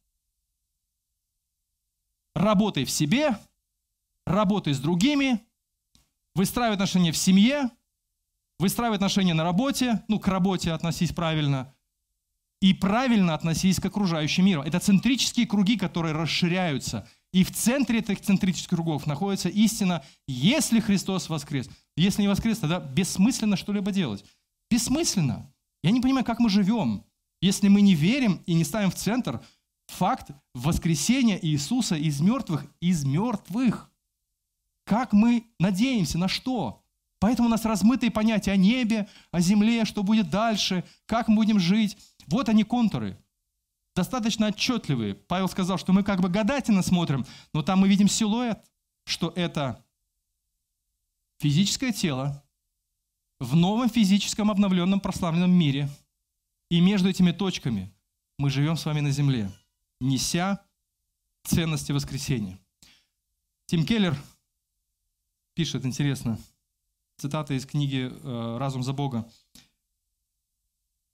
работай 2.35 2.85
в 2.85 2.91
себе, 2.91 3.37
работай 4.25 4.73
с 4.73 4.79
другими, 4.79 5.45
выстраивай 6.35 6.75
отношения 6.75 7.11
в 7.11 7.17
семье, 7.17 7.71
выстраивай 8.59 8.97
отношения 8.97 9.33
на 9.33 9.43
работе, 9.43 10.03
ну, 10.07 10.19
к 10.19 10.27
работе 10.27 10.71
относись 10.71 11.11
правильно, 11.11 11.73
и 12.61 12.73
правильно 12.73 13.33
относись 13.33 13.79
к 13.79 13.85
окружающему 13.85 14.47
миру. 14.47 14.61
Это 14.63 14.79
центрические 14.79 15.45
круги, 15.45 15.77
которые 15.77 16.13
расширяются. 16.13 17.07
И 17.31 17.43
в 17.43 17.51
центре 17.51 17.99
этих 17.99 18.21
центрических 18.21 18.69
кругов 18.69 19.05
находится 19.05 19.49
истина, 19.49 20.03
если 20.27 20.79
Христос 20.79 21.29
воскрес. 21.29 21.69
Если 21.95 22.23
не 22.23 22.27
воскрес, 22.27 22.57
тогда 22.57 22.79
бессмысленно 22.79 23.57
что-либо 23.57 23.91
делать. 23.91 24.25
Бессмысленно. 24.71 25.51
Я 25.83 25.91
не 25.91 26.01
понимаю, 26.01 26.25
как 26.25 26.39
мы 26.39 26.49
живем, 26.49 27.03
если 27.41 27.67
мы 27.67 27.81
не 27.81 27.95
верим 27.95 28.41
и 28.45 28.53
не 28.53 28.63
ставим 28.63 28.91
в 28.91 28.95
центр 28.95 29.41
факт 29.87 30.31
воскресения 30.53 31.39
Иисуса 31.41 31.95
из 31.95 32.19
мертвых, 32.19 32.65
из 32.79 33.05
мертвых. 33.05 33.89
Как 34.85 35.13
мы 35.13 35.45
надеемся, 35.59 36.17
на 36.17 36.27
что? 36.27 36.83
Поэтому 37.19 37.47
у 37.47 37.51
нас 37.51 37.65
размытые 37.65 38.11
понятия 38.11 38.51
о 38.51 38.57
небе, 38.57 39.07
о 39.31 39.41
земле, 39.41 39.85
что 39.85 40.03
будет 40.03 40.29
дальше, 40.29 40.83
как 41.05 41.27
мы 41.27 41.35
будем 41.35 41.59
жить. 41.59 41.97
Вот 42.27 42.47
они 42.47 42.63
контуры, 42.63 43.17
достаточно 43.95 44.47
отчетливые. 44.47 45.15
Павел 45.15 45.49
сказал, 45.49 45.77
что 45.77 45.93
мы 45.93 46.03
как 46.03 46.21
бы 46.21 46.29
гадательно 46.29 46.83
смотрим, 46.83 47.25
но 47.53 47.63
там 47.63 47.79
мы 47.79 47.87
видим 47.87 48.07
силуэт, 48.07 48.63
что 49.05 49.33
это 49.35 49.83
физическое 51.39 51.91
тело 51.91 52.43
в 53.39 53.55
новом 53.55 53.89
физическом 53.89 54.51
обновленном 54.51 54.99
прославленном 54.99 55.51
мире– 55.51 55.89
и 56.69 56.81
между 56.81 57.09
этими 57.09 57.31
точками 57.31 57.93
мы 58.37 58.49
живем 58.49 58.75
с 58.75 58.85
вами 58.85 58.99
на 58.99 59.11
земле, 59.11 59.51
неся 59.99 60.63
ценности 61.43 61.91
воскресения. 61.91 62.59
Тим 63.65 63.85
Келлер 63.85 64.15
пишет, 65.53 65.85
интересно, 65.85 66.39
цитата 67.17 67.53
из 67.53 67.65
книги 67.65 68.09
э, 68.11 68.57
«Разум 68.57 68.83
за 68.83 68.93
Бога». 68.93 69.29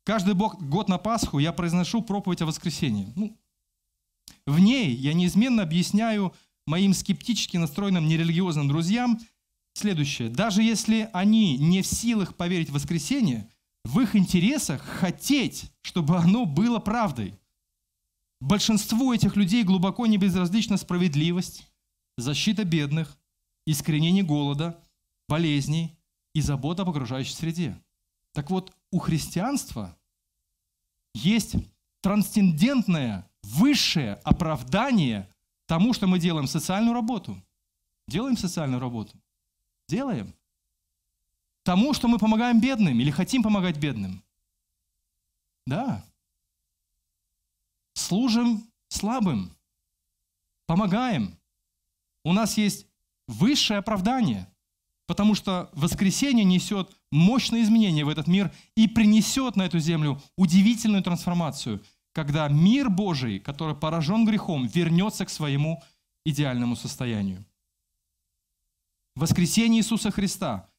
«Каждый 0.04 0.34
год 0.34 0.90
на 0.90 0.98
Пасху 0.98 1.40
я 1.40 1.54
произношу 1.54 2.02
проповедь 2.02 2.42
о 2.42 2.46
воскресении. 2.46 3.14
Ну, 3.16 3.38
в 4.46 4.60
ней 4.60 4.94
я 4.94 5.14
неизменно 5.14 5.64
объясняю 5.64 6.34
моим 6.66 6.94
скептически 6.94 7.58
настроенным 7.58 8.08
нерелигиозным 8.08 8.68
друзьям 8.68 9.20
следующее. 9.74 10.30
Даже 10.30 10.62
если 10.62 11.10
они 11.14 11.58
не 11.58 11.82
в 11.82 11.88
силах 11.88 12.36
поверить 12.36 12.70
в 12.70 12.74
воскресение, 12.74 13.50
в 13.84 14.00
их 14.00 14.16
интересах 14.16 14.82
хотеть, 14.82 15.72
чтобы 15.82 16.18
оно 16.18 16.46
было 16.46 16.80
правдой. 16.80 17.40
Большинству 18.40 19.14
этих 19.14 19.36
людей 19.36 19.64
глубоко 19.64 20.06
не 20.06 20.18
безразлична 20.18 20.78
справедливость, 20.78 21.68
защита 22.18 22.64
бедных, 22.64 23.18
искоренение 23.66 24.24
голода, 24.24 24.80
болезней 25.28 25.98
и 26.34 26.42
забота 26.42 26.82
об 26.82 26.90
окружающей 26.90 27.34
среде. 27.34 27.82
Так 28.34 28.50
вот, 28.50 28.76
у 28.92 29.00
христианства 29.00 29.98
есть 31.14 31.56
трансцендентное, 32.02 33.30
высшее 33.44 34.16
оправдание 34.24 35.30
тому, 35.66 35.94
что 35.94 36.08
мы 36.08 36.20
делаем 36.20 36.48
социальную 36.48 36.94
работу. 36.94 37.42
Делаем 38.08 38.36
социальную 38.36 38.82
работу. 38.82 39.18
Делаем 39.88 40.34
тому, 41.64 41.94
что 41.94 42.08
мы 42.08 42.20
помогаем 42.20 42.60
бедным 42.60 43.00
или 43.00 43.10
хотим 43.10 43.42
помогать 43.42 43.78
бедным. 43.78 44.24
Да. 45.66 46.06
Служим 47.94 48.70
слабым. 48.90 49.56
Помогаем. 50.66 51.38
У 52.26 52.34
нас 52.34 52.58
есть 52.58 52.86
высшее 53.28 53.80
оправдание, 53.80 54.48
потому 55.08 55.36
что 55.36 55.70
воскресение 55.74 56.46
несет 56.46 56.96
мощные 57.12 57.64
изменения 57.64 58.06
в 58.06 58.10
этот 58.10 58.28
мир 58.28 58.54
и 58.76 58.88
принесет 58.88 59.56
на 59.56 59.64
эту 59.64 59.80
землю 59.80 60.22
удивительную 60.38 61.04
трансформацию, 61.04 61.84
когда 62.12 62.48
мир 62.48 62.90
Божий, 62.90 63.40
который 63.40 63.76
поражен 63.76 64.26
грехом, 64.26 64.68
вернется 64.68 65.26
к 65.26 65.30
своему 65.30 65.82
идеальному 66.26 66.76
состоянию. 66.76 67.46
Воскресение 69.16 69.80
Иисуса 69.80 70.12
Христа– 70.12 70.70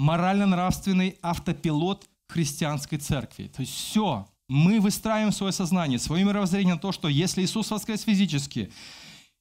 морально-нравственный 0.00 1.18
автопилот 1.20 2.08
христианской 2.26 2.96
церкви. 2.96 3.48
То 3.48 3.60
есть 3.60 3.74
все, 3.74 4.26
мы 4.48 4.80
выстраиваем 4.80 5.30
свое 5.30 5.52
сознание, 5.52 5.98
свое 5.98 6.24
мировоззрение 6.24 6.74
на 6.74 6.80
то, 6.80 6.90
что 6.90 7.06
если 7.08 7.42
Иисус 7.42 7.70
воскрес 7.70 8.02
физически, 8.02 8.72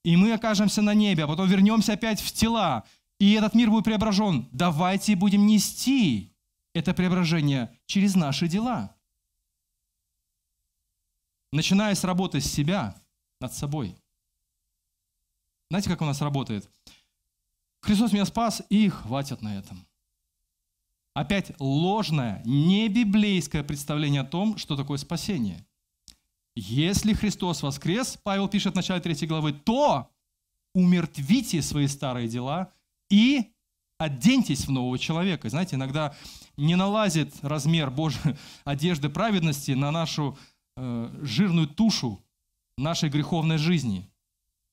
и 0.04 0.18
мы 0.18 0.34
окажемся 0.34 0.82
на 0.82 0.94
небе, 0.94 1.24
а 1.24 1.28
потом 1.28 1.48
вернемся 1.48 1.94
опять 1.94 2.20
в 2.20 2.34
тела, 2.34 2.84
и 3.20 3.32
этот 3.34 3.56
мир 3.56 3.70
будет 3.70 3.86
преображен, 3.86 4.50
давайте 4.52 5.16
будем 5.16 5.48
нести 5.48 6.36
это 6.74 6.94
преображение 6.94 7.74
через 7.86 8.16
наши 8.16 8.50
дела. 8.50 8.94
Начиная 11.54 11.96
с 11.96 12.04
работы 12.04 12.42
с 12.42 12.52
себя 12.52 13.02
над 13.40 13.54
собой. 13.54 13.96
Знаете, 15.70 15.90
как 15.90 16.02
у 16.02 16.06
нас 16.06 16.20
работает? 16.20 16.70
Христос 17.82 18.12
меня 18.12 18.26
спас, 18.26 18.62
и 18.70 18.90
хватит 18.90 19.42
на 19.42 19.58
этом. 19.58 19.89
Опять 21.20 21.52
ложное, 21.60 22.42
не 22.46 22.88
библейское 22.88 23.62
представление 23.62 24.22
о 24.22 24.24
том, 24.26 24.56
что 24.56 24.78
такое 24.78 24.98
спасение. 24.98 25.66
Если 26.56 27.12
Христос 27.12 27.62
воскрес, 27.62 28.18
Павел 28.24 28.48
пишет 28.48 28.72
в 28.72 28.76
начале 28.78 29.02
3 29.02 29.28
главы, 29.28 29.52
то 29.52 30.10
умертвите 30.74 31.62
свои 31.62 31.88
старые 31.88 32.30
дела 32.30 32.72
и 33.10 33.52
оденьтесь 33.98 34.66
в 34.66 34.72
нового 34.72 34.98
человека. 34.98 35.50
Знаете, 35.50 35.76
иногда 35.76 36.16
не 36.56 36.78
налазит 36.78 37.34
размер 37.42 37.92
Божьей 37.92 38.38
одежды 38.64 39.10
праведности 39.10 39.72
на 39.72 39.92
нашу 39.92 40.38
э, 40.78 41.20
жирную 41.22 41.68
тушу 41.68 42.24
нашей 42.78 43.10
греховной 43.10 43.58
жизни. 43.58 44.10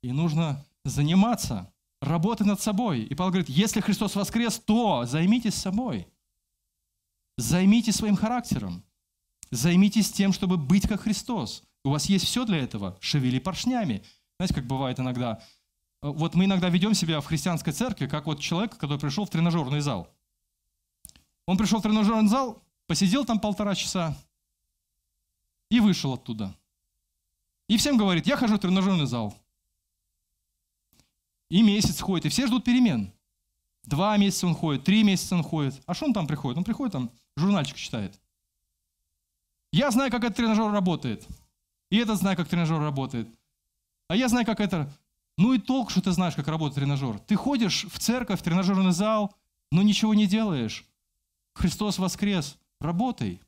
И 0.00 0.12
нужно 0.12 0.64
заниматься, 0.84 1.72
работать 2.00 2.46
над 2.46 2.60
собой. 2.60 3.02
И 3.02 3.16
Павел 3.16 3.32
говорит, 3.32 3.48
если 3.48 3.80
Христос 3.80 4.14
воскрес, 4.14 4.60
то 4.60 5.06
займитесь 5.06 5.54
собой. 5.54 6.06
Займитесь 7.36 7.96
своим 7.96 8.16
характером. 8.16 8.82
Займитесь 9.50 10.10
тем, 10.10 10.32
чтобы 10.32 10.56
быть 10.56 10.88
как 10.88 11.02
Христос. 11.02 11.62
У 11.84 11.90
вас 11.90 12.06
есть 12.06 12.24
все 12.24 12.44
для 12.44 12.58
этого. 12.58 12.96
Шевели 13.00 13.38
поршнями. 13.38 14.02
Знаете, 14.38 14.54
как 14.54 14.66
бывает 14.66 14.98
иногда. 14.98 15.42
Вот 16.02 16.34
мы 16.34 16.44
иногда 16.44 16.68
ведем 16.68 16.94
себя 16.94 17.20
в 17.20 17.26
христианской 17.26 17.72
церкви, 17.72 18.06
как 18.06 18.26
вот 18.26 18.40
человек, 18.40 18.76
который 18.76 18.98
пришел 18.98 19.24
в 19.24 19.30
тренажерный 19.30 19.80
зал. 19.80 20.08
Он 21.46 21.56
пришел 21.56 21.78
в 21.78 21.82
тренажерный 21.82 22.28
зал, 22.28 22.62
посидел 22.86 23.24
там 23.24 23.38
полтора 23.38 23.74
часа 23.74 24.16
и 25.70 25.80
вышел 25.80 26.14
оттуда. 26.14 26.54
И 27.68 27.76
всем 27.76 27.96
говорит, 27.96 28.26
я 28.26 28.36
хожу 28.36 28.56
в 28.56 28.60
тренажерный 28.60 29.06
зал. 29.06 29.36
И 31.48 31.62
месяц 31.62 32.00
ходит, 32.00 32.26
и 32.26 32.28
все 32.28 32.46
ждут 32.46 32.64
перемен. 32.64 33.12
Два 33.84 34.16
месяца 34.16 34.46
он 34.46 34.54
ходит, 34.54 34.84
три 34.84 35.04
месяца 35.04 35.36
он 35.36 35.44
ходит. 35.44 35.80
А 35.86 35.94
что 35.94 36.06
он 36.06 36.12
там 36.12 36.26
приходит? 36.26 36.58
Он 36.58 36.64
приходит 36.64 36.92
там, 36.92 37.10
журнальчик 37.36 37.76
читает. 37.76 38.18
Я 39.72 39.90
знаю, 39.90 40.10
как 40.10 40.24
этот 40.24 40.36
тренажер 40.36 40.70
работает. 40.72 41.26
И 41.90 41.98
этот 41.98 42.18
знает, 42.18 42.38
как 42.38 42.48
тренажер 42.48 42.80
работает. 42.80 43.28
А 44.08 44.16
я 44.16 44.28
знаю, 44.28 44.46
как 44.46 44.60
это... 44.60 44.92
Ну 45.38 45.52
и 45.52 45.58
толк, 45.58 45.90
что 45.90 46.00
ты 46.00 46.12
знаешь, 46.12 46.34
как 46.34 46.48
работает 46.48 46.76
тренажер. 46.76 47.18
Ты 47.18 47.36
ходишь 47.36 47.84
в 47.84 47.98
церковь, 47.98 48.40
в 48.40 48.42
тренажерный 48.42 48.92
зал, 48.92 49.34
но 49.70 49.82
ничего 49.82 50.14
не 50.14 50.26
делаешь. 50.26 50.86
Христос 51.54 51.98
воскрес. 51.98 52.56
Работай 52.80 53.40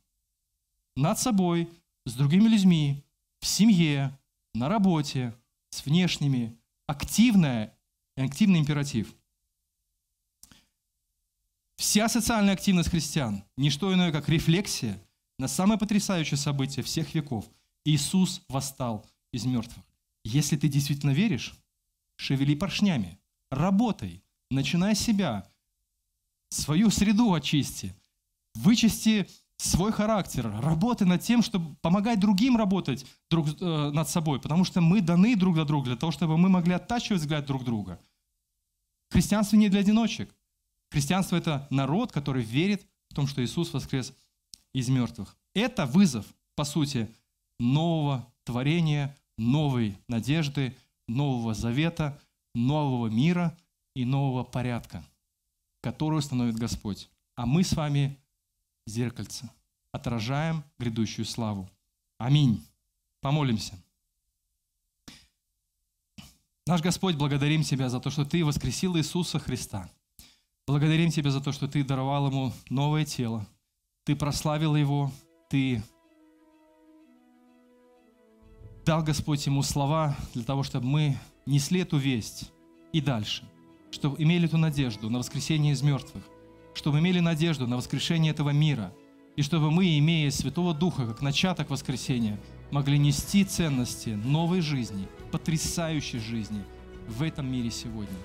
над 0.96 1.18
собой, 1.18 1.68
с 2.04 2.14
другими 2.14 2.48
людьми, 2.48 3.04
в 3.40 3.46
семье, 3.46 4.18
на 4.54 4.68
работе, 4.68 5.34
с 5.70 5.84
внешними. 5.84 6.58
Активная, 6.86 7.74
активный 8.16 8.58
императив. 8.60 9.14
Вся 11.78 12.08
социальная 12.08 12.54
активность 12.54 12.90
христиан– 12.90 13.44
не 13.56 13.70
что 13.70 13.94
иное, 13.94 14.10
как 14.10 14.28
рефлексия 14.28 15.00
на 15.38 15.46
самое 15.46 15.78
потрясающее 15.78 16.36
событие 16.36 16.82
всех 16.82 17.14
веков. 17.14 17.48
Иисус 17.84 18.42
восстал 18.48 19.06
из 19.32 19.44
мертвых. 19.44 19.84
Если 20.24 20.56
ты 20.56 20.66
действительно 20.66 21.12
веришь, 21.12 21.54
шевели 22.16 22.56
поршнями, 22.56 23.16
работай, 23.52 24.24
начинай 24.50 24.96
себя, 24.96 25.48
свою 26.50 26.90
среду 26.90 27.32
очисти, 27.32 27.94
вычисти 28.56 29.28
свой 29.56 29.92
характер, 29.92 30.52
работай 30.60 31.06
над 31.06 31.22
тем, 31.22 31.42
чтобы 31.42 31.76
помогать 31.76 32.18
другим 32.18 32.56
работать 32.56 33.06
друг 33.30 33.48
э, 33.60 33.90
над 33.92 34.08
собой, 34.08 34.40
потому 34.40 34.64
что 34.64 34.80
мы 34.80 35.00
даны 35.00 35.36
друг 35.36 35.54
для 35.54 35.64
друга, 35.64 35.86
для 35.90 35.96
того, 35.96 36.10
чтобы 36.10 36.38
мы 36.38 36.48
могли 36.48 36.72
оттачивать 36.74 37.22
взгляд 37.22 37.46
друг 37.46 37.64
друга. 37.64 38.00
Христианство 39.10 39.56
не 39.56 39.68
для 39.68 39.80
одиночек. 39.80 40.34
Христианство– 40.90 41.36
это 41.38 41.66
народ, 41.70 42.12
который 42.12 42.42
верит 42.42 42.86
в 43.10 43.14
том, 43.14 43.26
что 43.26 43.44
Иисус 43.44 43.72
воскрес 43.72 44.12
из 44.72 44.88
мертвых. 44.88 45.36
Это 45.54 45.86
вызов, 45.86 46.26
по 46.54 46.64
сути, 46.64 47.14
нового 47.58 48.30
творения, 48.44 49.16
новой 49.36 49.98
надежды, 50.08 50.76
нового 51.06 51.54
завета, 51.54 52.20
нового 52.54 53.08
мира 53.08 53.56
и 53.94 54.04
нового 54.04 54.44
порядка, 54.44 55.04
который 55.80 56.18
установит 56.18 56.56
Господь. 56.56 57.10
А 57.34 57.46
мы 57.46 57.64
с 57.64 57.72
вами 57.74 58.18
зеркальце, 58.86 59.50
отражаем 59.92 60.64
грядущую 60.78 61.24
славу. 61.24 61.68
Аминь. 62.18 62.64
Помолимся. 63.20 63.74
Наш 66.66 66.82
Господь, 66.82 67.16
благодарим 67.16 67.62
Тебя 67.62 67.88
за 67.88 68.00
то, 68.00 68.10
что 68.10 68.24
Ты 68.24 68.44
воскресил 68.44 68.96
Иисуса 68.96 69.38
Христа. 69.38 69.90
Благодарим 70.68 71.10
Тебя 71.10 71.30
за 71.30 71.40
то, 71.40 71.50
что 71.50 71.66
Ты 71.66 71.82
даровал 71.82 72.28
Ему 72.28 72.52
новое 72.68 73.06
тело. 73.06 73.48
Ты 74.04 74.14
прославил 74.14 74.76
Его, 74.76 75.10
Ты 75.48 75.82
дал 78.84 79.02
Господь 79.02 79.46
Ему 79.46 79.62
слова 79.62 80.14
для 80.34 80.44
того, 80.44 80.62
чтобы 80.62 80.84
мы 80.84 81.16
несли 81.46 81.80
эту 81.80 81.96
весть 81.96 82.52
и 82.92 83.00
дальше, 83.00 83.48
чтобы 83.90 84.22
имели 84.22 84.44
эту 84.44 84.58
надежду 84.58 85.08
на 85.08 85.20
воскресение 85.20 85.72
из 85.72 85.80
мертвых, 85.80 86.22
чтобы 86.74 86.98
имели 86.98 87.20
надежду 87.20 87.66
на 87.66 87.76
воскрешение 87.76 88.32
этого 88.32 88.50
мира, 88.50 88.92
и 89.36 89.42
чтобы 89.42 89.70
мы, 89.70 89.98
имея 89.98 90.30
Святого 90.30 90.74
Духа 90.74 91.06
как 91.06 91.22
начаток 91.22 91.70
воскресения, 91.70 92.38
могли 92.70 92.98
нести 92.98 93.42
ценности 93.46 94.10
новой 94.10 94.60
жизни, 94.60 95.08
потрясающей 95.32 96.18
жизни 96.18 96.62
в 97.06 97.22
этом 97.22 97.50
мире 97.50 97.70
сегодня. 97.70 98.18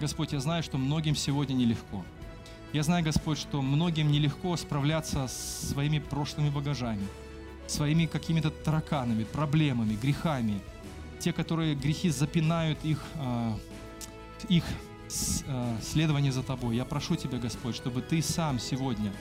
Господь, 0.00 0.32
я 0.32 0.40
знаю, 0.40 0.62
что 0.62 0.78
многим 0.78 1.16
сегодня 1.16 1.54
нелегко. 1.54 2.04
Я 2.72 2.82
знаю, 2.82 3.04
Господь, 3.04 3.38
что 3.38 3.62
многим 3.62 4.10
нелегко 4.10 4.56
справляться 4.56 5.28
с 5.28 5.70
своими 5.70 5.98
прошлыми 5.98 6.50
багажами, 6.50 7.06
своими 7.66 8.06
какими-то 8.06 8.50
тараканами, 8.50 9.24
проблемами, 9.24 9.94
грехами, 9.94 10.60
те, 11.18 11.32
которые 11.32 11.74
грехи 11.74 12.10
запинают 12.10 12.84
их, 12.84 13.02
а, 13.16 13.56
их 14.48 14.64
Э, 15.46 15.76
следование 15.82 16.32
за 16.32 16.42
Тобой. 16.42 16.76
Я 16.76 16.84
прошу 16.84 17.16
Тебя, 17.16 17.38
Господь, 17.38 17.76
чтобы 17.76 18.02
Ты 18.02 18.22
сам 18.22 18.58
сегодня 18.58 19.12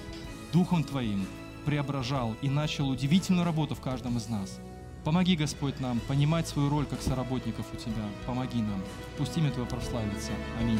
Духом 0.51 0.83
Твоим 0.83 1.25
преображал 1.63 2.35
и 2.41 2.49
начал 2.49 2.89
удивительную 2.89 3.45
работу 3.45 3.75
в 3.75 3.81
каждом 3.81 4.17
из 4.17 4.27
нас. 4.27 4.59
Помоги, 5.05 5.35
Господь, 5.35 5.79
нам 5.79 5.99
понимать 5.99 6.47
свою 6.47 6.67
роль 6.67 6.87
как 6.87 6.99
соработников 6.99 7.67
у 7.71 7.77
Тебя. 7.77 8.09
Помоги 8.25 8.59
нам. 8.59 8.81
Пусть 9.19 9.37
имя 9.37 9.51
Твое 9.51 9.67
прославится. 9.69 10.31
Аминь. 10.59 10.79